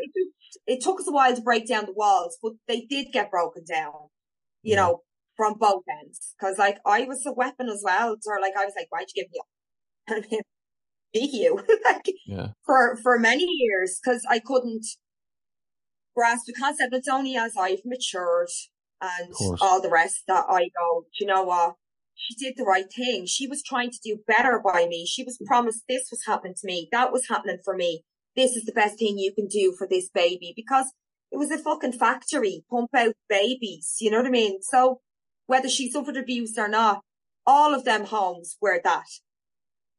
it, 0.66 0.82
took 0.82 1.00
us 1.00 1.08
a 1.08 1.12
while 1.12 1.36
to 1.36 1.42
break 1.44 1.68
down 1.68 1.86
the 1.86 1.94
walls, 1.94 2.40
but 2.42 2.54
they 2.68 2.82
did 2.82 3.12
get 3.14 3.30
broken 3.30 3.64
down, 3.70 3.94
you 4.64 4.72
yeah. 4.72 4.78
know, 4.78 5.02
from 5.38 5.60
both 5.60 5.84
ends. 6.02 6.34
Cause 6.42 6.58
like 6.58 6.80
I 6.88 7.04
was 7.04 7.24
a 7.28 7.34
weapon 7.34 7.70
as 7.70 7.82
well. 7.86 8.16
So 8.20 8.32
like 8.42 8.54
I 8.58 8.66
was 8.66 8.74
like, 8.76 8.88
why'd 8.90 9.06
you 9.14 9.24
give 9.24 9.32
me 9.32 9.40
up? 9.40 9.48
I 10.10 10.32
mean, 10.32 10.42
be 11.14 11.30
you 11.32 11.60
like 11.86 12.06
yeah. 12.26 12.48
for 12.66 12.98
for 13.04 13.20
many 13.20 13.46
years 13.46 14.00
because 14.04 14.24
I 14.28 14.40
couldn't 14.40 14.86
grasp 16.16 16.46
the 16.48 16.54
concept. 16.54 16.96
It's 16.96 17.08
only 17.08 17.36
as 17.36 17.54
I've 17.60 17.86
matured 17.86 18.50
and 19.02 19.34
all 19.62 19.82
the 19.82 19.90
rest 19.90 20.24
that 20.28 20.46
I 20.50 20.62
go, 20.62 21.06
you 21.20 21.28
know 21.28 21.44
what? 21.44 21.76
She 22.16 22.36
did 22.36 22.56
the 22.58 22.64
right 22.64 22.92
thing. 22.92 23.26
She 23.26 23.48
was 23.48 23.62
trying 23.62 23.92
to 23.92 24.00
do 24.04 24.20
better 24.28 24.62
by 24.64 24.88
me. 24.88 25.06
She 25.06 25.24
was 25.24 25.38
promised 25.46 25.84
this 25.88 26.08
was 26.10 26.26
happening 26.26 26.56
to 26.56 26.68
me. 26.68 26.88
That 26.92 27.12
was 27.12 27.28
happening 27.28 27.60
for 27.64 27.76
me. 27.76 28.04
This 28.36 28.56
is 28.56 28.66
the 28.66 28.74
best 28.74 28.98
thing 29.00 29.18
you 29.18 29.34
can 29.34 29.48
do 29.48 29.74
for 29.78 29.88
this 29.88 30.10
baby 30.10 30.54
because 30.56 30.92
it 31.32 31.38
was 31.38 31.52
a 31.52 31.58
fucking 31.58 31.94
factory, 31.94 32.64
pump 32.70 32.90
out 32.96 33.16
babies. 33.30 33.96
You 34.00 34.12
know 34.12 34.18
what 34.18 34.28
I 34.28 34.32
mean? 34.32 34.62
So 34.62 35.02
whether 35.46 35.70
she 35.70 35.92
suffered 35.92 36.18
abuse 36.18 36.58
or 36.58 36.68
not, 36.68 37.02
all 37.46 37.74
of 37.74 37.86
them 37.86 38.06
homes 38.06 38.58
were 38.62 38.82
that 38.84 39.06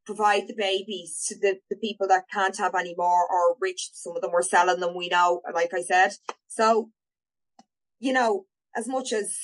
provide 0.07 0.47
the 0.47 0.55
babies 0.55 1.25
to 1.27 1.37
the, 1.37 1.59
the 1.69 1.75
people 1.75 2.07
that 2.07 2.23
can't 2.33 2.57
have 2.57 2.73
any 2.73 2.95
more 2.97 3.27
or 3.29 3.57
rich. 3.59 3.89
Some 3.93 4.15
of 4.15 4.21
them 4.21 4.31
were 4.31 4.41
selling 4.41 4.79
them, 4.79 4.95
we 4.95 5.09
know, 5.09 5.41
like 5.53 5.73
I 5.75 5.81
said. 5.81 6.13
So, 6.47 6.89
you 7.99 8.13
know, 8.13 8.45
as 8.77 8.87
much 8.87 9.11
as 9.11 9.35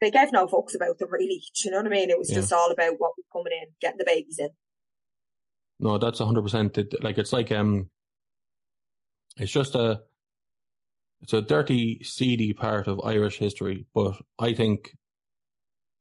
they 0.00 0.10
gave 0.10 0.32
no 0.32 0.46
fucks 0.46 0.74
about 0.74 0.98
them 0.98 1.10
really, 1.10 1.42
do 1.54 1.68
you 1.68 1.70
know 1.70 1.78
what 1.78 1.86
I 1.86 1.90
mean? 1.90 2.10
It 2.10 2.18
was 2.18 2.28
yeah. 2.28 2.36
just 2.36 2.52
all 2.52 2.70
about 2.70 2.94
what 2.98 3.12
was 3.16 3.24
coming 3.32 3.52
in, 3.62 3.68
getting 3.80 3.98
the 3.98 4.04
babies 4.04 4.38
in. 4.38 4.50
No, 5.78 5.96
that's 5.96 6.18
hundred 6.18 6.42
percent. 6.42 6.76
Like 7.02 7.16
it's 7.16 7.32
like 7.32 7.52
um, 7.52 7.88
it's 9.36 9.52
just 9.52 9.74
a, 9.74 10.02
it's 11.22 11.32
a 11.32 11.40
dirty, 11.40 12.02
seedy 12.02 12.52
part 12.52 12.88
of 12.88 13.00
Irish 13.04 13.38
history. 13.38 13.86
But 13.94 14.20
I 14.38 14.52
think 14.52 14.94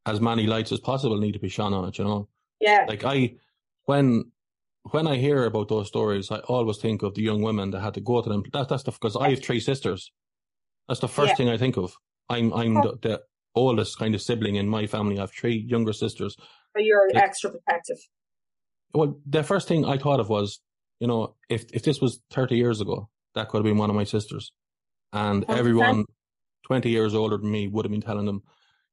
as 0.06 0.20
many 0.20 0.48
lights 0.48 0.72
as 0.72 0.80
possible 0.80 1.18
need 1.18 1.34
to 1.34 1.40
be 1.40 1.50
shone 1.50 1.74
on 1.74 1.88
it. 1.88 1.98
You 1.98 2.06
know. 2.06 2.28
Yeah. 2.60 2.86
Like 2.90 3.06
I, 3.06 3.36
when 3.86 4.32
when 4.92 5.08
I 5.08 5.16
hear 5.16 5.46
about 5.46 5.70
those 5.70 5.88
stories, 5.88 6.32
I 6.32 6.40
always 6.40 6.78
think 6.78 7.04
of 7.04 7.14
the 7.14 7.22
young 7.22 7.42
women 7.42 7.72
that 7.72 7.82
had 7.82 7.94
to 7.94 8.02
go 8.02 8.22
to 8.22 8.28
them. 8.28 8.44
That, 8.52 8.68
that's 8.68 8.84
the 8.84 8.92
because 8.92 9.16
I 9.16 9.30
have 9.30 9.44
three 9.44 9.60
sisters. 9.60 10.12
That's 10.88 11.00
the 11.00 11.08
first 11.08 11.30
yeah. 11.30 11.36
thing 11.36 11.50
I 11.50 11.58
think 11.58 11.78
of. 11.78 11.96
I'm 12.30 12.54
I'm 12.54 12.78
oh. 12.78 12.82
the, 13.02 13.10
the, 13.10 13.22
oldest 13.56 13.98
kind 13.98 14.14
of 14.16 14.22
sibling 14.22 14.56
in 14.56 14.70
my 14.70 14.86
family. 14.86 15.18
I 15.18 15.22
have 15.22 15.32
three 15.32 15.66
younger 15.68 15.92
sisters. 15.92 16.36
So 16.38 16.84
you're 16.84 17.10
like, 17.14 17.24
extra 17.24 17.50
protective. 17.50 17.98
Well, 18.94 19.20
the 19.26 19.44
first 19.44 19.68
thing 19.68 19.86
I 19.86 19.98
thought 19.98 20.20
of 20.20 20.30
was, 20.30 20.62
you 21.00 21.08
know, 21.08 21.36
if 21.50 21.66
if 21.74 21.84
this 21.84 22.00
was 22.00 22.22
thirty 22.32 22.58
years 22.58 22.80
ago, 22.80 23.10
that 23.36 23.50
could 23.50 23.58
have 23.58 23.66
been 23.66 23.78
one 23.78 23.90
of 23.90 23.96
my 23.96 24.04
sisters, 24.06 24.52
and 25.12 25.46
100%. 25.48 25.58
everyone 25.58 26.06
twenty 26.66 26.90
years 26.90 27.14
older 27.16 27.38
than 27.38 27.52
me 27.52 27.68
would 27.68 27.86
have 27.86 27.92
been 27.92 28.02
telling 28.02 28.26
them, 28.26 28.44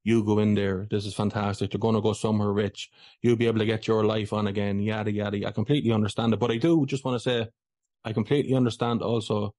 you 0.06 0.22
go 0.22 0.38
in 0.38 0.54
there. 0.54 0.86
This 0.88 1.04
is 1.04 1.14
fantastic. 1.14 1.72
You're 1.72 1.80
going 1.80 1.96
to 1.96 2.00
go 2.00 2.12
somewhere 2.12 2.52
rich. 2.52 2.90
You'll 3.22 3.36
be 3.36 3.48
able 3.48 3.58
to 3.58 3.66
get 3.66 3.88
your 3.88 4.04
life 4.04 4.32
on 4.32 4.46
again. 4.46 4.78
Yada, 4.78 5.10
yada. 5.10 5.44
I 5.46 5.50
completely 5.50 5.90
understand 5.90 6.32
it. 6.32 6.38
But 6.38 6.52
I 6.52 6.58
do 6.58 6.86
just 6.86 7.04
want 7.04 7.16
to 7.16 7.20
say, 7.20 7.48
I 8.04 8.12
completely 8.12 8.54
understand 8.54 9.02
also 9.02 9.52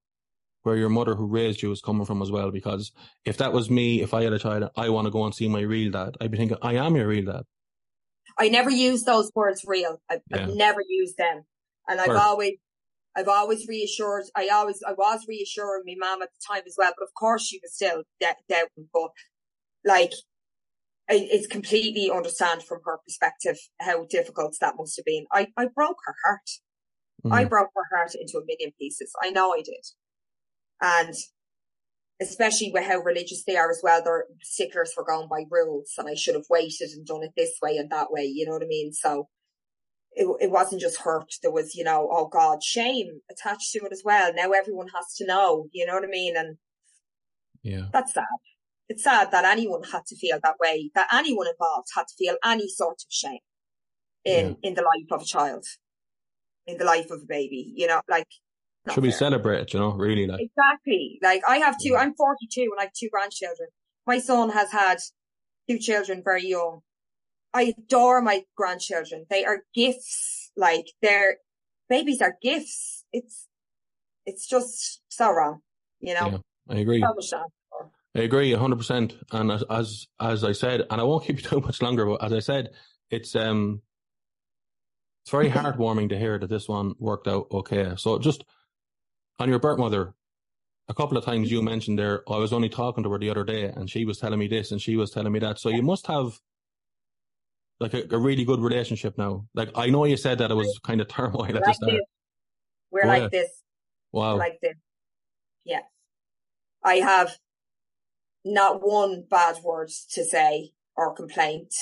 where 0.64 0.76
your 0.76 0.90
mother 0.90 1.16
who 1.16 1.28
raised 1.28 1.62
you 1.62 1.72
is 1.72 1.82
coming 1.82 2.06
from 2.06 2.22
as 2.22 2.32
well. 2.32 2.52
Because 2.52 2.92
if 3.26 3.38
that 3.38 3.54
was 3.54 3.70
me, 3.70 4.02
if 4.02 4.14
I 4.14 4.24
had 4.24 4.34
a 4.34 4.40
child, 4.40 4.70
I 4.76 4.90
want 4.90 5.06
to 5.06 5.12
go 5.12 5.26
and 5.26 5.34
see 5.34 5.48
my 5.48 5.62
real 5.62 5.92
dad. 5.92 6.16
I'd 6.20 6.32
be 6.32 6.38
thinking, 6.38 6.58
I 6.62 6.76
am 6.76 6.96
your 6.96 7.08
real 7.08 7.26
dad. 7.26 7.44
I 8.38 8.50
never 8.50 8.70
use 8.70 9.04
those 9.04 9.32
words 9.34 9.64
real. 9.66 10.02
I've, 10.10 10.22
yeah. 10.30 10.44
I've 10.44 10.54
never 10.54 10.82
used 10.88 11.18
them. 11.18 11.44
And 11.88 12.00
I've 12.02 12.10
always, 12.12 12.54
I've 13.16 13.28
always 13.28 13.68
reassured, 13.68 14.26
I 14.36 14.50
always, 14.50 14.84
I 14.88 14.92
was 14.92 15.26
reassuring 15.28 15.84
my 15.86 15.96
mom 15.98 16.22
at 16.22 16.30
the 16.30 16.54
time 16.54 16.64
as 16.68 16.76
well, 16.78 16.92
but 16.98 17.04
of 17.04 17.14
course 17.14 17.48
she 17.48 17.60
was 17.64 17.74
still 17.74 18.04
doubting, 18.20 18.90
but 18.94 19.10
like 19.86 20.12
it's 21.10 21.48
completely 21.48 22.12
understand 22.12 22.64
from 22.64 22.80
her 22.86 22.98
perspective 23.06 23.58
how 23.80 24.06
difficult 24.06 24.56
that 24.60 24.76
must 24.78 24.98
have 24.98 25.06
been. 25.06 25.26
I, 25.32 25.48
I 25.58 25.68
broke 25.74 25.98
her 26.06 26.16
heart. 26.26 26.50
Mm. 27.26 27.34
I 27.34 27.46
broke 27.46 27.70
her 27.76 27.98
heart 27.98 28.12
into 28.20 28.38
a 28.38 28.46
million 28.46 28.74
pieces. 28.78 29.12
I 29.24 29.30
know 29.30 29.54
I 29.54 29.62
did. 29.62 29.86
And 30.82 31.14
especially 32.22 32.72
with 32.74 32.86
how 32.86 33.00
religious 33.00 33.44
they 33.44 33.58
are 33.58 33.70
as 33.70 33.82
well, 33.84 34.02
they're 34.04 34.26
sticklers 34.42 34.94
for 34.94 35.04
going 35.04 35.28
by 35.30 35.44
rules 35.50 35.94
and 35.98 36.08
I 36.08 36.16
should 36.16 36.36
have 36.36 36.46
waited 36.50 36.90
and 36.94 37.06
done 37.06 37.24
it 37.24 37.32
this 37.36 37.58
way 37.62 37.78
and 37.78 37.92
that 37.92 38.12
way. 38.12 38.24
You 38.24 38.46
know 38.46 38.54
what 38.54 38.64
I 38.64 38.68
mean? 38.68 38.94
So 38.94 39.28
it, 40.14 40.28
it 40.40 40.52
wasn't 40.52 40.82
just 40.82 41.02
hurt. 41.02 41.32
There 41.44 41.52
was, 41.52 41.76
you 41.76 41.84
know, 41.84 42.10
oh 42.12 42.28
God, 42.28 42.64
shame 42.64 43.22
attached 43.30 43.72
to 43.74 43.86
it 43.86 43.92
as 43.92 44.02
well. 44.04 44.34
Now 44.34 44.52
everyone 44.52 44.88
has 44.96 45.14
to 45.18 45.28
know, 45.28 45.68
you 45.72 45.86
know 45.86 45.94
what 45.94 46.04
I 46.04 46.08
mean? 46.08 46.36
And 46.36 46.58
yeah, 47.62 47.88
that's 47.94 48.14
sad 48.14 48.24
it's 48.90 49.04
sad 49.04 49.32
that 49.32 49.46
anyone 49.46 49.84
had 49.84 50.06
to 50.08 50.16
feel 50.16 50.40
that 50.42 50.60
way, 50.60 50.92
that 50.96 51.08
anyone 51.14 51.48
involved 51.48 51.90
had 51.96 52.08
to 52.08 52.16
feel 52.18 52.36
any 52.44 52.68
sort 52.68 52.96
of 52.96 53.08
shame 53.10 53.40
in, 54.24 54.58
yeah. 54.62 54.70
in 54.70 54.74
the 54.76 54.82
life 54.82 55.12
of 55.12 55.22
a 55.22 55.26
child, 55.26 55.66
in 56.66 56.78
the 56.78 56.86
life 56.86 57.12
of 57.12 57.22
a 57.24 57.28
baby, 57.28 57.74
you 57.76 57.88
know, 57.88 58.02
like. 58.10 58.28
Should 58.94 59.04
be 59.04 59.12
celebrated, 59.12 59.74
you 59.74 59.80
know, 59.80 59.92
really 59.92 60.28
like. 60.28 60.42
Exactly. 60.42 61.20
Like 61.22 61.42
I 61.48 61.58
have 61.58 61.78
two, 61.80 61.90
yeah. 61.90 62.00
I'm 62.00 62.14
42 62.16 62.62
and 62.62 62.80
I 62.80 62.84
have 62.84 62.94
two 62.94 63.10
grandchildren. 63.12 63.70
My 64.06 64.20
son 64.20 64.50
has 64.50 64.72
had 64.72 65.00
two 65.70 65.80
children 65.80 66.22
very 66.24 66.46
young. 66.48 66.82
I 67.54 67.76
adore 67.78 68.22
my 68.22 68.44
grandchildren. 68.56 69.26
They 69.30 69.46
are 69.46 69.64
gifts. 69.74 70.52
Like 70.56 70.86
they're, 71.02 71.38
babies 71.90 72.22
are 72.22 72.36
gifts. 72.42 73.06
It's, 73.12 73.48
it's 74.26 74.48
just 74.48 75.02
so 75.10 75.32
wrong, 75.32 75.62
you 76.00 76.14
know? 76.14 76.30
Yeah, 76.70 76.76
I 76.76 76.80
agree. 76.80 77.04
I 78.16 78.20
agree 78.22 78.54
hundred 78.54 78.78
percent. 78.78 79.16
And 79.32 79.52
as, 79.52 79.64
as, 79.70 80.08
as 80.20 80.44
I 80.44 80.52
said, 80.52 80.84
and 80.90 81.00
I 81.02 81.04
won't 81.04 81.26
keep 81.26 81.38
you 81.44 81.50
too 81.50 81.62
much 81.62 81.82
longer, 81.82 82.06
but 82.06 82.24
as 82.24 82.34
I 82.34 82.40
said, 82.40 82.70
it's, 83.10 83.36
um, 83.36 83.82
it's 85.24 85.32
very 85.32 85.50
heartwarming 85.52 86.10
to 86.10 86.18
hear 86.18 86.40
that 86.40 86.50
this 86.50 86.70
one 86.70 86.94
worked 87.00 87.28
out 87.28 87.48
okay. 87.52 87.94
So 87.98 88.18
just 88.18 88.46
on 89.40 89.50
your 89.50 89.60
birth 89.60 89.78
mother, 89.78 90.14
a 90.90 90.94
couple 90.94 91.18
of 91.18 91.26
times 91.26 91.52
you 91.52 91.62
mentioned 91.62 92.00
there, 92.00 92.24
I 92.30 92.38
was 92.38 92.54
only 92.54 92.70
talking 92.70 93.04
to 93.04 93.12
her 93.12 93.20
the 93.20 93.30
other 93.30 93.44
day 93.44 93.66
and 93.66 93.90
she 93.90 94.06
was 94.06 94.18
telling 94.20 94.40
me 94.40 94.48
this 94.48 94.72
and 94.72 94.82
she 94.82 94.96
was 94.96 95.12
telling 95.12 95.32
me 95.32 95.40
that. 95.40 95.60
So 95.60 95.70
you 95.70 95.84
must 95.84 96.08
have 96.08 96.40
like 97.80 97.94
a, 97.94 98.04
a 98.12 98.18
really 98.18 98.46
good 98.46 98.60
relationship 98.60 99.18
now. 99.18 99.46
Like 99.54 99.70
I 99.76 99.88
know 99.88 100.06
you 100.06 100.18
said 100.18 100.38
that 100.40 100.52
it 100.52 100.56
was 100.56 100.80
kind 100.84 101.02
of 101.02 101.08
turmoil 101.10 101.46
at 101.46 101.54
the 101.54 101.74
start. 101.74 101.92
This. 101.92 102.02
We're 102.92 103.06
oh, 103.06 103.08
like 103.08 103.22
yeah. 103.24 103.30
this. 103.32 103.64
Wow. 104.12 104.34
We're 104.34 104.40
like 104.40 104.60
this. 104.62 104.76
Yeah. 105.66 105.82
I 106.84 106.96
have 106.96 107.38
not 108.46 108.80
one 108.82 109.26
bad 109.30 109.58
word 109.64 109.90
to 110.12 110.24
say 110.24 110.72
or 110.96 111.14
complaint. 111.14 111.74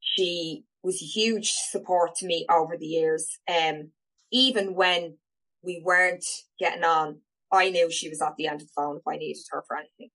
She 0.00 0.64
was 0.82 1.02
a 1.02 1.04
huge 1.04 1.50
support 1.50 2.14
to 2.16 2.26
me 2.26 2.46
over 2.50 2.76
the 2.76 2.86
years. 2.86 3.38
Um, 3.46 3.90
even 4.32 4.74
when 4.74 5.18
we 5.62 5.82
weren't 5.84 6.24
getting 6.58 6.84
on, 6.84 7.20
I 7.52 7.70
knew 7.70 7.90
she 7.90 8.08
was 8.08 8.22
at 8.22 8.34
the 8.36 8.46
end 8.46 8.62
of 8.62 8.68
the 8.68 8.72
phone 8.76 8.96
if 8.96 9.02
I 9.06 9.16
needed 9.16 9.42
her 9.50 9.64
for 9.66 9.76
anything. 9.76 10.10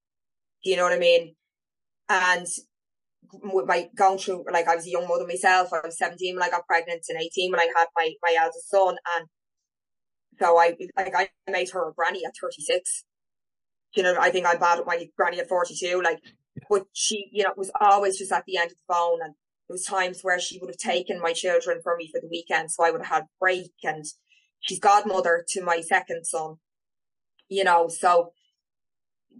Do 0.64 0.70
you 0.70 0.78
know 0.78 0.84
what 0.84 0.93
I 0.93 1.00
mean? 1.00 1.36
And 2.10 2.48
with 3.32 3.66
my 3.66 3.89
going 3.96 4.18
through, 4.18 4.46
like 4.52 4.68
I 4.68 4.76
was 4.76 4.86
a 4.86 4.91
young 4.91 5.08
mother 5.08 5.28
myself. 5.28 5.74
I 5.74 5.86
was 5.86 5.98
17 5.98 6.36
when 6.36 6.43
I 6.43 6.50
got 6.50 6.68
pregnant 6.68 7.04
and 7.10 7.22
18 7.22 7.52
when 7.52 7.60
I 7.60 7.68
had 7.76 7.88
my, 7.96 8.14
my 8.24 8.36
eldest 8.39 8.70
son. 8.70 8.96
And 9.18 9.28
so 10.39 10.58
I, 10.58 10.76
like 10.98 11.16
I 11.16 11.30
made 11.50 11.70
her 11.72 11.89
a 11.89 11.93
granny 11.93 12.24
at 12.26 12.34
36. 12.39 13.04
You 13.96 14.04
know, 14.04 14.16
I 14.20 14.30
think 14.30 14.46
I 14.46 14.56
bad 14.56 14.80
with 14.80 14.88
my 14.88 15.08
granny 15.18 15.39
at 15.39 15.48
42. 15.48 16.02
Like, 16.04 16.20
but 16.70 16.86
she, 16.93 17.30
you 17.32 17.43
know, 17.43 17.54
was 17.56 17.72
always 17.80 18.18
just 18.18 18.32
at 18.32 18.43
the 18.46 18.58
end 18.58 18.72
of 18.72 18.78
the 18.78 18.93
phone. 18.93 19.20
And 19.24 19.34
there 19.68 19.74
was 19.74 19.86
times 19.86 20.22
where 20.22 20.39
she 20.39 20.60
would 20.60 20.70
have 20.70 20.78
taken 20.78 21.22
my 21.22 21.34
children 21.34 21.80
for 21.84 21.96
me 21.96 22.10
for 22.12 22.22
the 22.22 22.30
weekend. 22.30 22.72
So 22.72 22.84
I 22.84 22.91
would 22.91 23.02
have 23.02 23.16
had 23.22 23.26
break 23.39 23.72
and 23.84 24.06
she's 24.66 24.80
godmother 24.80 25.45
to 25.49 25.63
my 25.63 25.82
second 25.82 26.26
son, 26.26 26.55
you 27.47 27.63
know, 27.63 27.88
so 27.88 28.32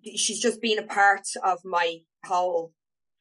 she's 0.03 0.39
just 0.39 0.61
been 0.61 0.80
a 0.80 0.84
part 0.84 1.28
of 1.43 1.59
my 1.65 1.97
whole 2.26 2.71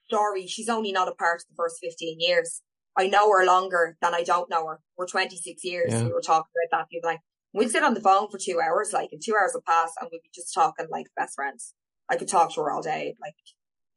story. 0.06 0.46
She's 0.46 0.68
only 0.68 0.92
not 0.92 1.08
a 1.08 1.14
part 1.14 1.40
of 1.40 1.46
the 1.48 1.54
first 1.56 1.78
15 1.82 2.18
years. 2.20 2.62
I 2.96 3.08
know 3.08 3.30
her 3.30 3.44
longer 3.44 3.96
than 4.00 4.14
I 4.14 4.22
don't 4.22 4.50
know 4.50 4.66
her. 4.66 4.80
We're 4.96 5.06
26 5.06 5.64
years. 5.64 5.92
Yeah. 5.92 6.04
We 6.04 6.12
were 6.12 6.20
talking 6.20 6.50
about 6.70 6.78
that. 6.78 6.90
People 6.90 7.10
like, 7.10 7.20
we'd 7.52 7.70
sit 7.70 7.82
on 7.82 7.94
the 7.94 8.00
phone 8.00 8.28
for 8.30 8.38
two 8.38 8.60
hours, 8.60 8.92
like, 8.92 9.08
and 9.10 9.20
two 9.24 9.34
hours 9.34 9.52
will 9.54 9.62
pass 9.66 9.92
and 10.00 10.08
we'd 10.12 10.22
be 10.22 10.30
just 10.32 10.54
talking 10.54 10.86
like 10.90 11.06
best 11.16 11.34
friends. 11.34 11.74
I 12.08 12.16
could 12.16 12.28
talk 12.28 12.54
to 12.54 12.60
her 12.60 12.70
all 12.70 12.82
day. 12.82 13.16
Like, 13.20 13.34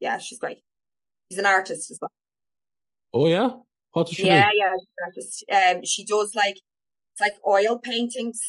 yeah, 0.00 0.18
she's 0.18 0.38
great. 0.38 0.58
She's 1.30 1.38
an 1.38 1.46
artist 1.46 1.90
as 1.90 1.98
well. 2.00 2.10
Oh 3.12 3.26
yeah? 3.26 3.50
What 3.92 4.06
does 4.06 4.16
she 4.16 4.26
yeah, 4.26 4.50
do? 4.50 4.56
Yeah, 4.56 4.72
she's 4.78 4.88
an 4.96 5.04
artist. 5.06 5.44
Um, 5.76 5.84
she 5.84 6.04
does 6.04 6.34
like, 6.34 6.56
like 7.20 7.34
oil 7.46 7.78
paintings 7.78 8.40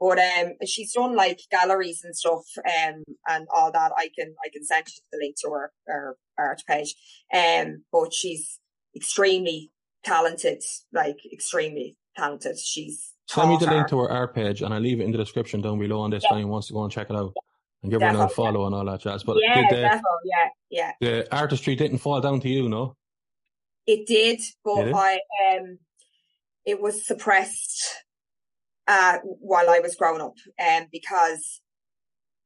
but 0.00 0.18
um, 0.18 0.52
she's 0.66 0.94
done 0.94 1.14
like 1.14 1.40
galleries 1.50 2.00
and 2.02 2.16
stuff, 2.16 2.44
um, 2.58 3.04
and 3.28 3.46
all 3.54 3.70
that. 3.70 3.92
I 3.96 4.08
can 4.18 4.34
I 4.44 4.48
can 4.50 4.64
send 4.64 4.86
you 4.88 5.02
the 5.12 5.18
link 5.18 5.36
to 5.42 5.50
her 5.50 5.72
her 5.86 6.16
art 6.38 6.62
page. 6.66 6.94
Um, 7.32 7.84
but 7.92 8.14
she's 8.14 8.58
extremely 8.96 9.70
talented, 10.02 10.62
like 10.92 11.18
extremely 11.30 11.98
talented. 12.16 12.58
She's 12.58 13.12
send 13.26 13.50
me 13.50 13.58
the 13.58 13.66
link 13.66 13.88
to 13.88 13.98
her 13.98 14.10
art 14.10 14.34
page, 14.34 14.62
and 14.62 14.72
I'll 14.72 14.80
leave 14.80 15.00
it 15.00 15.04
in 15.04 15.12
the 15.12 15.18
description 15.18 15.60
down 15.60 15.78
below. 15.78 16.00
on 16.00 16.10
this 16.10 16.24
yeah. 16.28 16.44
wants 16.44 16.68
to 16.68 16.72
go 16.72 16.82
and 16.82 16.90
check 16.90 17.10
it 17.10 17.16
out 17.16 17.34
and 17.82 17.92
give 17.92 18.00
her 18.00 18.08
a 18.08 18.28
follow 18.30 18.64
and 18.64 18.74
all 18.74 18.86
that 18.86 19.02
jazz. 19.02 19.22
But 19.22 19.36
yeah, 19.42 19.54
did 19.54 19.70
the, 19.70 20.02
yeah, 20.24 20.48
yeah. 20.70 20.92
The 21.00 21.36
artistry 21.36 21.76
didn't 21.76 21.98
fall 21.98 22.22
down 22.22 22.40
to 22.40 22.48
you, 22.48 22.70
no? 22.70 22.96
It 23.86 24.06
did, 24.06 24.40
but 24.64 24.76
did 24.76 24.88
it? 24.88 24.94
I 24.94 25.20
um, 25.52 25.78
it 26.64 26.80
was 26.80 27.06
suppressed 27.06 28.04
uh, 28.86 29.18
while 29.22 29.70
I 29.70 29.80
was 29.80 29.96
growing 29.96 30.20
up, 30.20 30.34
um, 30.60 30.86
because 30.90 31.60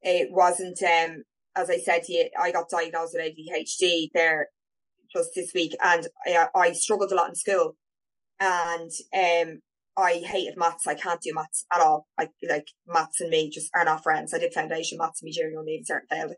it 0.02 0.28
wasn't, 0.30 0.82
um, 0.82 1.24
as 1.56 1.70
I 1.70 1.78
said 1.78 2.04
to 2.04 2.12
you, 2.12 2.28
I 2.38 2.52
got 2.52 2.68
diagnosed 2.68 3.14
with 3.14 3.24
ADHD 3.24 4.10
there 4.12 4.48
just 5.14 5.30
this 5.34 5.52
week 5.54 5.74
and 5.82 6.06
I, 6.26 6.48
I 6.54 6.72
struggled 6.72 7.12
a 7.12 7.14
lot 7.14 7.28
in 7.28 7.34
school 7.34 7.76
and, 8.40 8.90
um, 9.14 9.60
I 9.96 10.14
hated 10.24 10.56
maths. 10.56 10.86
I 10.86 10.94
can't 10.94 11.20
do 11.20 11.32
maths 11.32 11.66
at 11.72 11.80
all. 11.80 12.08
I 12.18 12.28
like 12.48 12.66
maths 12.86 13.20
and 13.20 13.30
me 13.30 13.48
just 13.48 13.70
are 13.76 13.84
not 13.84 14.02
friends. 14.02 14.34
I 14.34 14.38
did 14.38 14.52
foundation 14.52 14.98
maths 14.98 15.22
and 15.22 15.26
me 15.26 15.32
during 15.32 15.54
Navy 15.64 15.84
cert 15.88 16.00
failed. 16.10 16.34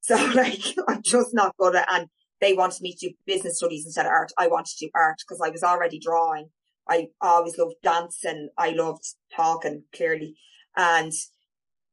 So 0.00 0.14
like, 0.34 0.62
I'm 0.88 1.02
just 1.02 1.34
not 1.34 1.56
good 1.58 1.76
at, 1.76 1.88
and 1.92 2.08
they 2.40 2.54
wanted 2.54 2.80
me 2.82 2.94
to 2.94 3.08
do 3.08 3.14
business 3.26 3.58
studies 3.58 3.84
instead 3.84 4.06
of 4.06 4.12
art. 4.12 4.32
I 4.38 4.48
wanted 4.48 4.76
to 4.78 4.86
do 4.86 4.90
art 4.94 5.16
because 5.18 5.40
I 5.44 5.50
was 5.50 5.62
already 5.62 5.98
drawing 5.98 6.48
I 6.88 7.08
always 7.20 7.58
loved 7.58 7.76
dancing. 7.82 8.48
I 8.56 8.70
loved 8.70 9.04
talking 9.34 9.84
clearly 9.94 10.36
and, 10.76 11.12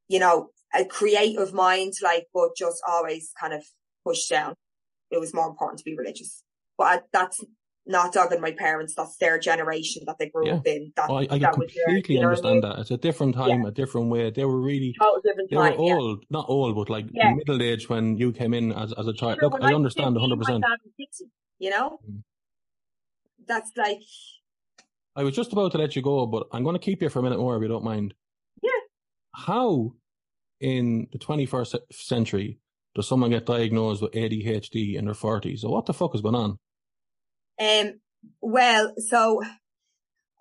you 0.07 0.19
know, 0.19 0.49
a 0.73 0.85
creative 0.85 1.53
mind, 1.53 1.93
like, 2.03 2.27
but 2.33 2.55
just 2.55 2.81
always 2.87 3.31
kind 3.39 3.53
of 3.53 3.63
pushed 4.05 4.29
down. 4.29 4.55
It 5.11 5.19
was 5.19 5.33
more 5.33 5.47
important 5.47 5.79
to 5.79 5.85
be 5.85 5.95
religious, 5.95 6.43
but 6.77 6.83
I, 6.85 6.99
that's 7.11 7.43
not 7.85 8.13
dogging 8.13 8.41
my 8.41 8.51
parents. 8.51 8.95
That's 8.95 9.15
their 9.17 9.37
generation 9.37 10.03
that 10.07 10.17
they 10.17 10.29
grew 10.29 10.47
yeah. 10.47 10.55
up 10.55 10.65
in. 10.65 10.93
That, 10.95 11.09
I, 11.09 11.27
I 11.29 11.37
that 11.37 11.53
completely 11.53 12.15
their, 12.15 12.29
understand 12.29 12.63
that. 12.63 12.79
It's 12.79 12.91
a 12.91 12.97
different 12.97 13.35
time, 13.35 13.61
yeah. 13.61 13.67
a 13.67 13.71
different 13.71 14.09
way. 14.09 14.31
They 14.31 14.45
were 14.45 14.59
really, 14.59 14.95
they 15.23 15.55
time, 15.55 15.73
were 15.73 15.77
old, 15.77 16.19
yeah. 16.21 16.27
not 16.29 16.45
old, 16.47 16.75
but 16.75 16.89
like 16.89 17.05
middle 17.11 17.61
age 17.61 17.89
when 17.89 18.17
you 18.17 18.31
came 18.31 18.53
in 18.53 18.71
as, 18.71 18.93
as 18.93 19.07
a 19.07 19.13
child. 19.13 19.37
Sure, 19.39 19.49
Look, 19.49 19.61
I 19.61 19.73
understand 19.73 20.15
100%. 20.15 20.63
you 21.59 21.69
know? 21.69 21.99
Mm. 22.09 22.23
That's 23.45 23.71
like, 23.77 23.99
I 25.15 25.23
was 25.23 25.35
just 25.35 25.53
about 25.53 25.71
to 25.73 25.77
let 25.77 25.95
you 25.95 26.01
go, 26.01 26.25
but 26.25 26.47
I'm 26.51 26.63
going 26.63 26.75
to 26.75 26.79
keep 26.79 27.01
you 27.01 27.09
for 27.09 27.19
a 27.19 27.23
minute 27.23 27.39
more 27.39 27.55
if 27.55 27.61
you 27.61 27.67
don't 27.67 27.83
mind. 27.83 28.13
Yeah. 28.61 28.71
How 29.35 29.93
in 30.59 31.07
the 31.11 31.19
21st 31.19 31.75
century 31.91 32.59
does 32.95 33.07
someone 33.07 33.31
get 33.31 33.45
diagnosed 33.45 34.01
with 34.01 34.11
ADHD 34.11 34.95
in 34.95 35.05
their 35.05 35.13
40s? 35.13 35.59
So 35.59 35.69
what 35.69 35.85
the 35.85 35.93
fuck 35.93 36.15
is 36.15 36.21
going 36.21 36.35
on? 36.35 36.57
Um, 37.59 37.99
well, 38.41 38.93
so 38.97 39.41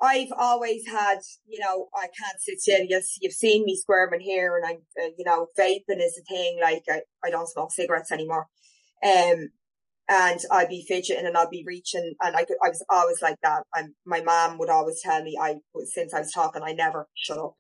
I've 0.01 0.33
always 0.37 0.87
had, 0.87 1.18
you 1.47 1.61
know, 1.61 1.89
I 1.95 2.07
can't 2.07 2.41
sit 2.41 2.61
still. 2.61 2.85
You've, 2.89 3.05
you've 3.20 3.33
seen 3.33 3.64
me 3.64 3.77
squirming 3.77 4.20
here 4.20 4.57
and 4.57 4.66
I'm, 4.66 4.83
uh, 5.03 5.11
you 5.18 5.25
know, 5.25 5.49
vaping 5.59 6.01
is 6.03 6.18
a 6.18 6.25
thing. 6.25 6.59
Like 6.61 6.85
I, 6.91 7.03
I 7.25 7.31
don't 7.31 7.49
smoke 7.49 7.73
cigarettes 7.73 8.12
anymore. 8.12 8.49
Um, 9.05 9.51
and 10.13 10.41
I'd 10.51 10.69
be 10.69 10.85
fidgeting 10.87 11.25
and 11.25 11.39
I'd 11.39 11.49
be 11.49 11.65
reaching 11.67 12.15
and 12.21 12.37
I 12.37 12.45
could, 12.45 12.59
I 12.63 12.69
was 12.69 12.85
always 12.91 13.23
like 13.23 13.37
that. 13.43 13.63
And 13.75 13.95
my 14.05 14.21
mom 14.21 14.59
would 14.59 14.69
always 14.69 15.01
tell 15.03 15.23
me 15.23 15.39
I, 15.41 15.55
since 15.87 16.13
I 16.13 16.19
was 16.19 16.31
talking, 16.33 16.61
I 16.63 16.73
never 16.73 17.09
shut 17.15 17.39
up. 17.39 17.55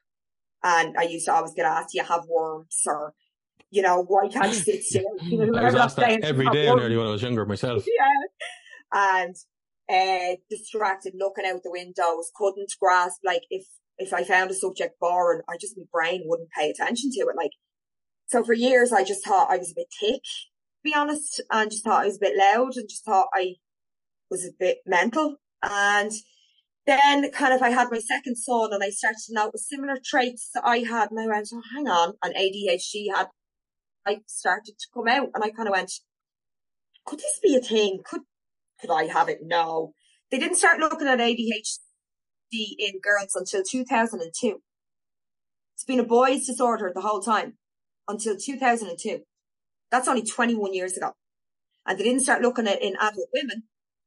And 0.62 0.94
I 0.98 1.04
used 1.04 1.26
to 1.26 1.32
always 1.32 1.54
get 1.54 1.64
asked, 1.64 1.90
do 1.92 1.98
you 1.98 2.04
have 2.04 2.24
worms 2.28 2.82
or, 2.86 3.14
you 3.70 3.80
know, 3.80 4.04
why 4.06 4.28
can't 4.28 4.48
you 4.48 4.54
sit 4.54 4.84
still? 4.84 5.02
You 5.22 5.46
know, 5.50 5.58
I 5.58 5.64
was 5.64 5.74
asked 5.74 5.96
that 5.96 6.22
every 6.22 6.46
day 6.50 6.72
nearly 6.74 6.96
when 6.96 7.06
I 7.06 7.10
was 7.10 7.22
younger 7.22 7.46
myself. 7.46 7.84
Yeah. 7.98 8.28
And, 8.94 9.34
uh, 9.90 10.36
distracted, 10.50 11.14
looking 11.18 11.46
out 11.46 11.62
the 11.62 11.70
windows, 11.70 12.30
couldn't 12.36 12.70
grasp, 12.78 13.20
like 13.24 13.40
if, 13.48 13.64
if 13.96 14.12
I 14.12 14.24
found 14.24 14.50
a 14.50 14.54
subject 14.54 15.00
boring, 15.00 15.40
I 15.48 15.56
just, 15.58 15.78
my 15.78 15.84
brain 15.90 16.24
wouldn't 16.26 16.50
pay 16.50 16.68
attention 16.68 17.10
to 17.12 17.20
it. 17.20 17.36
Like, 17.36 17.52
so 18.26 18.44
for 18.44 18.52
years, 18.52 18.92
I 18.92 19.04
just 19.04 19.24
thought 19.24 19.50
I 19.50 19.56
was 19.56 19.70
a 19.70 19.74
bit 19.74 19.86
thick 19.98 20.20
be 20.82 20.94
honest, 20.94 21.40
and 21.50 21.70
just 21.70 21.84
thought 21.84 22.02
I 22.02 22.06
was 22.06 22.16
a 22.16 22.20
bit 22.20 22.36
loud 22.36 22.76
and 22.76 22.88
just 22.88 23.04
thought 23.04 23.28
I 23.34 23.54
was 24.30 24.44
a 24.44 24.52
bit 24.58 24.78
mental. 24.86 25.36
And 25.62 26.12
then 26.86 27.30
kind 27.30 27.54
of 27.54 27.62
I 27.62 27.70
had 27.70 27.88
my 27.90 28.00
second 28.00 28.36
son 28.36 28.72
and 28.72 28.82
I 28.82 28.90
started 28.90 29.20
to 29.26 29.34
notice 29.34 29.68
similar 29.68 29.98
traits 30.04 30.50
that 30.54 30.64
I 30.64 30.78
had 30.78 31.10
and 31.10 31.20
I 31.20 31.26
went, 31.26 31.48
oh, 31.52 31.62
hang 31.74 31.86
on, 31.86 32.14
and 32.22 32.34
ADHD 32.34 33.14
had 33.14 33.28
I 34.04 34.18
started 34.26 34.74
to 34.78 34.88
come 34.92 35.06
out 35.06 35.28
and 35.34 35.44
I 35.44 35.50
kind 35.50 35.68
of 35.68 35.72
went, 35.72 35.92
could 37.06 37.20
this 37.20 37.38
be 37.42 37.54
a 37.54 37.60
thing? 37.60 38.00
Could 38.04 38.22
could 38.80 38.90
I 38.90 39.04
have 39.04 39.28
it? 39.28 39.38
No. 39.42 39.94
They 40.30 40.38
didn't 40.38 40.56
start 40.56 40.80
looking 40.80 41.06
at 41.06 41.20
ADHD 41.20 42.74
in 42.78 43.00
girls 43.00 43.34
until 43.34 43.62
2002. 43.62 44.60
It's 45.74 45.84
been 45.84 46.00
a 46.00 46.04
boy's 46.04 46.46
disorder 46.46 46.90
the 46.92 47.02
whole 47.02 47.20
time 47.20 47.58
until 48.08 48.36
2002. 48.36 49.20
That's 49.92 50.08
only 50.08 50.24
21 50.24 50.74
years 50.74 50.96
ago. 50.96 51.12
And 51.86 51.98
they 51.98 52.04
didn't 52.04 52.22
start 52.22 52.42
looking 52.42 52.66
at 52.66 52.82
in 52.82 52.96
adult 52.96 53.28
women 53.32 53.64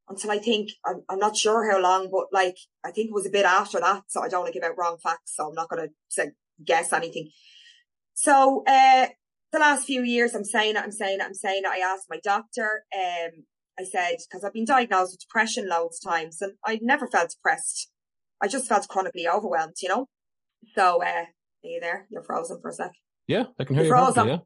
until 0.10 0.32
I 0.32 0.40
think, 0.40 0.72
I'm, 0.86 1.04
I'm 1.08 1.20
not 1.20 1.38
sure 1.38 1.72
how 1.72 1.80
long, 1.80 2.10
but 2.12 2.26
like, 2.34 2.58
I 2.84 2.92
think 2.92 3.10
it 3.10 3.14
was 3.14 3.28
a 3.28 3.32
bit 3.32 3.46
after 3.46 3.80
that. 3.80 4.04
So 4.08 4.22
I 4.22 4.28
don't 4.28 4.42
want 4.42 4.54
to 4.54 4.60
give 4.60 4.68
out 4.68 4.78
wrong 4.78 4.98
facts. 5.02 5.36
So 5.36 5.48
I'm 5.48 5.54
not 5.54 5.70
going 5.70 5.88
to 5.88 5.94
say, 6.10 6.32
guess 6.64 6.92
anything. 6.92 7.30
So, 8.16 8.64
uh, 8.68 9.08
the 9.52 9.60
last 9.60 9.86
few 9.86 10.02
years, 10.02 10.34
I'm 10.34 10.44
saying 10.44 10.76
it, 10.76 10.84
I'm 10.84 10.92
saying 10.92 11.20
it, 11.20 11.24
I'm 11.26 11.34
saying 11.34 11.62
it. 11.66 11.70
I 11.70 11.78
asked 11.78 12.08
my 12.10 12.20
doctor, 12.24 12.84
um, 12.94 13.46
I 13.80 13.84
said, 13.84 14.16
cause 14.32 14.44
I've 14.44 14.54
been 14.54 14.66
diagnosed 14.66 15.14
with 15.14 15.22
depression 15.22 15.70
loads 15.70 16.00
of 16.04 16.12
times 16.12 16.42
and 16.42 16.54
I 16.66 16.80
never 16.82 17.08
felt 17.08 17.30
depressed. 17.30 17.92
I 18.42 18.48
just 18.48 18.68
felt 18.68 18.88
chronically 18.88 19.28
overwhelmed, 19.28 19.76
you 19.82 19.90
know? 19.90 20.08
So, 20.76 21.02
uh, 21.04 21.06
are 21.06 21.28
you 21.64 21.80
there? 21.82 22.08
You're 22.10 22.24
frozen 22.24 22.60
for 22.62 22.70
a 22.70 22.74
sec. 22.74 22.92
Yeah, 23.28 23.46
I 23.60 23.64
can 23.64 23.76
hear 23.76 23.86
You're 23.86 23.98
you. 23.98 24.02
frozen. 24.02 24.28
yeah. 24.28 24.38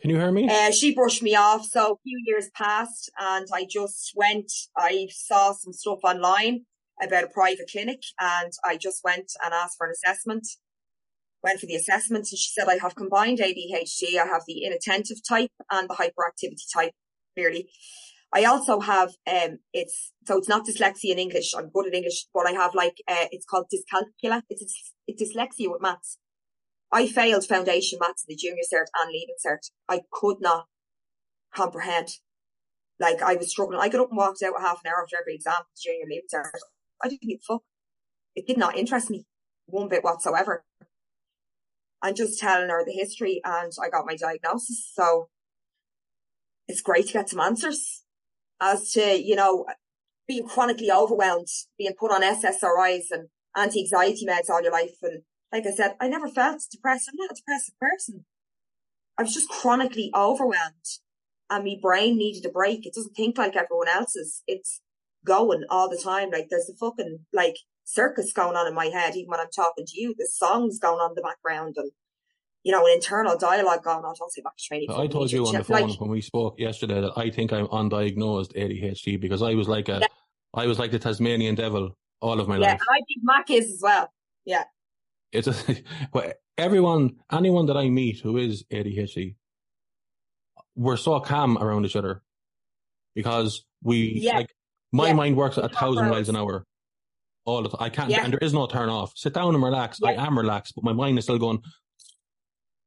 Can 0.00 0.10
you 0.10 0.16
hear 0.16 0.30
me? 0.30 0.48
Uh, 0.48 0.70
she 0.70 0.94
brushed 0.94 1.22
me 1.22 1.34
off. 1.34 1.64
So 1.64 1.92
a 1.92 1.96
few 2.02 2.22
years 2.26 2.50
passed 2.54 3.10
and 3.18 3.46
I 3.52 3.66
just 3.68 4.12
went, 4.14 4.52
I 4.76 5.08
saw 5.10 5.52
some 5.52 5.72
stuff 5.72 6.00
online 6.04 6.66
about 7.02 7.24
a 7.24 7.28
private 7.28 7.70
clinic 7.70 8.02
and 8.20 8.52
I 8.64 8.76
just 8.76 9.02
went 9.04 9.32
and 9.42 9.54
asked 9.54 9.76
for 9.78 9.86
an 9.86 9.92
assessment. 9.92 10.46
Went 11.42 11.60
for 11.60 11.66
the 11.66 11.76
assessment 11.76 12.28
and 12.30 12.38
she 12.38 12.50
said 12.52 12.68
I 12.68 12.78
have 12.82 12.94
combined 12.94 13.38
ADHD. 13.38 14.18
I 14.18 14.26
have 14.26 14.42
the 14.46 14.64
inattentive 14.64 15.18
type 15.26 15.50
and 15.70 15.88
the 15.88 15.94
hyperactivity 15.94 16.72
type, 16.72 16.92
clearly. 17.34 17.68
I 18.34 18.44
also 18.44 18.80
have, 18.80 19.10
um, 19.26 19.58
it's, 19.72 20.12
so 20.26 20.36
it's 20.36 20.48
not 20.48 20.66
dyslexia 20.66 21.12
in 21.12 21.18
English. 21.18 21.54
I'm 21.56 21.70
good 21.70 21.86
at 21.86 21.94
English, 21.94 22.26
but 22.34 22.46
I 22.46 22.52
have 22.52 22.74
like, 22.74 22.96
uh, 23.08 23.26
it's 23.30 23.46
called 23.46 23.66
dyscalculia. 23.72 24.42
It's, 24.50 24.92
it's 25.06 25.22
dyslexia 25.22 25.70
with 25.70 25.80
maths. 25.80 26.18
I 26.92 27.06
failed 27.06 27.44
foundation 27.44 27.98
maths 28.00 28.24
the 28.26 28.36
junior 28.36 28.62
cert 28.62 28.86
and 28.94 29.10
leaving 29.10 29.34
cert. 29.44 29.70
I 29.88 30.02
could 30.12 30.36
not 30.40 30.66
comprehend. 31.54 32.08
Like 32.98 33.22
I 33.22 33.34
was 33.34 33.50
struggling. 33.50 33.80
I 33.80 33.88
got 33.88 34.02
up 34.02 34.08
and 34.10 34.16
walked 34.16 34.42
out 34.42 34.60
half 34.60 34.80
an 34.84 34.90
hour 34.90 35.02
after 35.02 35.16
every 35.20 35.34
exam, 35.34 35.62
junior 35.80 36.06
leaving 36.08 36.28
cert. 36.32 36.50
I 37.02 37.08
didn't 37.08 37.22
give 37.22 37.40
a 37.42 37.54
fuck. 37.54 37.62
It 38.34 38.46
did 38.46 38.58
not 38.58 38.76
interest 38.76 39.10
me 39.10 39.24
one 39.66 39.88
bit 39.88 40.04
whatsoever. 40.04 40.64
I'm 42.02 42.14
just 42.14 42.38
telling 42.38 42.68
her 42.68 42.84
the 42.84 42.92
history 42.92 43.40
and 43.44 43.72
I 43.82 43.88
got 43.88 44.06
my 44.06 44.16
diagnosis. 44.16 44.90
So 44.94 45.28
it's 46.68 46.82
great 46.82 47.06
to 47.08 47.12
get 47.12 47.28
some 47.28 47.40
answers 47.40 48.02
as 48.60 48.90
to, 48.92 49.20
you 49.20 49.36
know, 49.36 49.66
being 50.28 50.46
chronically 50.46 50.90
overwhelmed, 50.90 51.48
being 51.78 51.94
put 51.98 52.12
on 52.12 52.22
SSRIs 52.22 53.06
and 53.10 53.28
anti-anxiety 53.56 54.26
meds 54.26 54.50
all 54.50 54.62
your 54.62 54.72
life 54.72 54.96
and 55.02 55.22
like 55.56 55.66
I 55.66 55.74
said, 55.74 55.94
I 56.00 56.08
never 56.08 56.28
felt 56.28 56.62
depressed. 56.70 57.08
I'm 57.08 57.16
not 57.16 57.30
a 57.30 57.34
depressive 57.34 57.74
person. 57.80 58.24
I 59.18 59.22
was 59.22 59.32
just 59.32 59.48
chronically 59.48 60.10
overwhelmed 60.14 60.86
and 61.48 61.64
my 61.64 61.76
brain 61.80 62.18
needed 62.18 62.44
a 62.44 62.50
break. 62.50 62.84
It 62.84 62.94
doesn't 62.94 63.14
think 63.14 63.38
like 63.38 63.56
everyone 63.56 63.88
else's. 63.88 64.42
It's 64.46 64.80
going 65.24 65.64
all 65.70 65.88
the 65.88 65.96
time. 65.96 66.30
Like 66.30 66.48
there's 66.50 66.68
a 66.68 66.74
fucking 66.74 67.20
like 67.32 67.56
circus 67.84 68.32
going 68.34 68.56
on 68.56 68.66
in 68.66 68.74
my 68.74 68.86
head, 68.86 69.16
even 69.16 69.30
when 69.30 69.40
I'm 69.40 69.50
talking 69.54 69.86
to 69.86 70.00
you. 70.00 70.14
There's 70.16 70.36
songs 70.36 70.78
going 70.78 71.00
on 71.00 71.12
in 71.12 71.14
the 71.14 71.22
background 71.22 71.76
and 71.78 71.90
you 72.62 72.72
know, 72.72 72.84
an 72.84 72.92
internal 72.94 73.38
dialogue 73.38 73.84
going 73.84 74.04
on. 74.04 74.14
Don't 74.18 74.32
say 74.32 74.42
back 74.42 74.56
to 74.56 74.64
training. 74.64 74.90
I 74.90 75.06
told 75.06 75.30
you 75.30 75.46
on 75.46 75.54
the 75.54 75.64
phone 75.64 75.88
when 75.92 76.10
we 76.10 76.20
spoke 76.20 76.58
yesterday 76.58 77.00
that 77.00 77.12
I 77.16 77.30
think 77.30 77.52
I'm 77.52 77.68
undiagnosed 77.68 78.54
ADHD 78.56 79.20
because 79.20 79.40
I 79.40 79.54
was 79.54 79.68
like 79.68 79.88
a, 79.88 80.00
Yeah. 80.00 80.06
I 80.52 80.66
was 80.66 80.78
like 80.78 80.90
the 80.90 80.98
Tasmanian 80.98 81.54
devil 81.54 81.96
all 82.20 82.40
of 82.40 82.48
my 82.48 82.56
yeah, 82.56 82.72
life. 82.72 82.80
and 82.80 82.88
I 82.90 83.00
think 83.06 83.20
Mac 83.22 83.50
is 83.50 83.70
as 83.70 83.80
well. 83.80 84.10
Yeah. 84.44 84.64
It's 85.32 85.48
a, 85.48 85.54
well, 86.12 86.32
everyone, 86.58 87.16
anyone 87.32 87.66
that 87.66 87.76
I 87.76 87.88
meet 87.88 88.20
who 88.20 88.36
is 88.36 88.64
ADHD, 88.72 89.36
we're 90.74 90.96
so 90.96 91.18
calm 91.20 91.58
around 91.58 91.84
each 91.86 91.96
other 91.96 92.22
because 93.14 93.64
we 93.82 94.20
Yeah. 94.22 94.36
like 94.38 94.54
my 94.92 95.08
Yeah. 95.08 95.14
mind 95.14 95.36
works 95.36 95.58
at 95.58 95.64
a 95.64 95.68
thousand 95.68 96.08
miles 96.08 96.28
an 96.28 96.36
hour. 96.36 96.66
All 97.44 97.62
the 97.62 97.68
time. 97.68 97.78
I 97.80 97.88
can't, 97.90 98.10
Yeah. 98.10 98.24
and 98.24 98.32
there 98.32 98.40
is 98.40 98.52
no 98.52 98.66
turn 98.66 98.88
off. 98.88 99.12
Sit 99.14 99.32
down 99.34 99.54
and 99.54 99.62
relax. 99.62 100.02
I 100.02 100.12
am 100.14 100.36
relaxed, 100.36 100.74
but 100.74 100.82
my 100.84 100.92
mind 100.92 101.16
is 101.18 101.24
still 101.24 101.38
going 101.38 101.62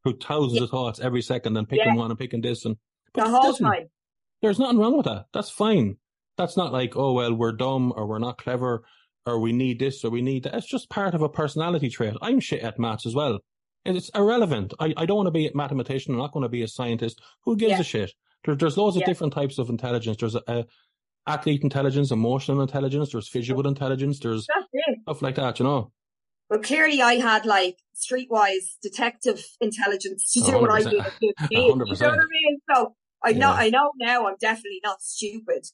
through 0.04 0.18
thousands 0.18 0.62
of 0.62 0.70
thoughts 0.70 1.00
every 1.00 1.22
second 1.22 1.56
and 1.58 1.68
picking 1.68 1.96
one 1.96 2.12
and 2.12 2.20
picking 2.20 2.42
this 2.42 2.66
and 2.66 2.76
The 3.14 3.30
whole 3.30 3.54
time. 3.54 3.90
there's 4.42 4.60
nothing 4.60 4.78
wrong 4.78 4.98
with 4.98 5.06
that. 5.06 5.28
That's 5.34 5.50
fine. 5.50 5.98
That's 6.38 6.58
not 6.58 6.74
like, 6.74 6.96
oh, 6.98 7.14
well, 7.14 7.34
we're 7.34 7.54
dumb 7.54 7.94
or 7.96 8.06
we're 8.06 8.20
not 8.20 8.38
clever 8.38 8.84
or 9.30 9.40
we 9.40 9.52
need 9.54 9.80
this 9.80 10.04
or 10.04 10.10
we 10.10 10.22
need 10.22 10.44
that. 10.44 10.56
It's 10.56 10.68
just 10.68 10.90
part 10.90 11.14
of 11.14 11.22
a 11.22 11.30
personality 11.30 11.90
trait. 11.90 12.16
I'm 12.22 12.40
shit 12.40 12.62
at 12.62 12.80
maths 12.80 13.06
as 13.06 13.16
well. 13.16 13.40
And 13.86 13.96
it's 13.96 14.10
irrelevant. 14.16 14.74
I, 14.80 14.94
I 14.98 15.06
don't 15.06 15.18
want 15.18 15.28
to 15.28 15.32
be 15.32 15.48
a 15.48 15.52
mathematician. 15.56 16.14
I'm 16.14 16.20
not 16.20 16.34
going 16.34 16.44
to 16.44 16.50
be 16.50 16.64
a 16.64 16.68
scientist. 16.68 17.22
Who 17.46 17.56
gives 17.56 17.72
Yeah. 17.72 17.80
a 17.80 17.84
shit? 17.84 18.12
There, 18.46 18.56
there's 18.56 18.78
loads 18.78 18.96
of 18.98 19.02
Yeah. 19.02 19.06
different 19.08 19.34
types 19.34 19.58
of 19.58 19.70
intelligence. 19.70 20.18
There's 20.20 20.36
a, 20.36 20.42
a 20.48 20.66
athlete 21.28 21.64
intelligence, 21.64 22.12
emotional 22.12 22.62
intelligence. 22.62 23.12
There's 23.12 23.30
visual 23.30 23.68
intelligence. 23.68 24.20
There's 24.20 24.48
stuff 25.04 25.22
like 25.22 25.36
that, 25.36 25.60
you 25.60 25.66
know? 25.66 25.92
Well, 26.50 26.60
clearly 26.60 27.02
I 27.02 27.16
had 27.16 27.46
like 27.46 27.78
streetwise 27.96 28.78
detective 28.82 29.46
intelligence 29.62 30.32
to 30.34 30.42
do 30.42 30.60
what 30.60 30.72
I 30.72 30.82
hundred 30.82 30.90
did. 30.92 31.04
percent. 31.04 31.34
at 31.40 31.50
15, 31.50 31.58
A 31.58 31.62
You 31.62 31.68
know 31.78 31.86
what. 31.86 32.02
I 32.02 32.16
mean? 32.30 32.60
So 32.74 32.96
I 33.24 33.32
know, 33.34 33.50
Yeah. 33.50 33.54
I 33.54 33.70
know 33.70 33.92
now 34.00 34.28
I'm 34.28 34.36
definitely 34.40 34.80
not 34.84 35.02
stupid, 35.02 35.66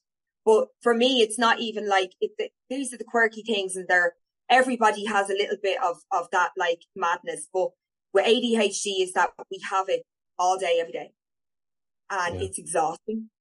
but 0.46 0.68
for 0.82 0.94
me, 0.94 1.22
it's 1.22 1.40
not 1.40 1.60
even 1.60 1.90
like 1.90 2.12
it, 2.22 2.52
these 2.70 2.94
are 2.94 2.98
the 2.98 3.04
quirky 3.04 3.42
things 3.42 3.76
and 3.76 3.88
they're, 3.90 4.14
everybody 4.50 5.06
has 5.06 5.30
a 5.30 5.34
little 5.34 5.58
bit 5.62 5.80
of, 5.84 5.98
of 6.12 6.28
that 6.32 6.52
like 6.56 6.82
madness, 6.96 7.48
but 7.52 7.70
with 8.14 8.26
ADHD 8.26 9.02
is 9.02 9.14
that 9.14 9.32
we 9.50 9.60
have 9.72 9.90
it 9.90 10.04
all 10.38 10.58
day, 10.58 10.78
every 10.80 10.94
day. 10.94 11.12
And 12.12 12.36
Yeah. 12.36 12.46
it's 12.46 12.60
exhausting. 12.60 13.32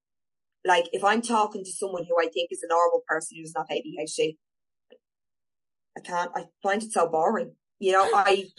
Like 0.65 0.87
if 0.93 1.05
I'm 1.05 1.21
talking 1.21 1.63
to 1.63 1.71
someone 1.71 2.07
who 2.09 2.19
I 2.19 2.29
think 2.29 2.49
is 2.51 2.63
a 2.63 2.69
normal 2.69 3.03
person 3.07 3.37
who's 3.39 3.53
not 3.55 3.69
ADHD, 3.69 4.39
I 5.97 6.01
can't, 6.01 6.31
I 6.35 6.45
find 6.63 6.83
it 6.83 6.91
so 6.91 7.07
boring. 7.07 7.55
You 7.81 7.93
know, 7.93 8.09
I, 8.15 8.47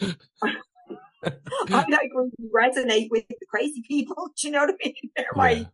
I 1.22 1.84
like 1.88 2.12
resonate 2.54 3.08
with 3.10 3.26
the 3.28 3.46
crazy 3.50 3.82
people. 3.88 4.30
Do 4.40 4.46
you 4.46 4.52
know 4.52 4.60
what 4.60 4.70
I 4.70 4.86
mean? 4.86 5.10
They're 5.16 5.26
my, 5.34 5.66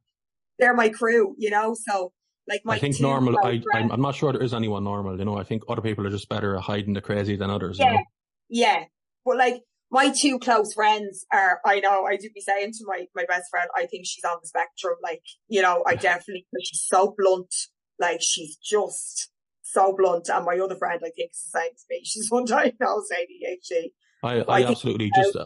they're 0.59 0.75
my 0.75 0.89
crew, 0.89 1.35
you 1.39 1.51
know? 1.51 1.77
So 1.79 2.13
like 2.49 2.63
my 2.65 2.75
I 2.75 2.79
think 2.79 3.01
normal, 3.01 3.37
I, 3.45 3.63
I'm, 3.75 3.91
I'm 3.93 4.01
not 4.01 4.15
sure 4.15 4.33
there 4.33 4.43
is 4.43 4.55
anyone 4.55 4.85
normal, 4.85 5.19
you 5.19 5.25
know? 5.25 5.37
I 5.39 5.45
think 5.45 5.63
other 5.69 5.83
people 5.83 6.07
are 6.07 6.11
just 6.11 6.29
better 6.29 6.57
at 6.57 6.63
hiding 6.63 6.95
the 6.95 7.01
crazy 7.01 7.37
than 7.37 7.51
others, 7.51 7.79
you 7.79 7.85
Yeah. 7.85 7.93
know? 7.93 8.03
Yeah. 8.49 8.85
But 9.25 9.37
like 9.37 9.63
my 9.91 10.11
two 10.11 10.39
close 10.39 10.75
friends 10.75 11.25
are, 11.33 11.61
I 11.65 11.81
know 11.81 12.05
I 12.05 12.17
do 12.17 12.29
be 12.35 12.41
saying 12.41 12.73
to 12.73 12.85
my, 12.87 13.07
my 13.15 13.25
best 13.29 13.45
friend, 13.51 13.69
I 13.77 13.87
think 13.87 14.07
she's 14.07 14.25
on 14.25 14.39
the 14.43 14.49
spectrum. 14.49 14.97
Like, 15.03 15.23
you 15.49 15.63
know, 15.63 15.85
I 15.87 15.95
definitely, 15.97 16.47
she's 16.65 16.83
so 16.85 17.15
blunt. 17.17 17.55
Like 17.99 18.21
she's 18.23 18.57
just 18.57 19.31
so 19.63 19.95
blunt. 19.97 20.29
And 20.29 20.45
my 20.45 20.59
other 20.59 20.77
friend, 20.77 21.01
I 21.05 21.11
think 21.11 21.31
is 21.33 21.49
the 21.53 21.59
same 21.61 21.71
as 21.75 21.85
me. 21.89 22.01
She's 22.05 22.31
undiagnosed 22.31 23.13
ADHD. 23.13 23.93
I, 24.25 24.41
I 24.41 24.61
I 24.61 24.65
absolutely 24.65 25.11
just, 25.15 25.37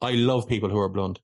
I 0.00 0.10
love 0.12 0.48
people 0.48 0.68
who 0.70 0.78
are 0.78 0.88
blunt. 0.88 1.20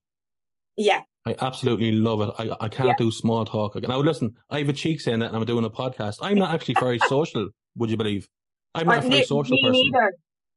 Yeah. 0.77 1.01
I 1.25 1.35
absolutely 1.39 1.91
love 1.93 2.21
it. 2.21 2.29
I, 2.37 2.55
I 2.65 2.67
can't 2.69 2.89
Yeah. 2.89 2.95
do 2.97 3.11
small 3.11 3.45
talk. 3.45 3.75
Again. 3.75 3.89
Now 3.89 3.99
listen, 3.99 4.35
I 4.49 4.59
have 4.59 4.69
a 4.69 4.73
cheek 4.73 4.99
saying 5.01 5.19
that 5.19 5.27
and 5.27 5.35
I'm 5.37 5.45
doing 5.45 5.63
a 5.65 5.69
podcast. 5.69 6.15
I'm 6.21 6.37
not 6.37 6.53
actually 6.53 6.75
very 6.79 6.99
social, 7.07 7.47
would 7.77 7.89
you 7.89 7.97
believe? 7.97 8.27
I'm 8.75 8.87
not 8.87 8.95
I- 9.03 9.05
a 9.05 9.09
very 9.09 9.23
social 9.23 9.57
person. 9.63 9.71
neither. 9.93 10.13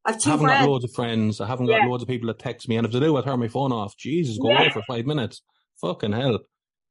I've 0.09 0.25
I 0.25 0.31
haven't 0.31 0.47
got 0.47 0.69
loads 0.69 0.85
of 0.85 0.93
friends. 0.93 1.41
I 1.41 1.47
haven't 1.49 1.67
got 1.67 1.89
loads 1.89 2.03
of 2.03 2.09
people 2.09 2.29
that 2.29 2.39
text 2.39 2.69
me. 2.69 2.77
And 2.77 2.87
if 2.87 2.93
they 2.93 3.01
do, 3.01 3.17
I 3.17 3.23
turn 3.23 3.41
my 3.41 3.49
phone 3.49 3.73
off. 3.73 3.97
Jesus, 3.97 4.39
go 4.39 4.51
Yeah. 4.51 4.59
away 4.61 4.71
for 4.71 4.83
five 4.87 5.05
minutes. 5.05 5.43
Fucking 5.81 6.13
hell. 6.13 6.39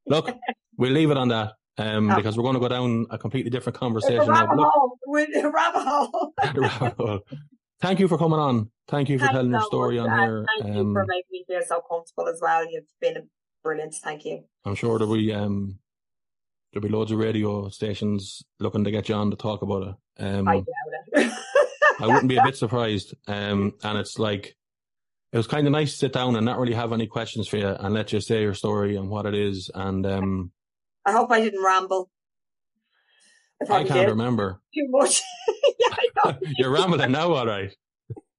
Look, 0.06 0.30
we'll 0.78 0.92
leave 0.92 1.12
it 1.12 1.18
on 1.18 1.30
that. 1.30 1.54
Um, 1.78 2.12
Oh. 2.12 2.16
because 2.18 2.38
we're 2.38 2.44
going 2.44 2.56
to 2.56 2.60
go 2.60 2.68
down 2.70 3.06
a 3.10 3.18
completely 3.18 3.50
different 3.52 3.76
It's 3.76 3.80
conversation 3.80 4.22
a 4.22 4.26
now. 4.26 4.32
rabbit 4.34 4.56
look, 4.58 4.70
hole. 4.74 4.98
With 5.08 5.30
a 5.36 5.50
rabbit 5.50 5.84
hole. 5.86 7.20
the 7.88 7.92
rabbit 7.92 7.98
hole. 7.98 7.98
Thank 7.98 8.00
you 8.00 8.08
for 8.08 8.18
coming 8.18 8.40
on. 8.40 8.72
Thank 8.88 9.10
you 9.10 9.18
for 9.20 9.26
Thanks 9.26 9.36
telling 9.36 9.52
your 9.52 9.62
story 9.62 10.00
on 10.00 10.20
here. 10.20 10.46
Thank 10.60 10.76
you 10.76 10.82
Um, 10.82 10.94
for 10.94 11.06
making 11.08 11.24
me 11.32 11.46
feel 11.48 11.62
so 11.66 11.82
comfortable 11.90 12.28
as 12.28 12.40
well. 12.42 12.66
You've 12.70 12.84
been 13.02 13.30
brilliant. 13.64 13.96
Thank 14.04 14.26
you. 14.26 14.44
I'm 14.66 14.76
sure 14.76 14.98
there'll 15.00 15.14
be 15.16 15.34
um 15.34 15.80
there'll 16.74 16.88
be 16.88 16.94
loads 16.94 17.12
of 17.12 17.18
radio 17.20 17.70
stations 17.70 18.44
looking 18.60 18.84
to 18.84 18.92
get 18.92 19.10
you 19.10 19.16
on 19.16 19.32
to 19.32 19.38
talk 19.38 19.62
about 19.62 19.84
it. 19.84 20.24
Um, 20.24 20.48
I 20.48 20.54
I, 20.54 20.56
doubt 20.58 20.66
it. 21.14 21.34
I 22.00 22.08
wouldn't 22.08 22.28
be 22.28 22.38
a 22.38 22.44
bit 22.44 22.58
surprised. 22.64 23.14
Um, 23.28 23.74
and 23.84 23.98
it's 23.98 24.20
like 24.20 24.56
it 25.32 25.38
was 25.38 25.48
kind 25.48 25.66
of 25.68 25.72
nice 25.72 25.92
to 25.92 25.98
sit 25.98 26.14
down 26.14 26.36
and 26.36 26.46
not 26.46 26.60
really 26.60 26.74
have 26.74 26.94
any 26.94 27.08
questions 27.08 27.48
for 27.48 27.58
you 27.58 27.68
and 27.68 27.94
let 27.94 28.14
you 28.14 28.22
say 28.22 28.42
your 28.42 28.54
story 28.54 28.96
and 28.96 29.10
what 29.10 29.26
it 29.26 29.34
is. 29.34 29.70
And 29.74 30.06
um, 30.06 30.52
I 31.06 31.12
hope 31.12 31.32
I 31.32 31.42
didn't 31.42 31.64
ramble. 31.64 32.10
I 33.62 33.74
I 33.74 33.84
can't 33.84 34.02
did 34.02 34.10
remember. 34.10 34.62
too 34.74 34.86
much. 34.90 35.22
yeah, 35.80 35.88
I 35.92 36.32
know. 36.32 36.38
You're 36.58 36.72
rambling 36.72 37.12
now, 37.12 37.32
all 37.34 37.46
right. 37.46 37.76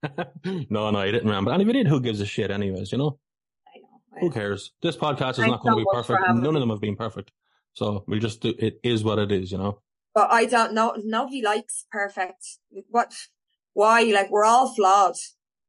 no, 0.70 0.90
no, 0.90 1.02
you 1.02 1.12
didn't 1.12 1.28
ramble. 1.28 1.52
And 1.52 1.62
if 1.62 1.66
you 1.66 1.72
did, 1.72 1.86
who 1.88 2.00
gives 2.00 2.20
a 2.20 2.26
shit, 2.26 2.50
anyways? 2.50 2.92
You 2.92 2.98
know, 2.98 3.18
I 3.66 3.78
know. 3.80 4.00
I 4.16 4.20
who 4.20 4.30
cares? 4.30 4.72
This 4.82 4.96
podcast 4.96 5.30
is 5.30 5.36
Thanks 5.38 5.50
not 5.50 5.62
going 5.62 5.74
so 5.74 5.78
to 5.78 5.84
be 5.84 5.86
perfect. 5.92 6.20
None 6.28 6.54
of 6.54 6.60
them 6.60 6.70
have 6.70 6.80
been 6.80 6.96
perfect. 6.96 7.32
So 7.72 8.04
we'll 8.06 8.20
just 8.20 8.40
do. 8.40 8.54
It 8.58 8.80
is 8.82 9.04
what 9.04 9.18
it 9.18 9.32
is. 9.32 9.50
You 9.52 9.58
know. 9.58 9.80
But 10.14 10.32
I 10.32 10.46
don't 10.46 10.72
know. 10.74 10.94
Nobody 11.04 11.42
likes 11.42 11.86
perfect. 11.90 12.58
What? 12.88 13.12
Why? 13.74 14.02
Like 14.02 14.30
we're 14.30 14.44
all 14.44 14.72
flawed. 14.74 15.16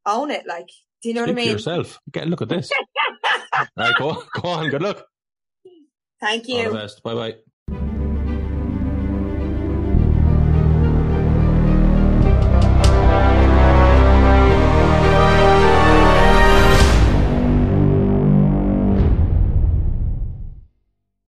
Own 0.05 0.31
it. 0.31 0.45
Like, 0.47 0.67
do 1.01 1.09
you 1.09 1.15
know 1.15 1.23
Speak 1.23 1.35
what 1.35 1.41
I 1.41 1.45
mean? 1.45 1.51
yourself. 1.51 1.99
Get 2.11 2.27
look 2.27 2.41
at 2.41 2.49
this. 2.49 2.71
right, 3.77 3.95
go 3.97 4.11
on, 4.11 4.23
go 4.41 4.49
on. 4.49 4.69
Good 4.69 4.81
luck. 4.81 5.05
Thank 6.19 6.47
All 6.49 6.57
the 6.57 6.63
you. 6.63 6.73
best. 6.73 7.03
Bye 7.03 7.13
bye. 7.13 7.35